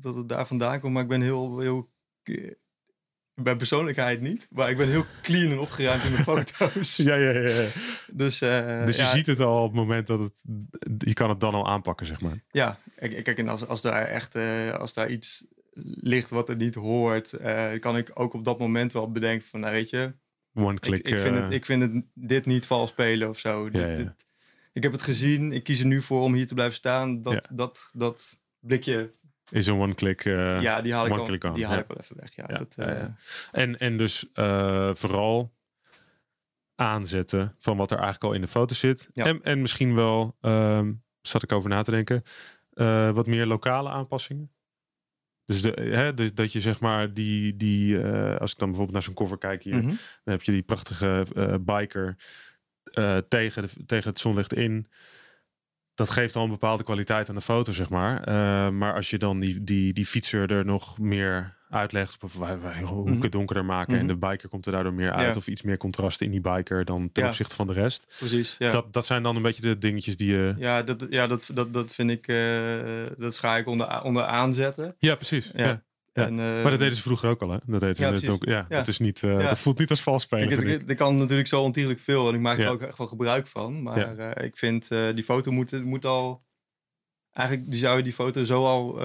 [0.00, 0.92] dat het daar vandaan komt.
[0.92, 1.58] Maar ik ben heel.
[1.58, 1.90] heel
[3.42, 4.48] mijn persoonlijkheid niet.
[4.50, 6.96] Maar ik ben heel clean en opgeruimd in mijn foto's.
[6.96, 7.66] Ja, ja, ja.
[8.12, 10.42] Dus, eh, dus je ja, ziet het al op het moment dat het...
[10.98, 12.42] Je kan het dan al aanpakken, zeg maar.
[12.50, 15.44] Ja, kijk, en als, als daar echt eh, als daar iets
[16.00, 19.60] ligt wat er niet hoort, eh, kan ik ook op dat moment wel bedenken van,
[19.60, 20.14] nou weet je,
[20.54, 20.98] One click.
[20.98, 23.70] ik, ik, vind het, ik vind het dit niet vals spelen of zo.
[23.70, 23.96] Dit- Ja, ja.
[23.96, 24.26] dit-
[24.72, 27.22] ik heb het gezien, ik kies er nu voor om hier te blijven staan.
[27.22, 29.10] Dat, dat, dat blikje,
[29.50, 30.24] Is een one click.
[30.24, 31.80] eh, ja, die haal ik, wel, die haal ja.
[31.80, 32.34] ik wel even weg.
[32.34, 33.06] Ja, Ja, dat, ja, eh.
[33.52, 35.54] En, en dus eh, vooral
[36.74, 39.08] aanzetten van wat er eigenlijk al in de foto zit.
[39.12, 42.22] En, en misschien wel, ehm, zat ik over na te denken,
[43.14, 44.50] wat meer lokale aanpassingen.
[45.44, 47.98] Dus, de, hè, dat je zeg maar die, die
[48.38, 49.86] als ik dan bijvoorbeeld naar zo'n cover kijk hier, mhm.
[49.86, 51.26] dan heb je die prachtige
[51.60, 52.16] biker
[53.28, 54.86] tegen, de, tegen het zonlicht in.
[55.96, 58.22] Dat geeft al een bepaalde kwaliteit aan de foto, zeg maar.
[58.24, 62.60] Eh, maar als je dan die, die, die fietser er nog meer uitlegt, of wij,
[62.60, 63.28] wij hoeken Mhm.
[63.28, 64.08] donkerder maken en Mhm.
[64.20, 65.36] de biker komt er daardoor meer uit, Ja.
[65.36, 67.28] of iets meer contrast in die biker dan ten Ja.
[67.28, 68.14] opzichte van de rest.
[68.18, 68.72] Precies, ja.
[68.72, 70.54] Dat, dat zijn dan een beetje de dingetjes die je.
[70.58, 72.36] ja, dat, ja dat, dat, dat vind ik, eh,
[73.18, 74.94] dat scha ik onder, onder aanzetten.
[74.98, 75.50] Ja, precies.
[75.54, 75.82] Ja.
[76.16, 76.22] Ja.
[76.22, 76.28] Ja.
[76.28, 77.56] En, eh, Maar dat deden ze vroeger ook al, hè?
[77.66, 78.48] Dat deden Ja, het donker.
[78.48, 78.76] Ja, Ja.
[78.76, 79.22] dat is niet.
[79.22, 79.38] eh.
[79.38, 80.68] Dat voelt niet als vals spelen.
[80.68, 83.46] Het, het kan natuurlijk zo ontiegelijk veel en ik maak er ook echt wel gebruik
[83.46, 83.82] van.
[83.82, 86.44] Maar eh, ik vind die foto moet, moet al.
[87.32, 89.00] Eigenlijk zou je die foto zo al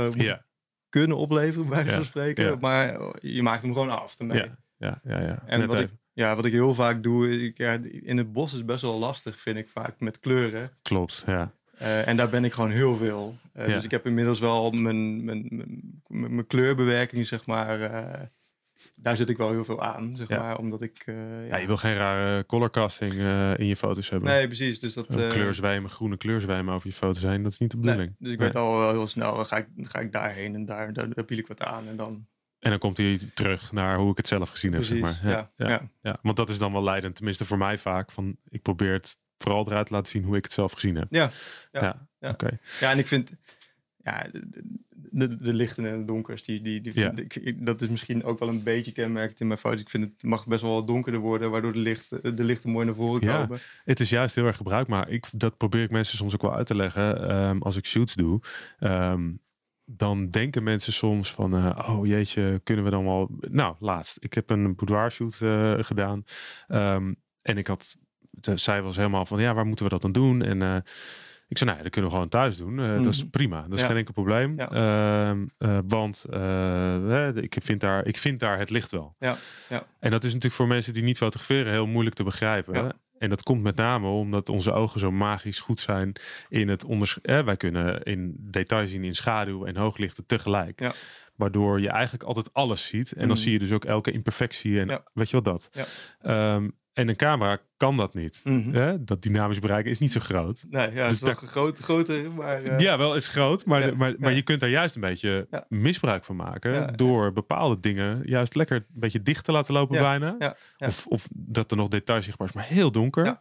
[0.89, 2.59] kunnen opleveren, bij wijze van spreken.
[2.59, 4.57] Maar oh, je maakt hem gewoon af ja,
[5.03, 5.43] ja, ja.
[5.45, 8.51] En Net wat ik, ja, wat ik heel vaak doe, ik, ja, in het bos
[8.51, 10.77] is het best wel lastig, vind ik vaak, met kleuren.
[10.81, 11.53] Klopt, ja.
[11.81, 13.37] Eh, en daar ben ik gewoon heel veel.
[13.53, 13.73] Eh, Ja.
[13.73, 15.47] Dus ik heb inmiddels wel mijn, mijn,
[16.07, 17.81] mijn, kleurbewerking, zeg maar.
[17.81, 18.21] eh,
[19.01, 20.39] daar zit ik wel heel veel aan, zeg Ja.
[20.39, 20.57] maar.
[20.57, 21.03] Omdat ik...
[21.49, 23.13] Ja, je wil geen rare colorcasting
[23.57, 24.29] in je foto's hebben.
[24.29, 24.79] Nee, precies.
[24.79, 25.05] Dus dat...
[25.07, 28.15] Kleurzwijmen, groene kleurzwijmen over je foto zijn, dat is niet de Nee, bedoeling.
[28.19, 28.47] dus ik Nee.
[28.47, 31.23] weet al wel heel snel, dan ga ik, ga ik daarheen en daar, daar, daar
[31.25, 32.27] piel ik wat aan en dan...
[32.59, 35.19] En dan komt hij terug naar hoe ik het zelf gezien heb, zeg maar.
[35.23, 35.51] ja.
[35.55, 35.69] ja.
[35.69, 35.81] ja.
[36.01, 36.17] ja.
[36.21, 38.11] Want dat is dan wel leidend, tenminste voor mij vaak.
[38.11, 41.07] Van, ik probeer het vooral eruit te laten zien hoe ik het zelf gezien heb.
[41.09, 41.31] Ja,
[41.71, 41.81] ja.
[41.81, 42.29] ja, ja.
[42.29, 42.59] oké.
[42.79, 43.31] Ja, en ik vind...
[44.03, 44.49] Ja, de,
[45.11, 47.11] de, de lichten en de donkers, die, die, die Ja.
[47.15, 49.79] ik, dat is misschien ook wel een beetje kenmerkend in mijn foto's.
[49.81, 52.85] Ik vind het mag best wel wat donkerder worden, waardoor de, licht, de lichten mooi
[52.85, 53.41] naar voren Ja.
[53.41, 53.59] komen.
[53.83, 56.55] Het is juist heel erg gebruikt, maar ik, dat probeer ik mensen soms ook wel
[56.55, 57.29] uit te leggen.
[57.29, 58.39] ehm, als ik shoots doe,
[58.79, 59.31] ehm,
[59.85, 63.29] dan denken mensen soms van, eh, oh jeetje, kunnen we dan wel...
[63.49, 64.17] Nou, laatst.
[64.19, 66.23] Ik heb een boudoir shoot eh, gedaan.
[66.67, 67.97] ehm, en ik had,
[68.55, 70.41] zij was helemaal van, ja, waar moeten we dat dan doen?
[70.41, 70.75] En eh,
[71.47, 72.79] Ik zei, nou ja, dat kunnen we gewoon thuis doen.
[72.79, 73.29] Eh, Dat is Mhm.
[73.29, 73.61] prima.
[73.61, 73.87] Dat is Ja.
[73.87, 74.53] geen enkel probleem.
[74.57, 74.69] Ja.
[74.71, 76.25] Ehm, eh, want
[77.35, 79.15] ik, vind daar, ik vind daar het licht wel.
[79.19, 79.35] Ja,
[79.69, 79.83] ja.
[79.99, 82.95] En dat is natuurlijk voor mensen die niet fotograferen heel moeilijk te begrijpen.
[83.17, 86.11] En dat komt met name omdat onze ogen zo magisch goed zijn
[86.49, 87.21] in het onders.
[87.21, 90.79] Eh, wij kunnen in detail zien in schaduw en hooglichten tegelijk.
[90.79, 90.93] Ja.
[91.35, 93.11] Waardoor je eigenlijk altijd alles ziet.
[93.13, 93.43] En dan Mm.
[93.43, 95.03] zie je dus ook elke imperfectie en Ja.
[95.13, 95.69] weet je wat dat.
[95.71, 95.85] Ja.
[96.21, 98.41] Ehm, en een camera kan dat niet.
[98.43, 98.73] Mhm.
[98.73, 99.03] Hè?
[99.03, 100.65] Dat dynamisch bereiken is niet zo groot.
[100.69, 102.61] Nee, ja, het Dus is wel groot, groter, maar...
[102.63, 104.35] eh, Ja, wel is groot, maar, ja, maar, maar ja.
[104.35, 105.65] je kunt daar juist een beetje Ja.
[105.69, 106.97] misbruik van maken.
[106.97, 110.55] Door bepaalde dingen juist lekker een beetje dicht te laten lopen bijna.
[110.77, 113.37] Of, of dat er nog details zichtbaar is, maar heel donker.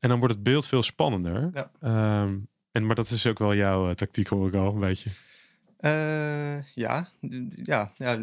[0.00, 1.50] En dan wordt het beeld veel spannender.
[1.80, 2.34] Ehm,
[2.72, 5.10] en, maar dat is ook wel jouw eh, tactiek hoor ik al een beetje.
[5.84, 7.08] Eh, ja,
[7.64, 8.18] ja, ja,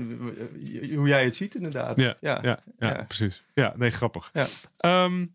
[0.95, 1.97] hoe jij het ziet inderdaad.
[1.97, 3.03] Ja, ja, Ja, ja, Ja.
[3.03, 3.43] precies.
[3.53, 4.29] Ja, nee, grappig.
[4.33, 4.47] Ja.
[4.77, 5.25] Ehm,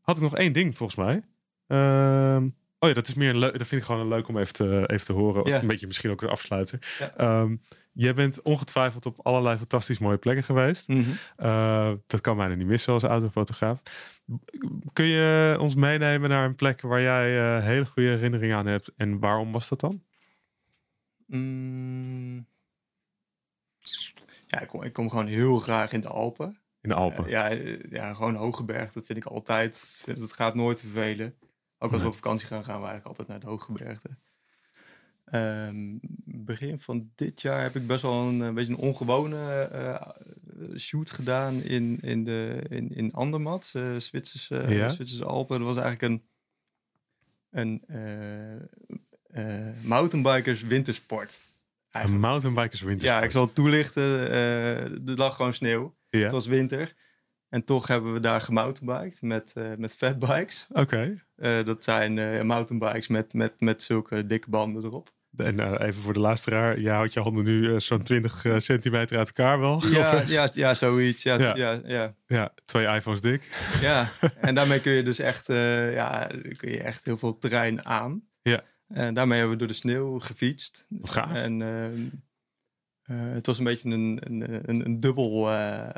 [0.00, 1.22] had ik nog één ding volgens mij.
[1.66, 2.44] Ehm,
[2.78, 3.40] oh ja, dat is meer een.
[3.40, 5.46] Dat vind ik gewoon leuk om even te, even te horen.
[5.48, 5.60] Ja.
[5.60, 6.78] Een beetje misschien ook een afsluiter.
[6.98, 7.12] Ja.
[7.16, 7.56] Ehm,
[7.92, 10.88] jij bent ongetwijfeld op allerlei fantastisch mooie plekken geweest.
[10.88, 11.10] Mhm.
[11.36, 13.82] Eh, dat kan bijna niet missen als autofotograaf.
[14.92, 18.92] Kun je ons meenemen naar een plek waar jij eh, hele goede herinneringen aan hebt?
[18.96, 20.02] En waarom was dat dan?
[21.28, 22.46] Mm.
[24.46, 26.56] Ja, ik kom, ik kom gewoon heel graag in de Alpen.
[26.80, 27.24] In de Alpen.
[27.24, 29.76] Eh, ja, eh, ja, gewoon Hogeberg, dat vind ik altijd.
[29.76, 31.34] Vind, dat gaat nooit vervelen.
[31.78, 34.08] Ook als we op vakantie gaan, gaan we eigenlijk altijd naar het Hooggebergte.
[35.24, 40.08] Ehm, begin van dit jaar heb ik best wel een, een beetje een ongewone eh,
[40.76, 43.66] shoot gedaan in, in, de, in, in Andermatt,
[43.98, 44.88] Zwitserse, Ja.
[44.88, 45.58] Zwitserse Alpen.
[45.58, 46.28] Dat was eigenlijk een,
[47.50, 47.82] een
[49.82, 51.38] mountainbikers wintersport.
[51.90, 53.08] Een mountainbikers winter.
[53.08, 54.30] Ja, ik zal het toelichten.
[54.30, 55.94] eh, er lag gewoon sneeuw.
[56.10, 56.94] Ja, Het was winter.
[57.48, 60.66] En toch hebben we daar gemountainbiked met, eh met fatbikes.
[60.72, 61.22] oké.
[61.36, 65.16] Eh, dat zijn eh, mountainbikes met, met, met zulke dikke banden erop.
[65.36, 66.80] En eh, even voor de luisteraar.
[66.80, 69.86] Jij houdt je handen nu eh, zo'n 20 eh, centimeter uit elkaar wel.
[69.86, 71.22] Ja, ja, ja, zoiets.
[71.22, 71.54] Ja, Ja.
[71.56, 71.80] ja.
[71.86, 73.50] Ja, ja, twee iPhones dik.
[73.80, 74.08] ja.
[74.40, 78.22] en daarmee kun je dus echt, eh, ja, kun je echt heel veel terrein aan.
[78.88, 80.86] En daarmee hebben we door de sneeuw gefietst.
[80.88, 81.34] Wat gaaf.
[81.34, 82.06] En ehm,
[83.02, 85.50] eh, het was een beetje een, een, een, een dubbel...
[85.52, 85.88] eh,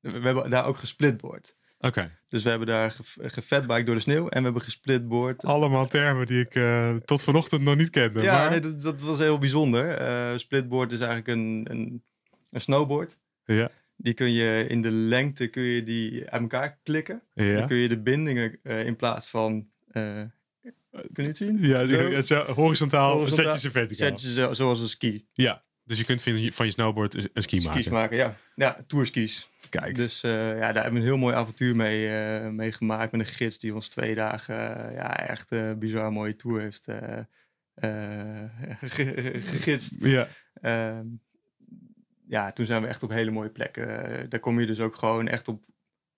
[0.00, 1.56] we hebben daar ook gesplitboard.
[1.80, 2.18] Oké.
[2.28, 5.44] Dus we hebben daar ge- gefatbiked door de sneeuw en we hebben gesplitboard.
[5.44, 8.22] Allemaal termen die ik eh, tot vanochtend nog niet kende.
[8.22, 8.50] Ja, maar...
[8.50, 9.88] nee, dat, dat was heel bijzonder.
[9.90, 12.02] Eh, splitboard is eigenlijk een, een,
[12.50, 13.18] een snowboard.
[13.44, 17.22] Ja, Die kun je in de lengte kun je die uit elkaar klikken.
[17.34, 17.54] ja.
[17.58, 19.68] Dan kun je de bindingen in plaats van...
[20.90, 21.58] eh, kun je het zien?
[21.60, 22.10] Ja, Zo.
[22.10, 24.08] zo, zo, horizontaal, Horizontaal, zet je ze verticaal.
[24.08, 25.26] Zet je zo, zoals een ski.
[25.32, 27.92] Ja, dus je kunt van je, van je snowboard een een ski Skis maken.
[27.92, 28.36] maken, ja.
[28.54, 29.48] Ja, tourskis.
[29.70, 32.08] Kijk, Dus eh, ja, daar hebben we een heel mooi avontuur mee,
[32.50, 34.54] mee gemaakt met een gids die ons twee dagen
[34.92, 36.84] ja, echt eh bizar mooie tour heeft
[38.80, 39.94] ge- gegidst.
[39.98, 40.28] ja.
[40.60, 41.06] Ehm,
[42.28, 43.86] ja, toen zijn we echt op hele mooie plekken.
[44.30, 45.62] Daar kom je dus ook gewoon echt op,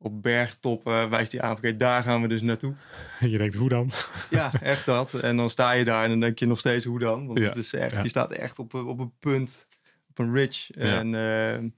[0.02, 1.10] op bergtoppen.
[1.10, 2.74] Wijst die aan, oké, daar gaan we dus naartoe.
[3.20, 3.90] En je denkt, hoe dan?
[4.30, 5.14] Ja, echt dat.
[5.14, 7.26] En dan sta je daar en dan denk je nog steeds hoe dan.
[7.26, 8.02] Want Ja, het is echt, ja.
[8.02, 9.66] je staat echt op, een- op een punt,
[10.08, 10.72] op een ridge.
[10.76, 10.98] Ja.
[10.98, 11.68] En ehm,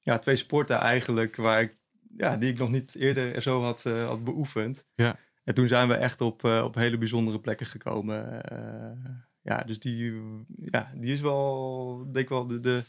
[0.00, 1.76] ja, twee sporten eigenlijk waar ik,
[2.16, 4.84] ja, die ik nog niet eerder zo had, eh, had beoefend.
[4.94, 5.16] Ja.
[5.44, 8.42] En toen zijn we echt op, eh, op hele bijzondere plekken gekomen.
[8.42, 9.12] Eh,
[9.42, 10.12] ja, dus die,
[10.56, 12.82] ja, die is wel, denk ik wel, de, de,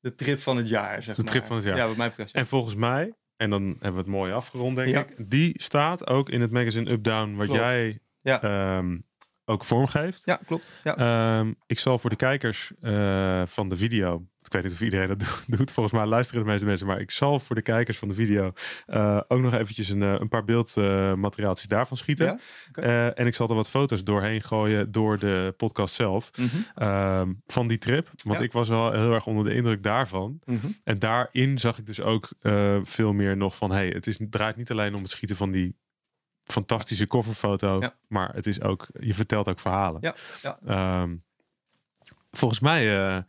[0.00, 1.30] de trip van het jaar, zeg De maar.
[1.30, 1.76] trip van het jaar.
[1.76, 2.34] Ja, wat mij betreft.
[2.34, 3.12] En volgens mij,
[3.42, 5.00] en dan hebben we het mooi afgerond, denk Ja.
[5.00, 5.30] ik.
[5.30, 7.60] Die staat ook in het magazine Up Down, wat Klopt.
[7.60, 8.42] jij Ja.
[8.42, 8.98] ehm,
[9.52, 10.22] ook vormgeeft.
[10.24, 10.74] Ja, klopt.
[10.84, 10.96] Ja.
[10.96, 14.26] Ehm, ik zal voor de kijkers eh, van de video.
[14.42, 15.70] Ik weet niet of iedereen dat do- doet.
[15.70, 16.86] Volgens mij luisteren de meeste mensen.
[16.86, 18.52] Maar ik zal voor de kijkers van de video
[18.86, 22.40] eh, ook nog eventjes een, eh, een paar beeldmateriaaltjes daarvan schieten.
[22.72, 23.12] Ja?
[23.14, 26.30] En ik zal er wat foto's doorheen gooien door de podcast zelf.
[26.36, 28.08] Mhm, ehm, van die trip.
[28.24, 28.44] Want Ja.
[28.44, 30.40] ik was wel heel erg onder de indruk daarvan.
[30.44, 30.66] mhm.
[30.84, 32.28] En daarin zag ik dus ook
[32.82, 33.70] veel meer nog van...
[33.72, 35.76] Hey, het, is, het draait niet alleen om het schieten van die
[36.52, 37.80] fantastische coverfoto.
[37.80, 37.94] Ja.
[38.08, 40.00] Maar het is ook, je vertelt ook verhalen.
[40.00, 40.58] Ja, ja.
[40.66, 41.16] Ehm,
[42.30, 43.22] volgens mij, eh,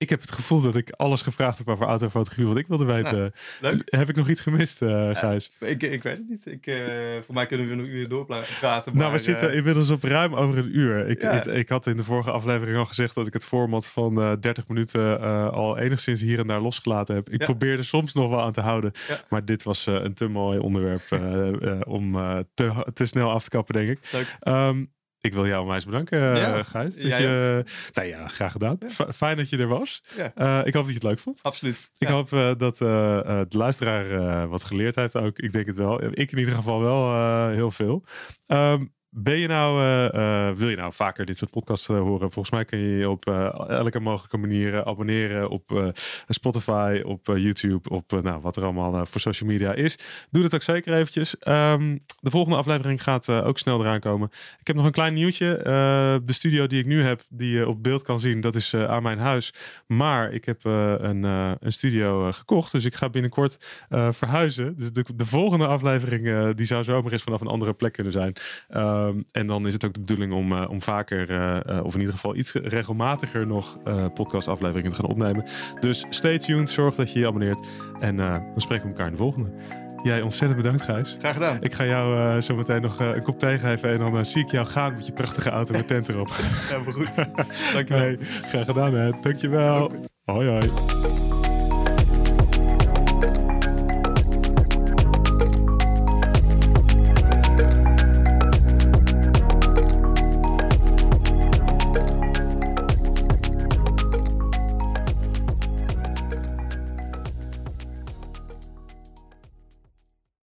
[0.00, 3.32] ik heb het gevoel dat ik alles gevraagd heb over autofotografie wat ik wilde weten.
[3.60, 3.82] leuk.
[3.84, 5.50] Heb ik nog iets gemist, eh Gijs?
[5.58, 6.46] Ik, ik weet het niet.
[6.46, 6.76] Ik, eh,
[7.24, 8.96] voor mij kunnen we nog uren doorpraten.
[8.96, 11.06] nou, we zitten eh, inmiddels op ruim over een uur.
[11.06, 11.30] Ik, Ja.
[11.32, 14.32] ik, ik had in de vorige aflevering al gezegd dat ik het format van eh
[14.40, 15.20] 30 minuten
[15.52, 17.28] al enigszins hier en daar losgelaten heb.
[17.28, 18.92] Ik probeerde soms nog wel aan te houden.
[19.28, 21.02] Maar dit was een te mooi onderwerp
[21.86, 22.12] om
[22.54, 23.98] te, te snel af te kappen, denk ik.
[24.12, 24.36] Leuk.
[24.40, 24.84] Ehm,
[25.20, 26.62] ik wil jou onwijs bedanken, eh, Ja.
[26.62, 26.94] Gijs.
[26.96, 28.78] Jij je, nou ja, graag gedaan.
[29.14, 30.02] Fijn dat je er was.
[30.16, 30.32] Ja.
[30.34, 31.38] Eh, ik hoop dat je het leuk vond.
[31.42, 31.90] Absoluut.
[31.98, 32.14] Ik Ja.
[32.14, 35.38] hoop eh, dat de luisteraar wat geleerd heeft ook.
[35.38, 36.02] Ik denk het wel.
[36.02, 38.04] Ik in ieder geval wel heel veel.
[38.46, 42.32] Ehm, ben je nou, uh, uh, wil je nou vaker dit soort podcasts uh, horen?
[42.32, 43.26] Volgens mij kun je je op
[43.68, 45.92] elke mogelijke manier abonneren op
[46.28, 49.98] Spotify, op YouTube, op nou, wat er allemaal voor social media is.
[50.30, 51.36] Doe dat ook zeker eventjes.
[51.48, 54.28] Um, de volgende aflevering gaat ook snel eraan komen.
[54.60, 55.60] Ik heb nog een klein nieuwtje.
[56.24, 59.02] de studio die ik nu heb, die je op beeld kan zien, dat is aan
[59.02, 59.54] mijn huis.
[59.86, 64.76] Maar ik heb een, een studio gekocht, dus ik ga binnenkort verhuizen.
[64.76, 68.36] Dus de, de volgende aflevering, die zou zomaar eens vanaf een andere plek kunnen zijn.
[69.06, 72.00] Ehm, en dan is het ook de bedoeling om, uh, om vaker, uh, of in
[72.00, 73.78] ieder geval iets regelmatiger nog
[74.14, 75.44] podcastafleveringen te gaan opnemen.
[75.80, 77.66] Dus stay tuned, zorg dat je je abonneert.
[78.00, 79.50] En dan spreken we elkaar in de volgende.
[80.02, 81.16] Jij ontzettend bedankt, Gijs.
[81.18, 81.56] Graag gedaan.
[81.60, 84.22] Ik ga jou uh, zo meteen nog uh, een kop thee geven en dan uh,
[84.22, 86.28] zie ik jou gaan met je prachtige auto met tent erop.
[86.34, 87.14] Helemaal goed.
[87.74, 88.02] Dankjewel.
[88.02, 89.10] Hey, graag gedaan, hè.
[89.20, 89.92] Dankjewel.
[90.24, 91.19] Hoi, hoi.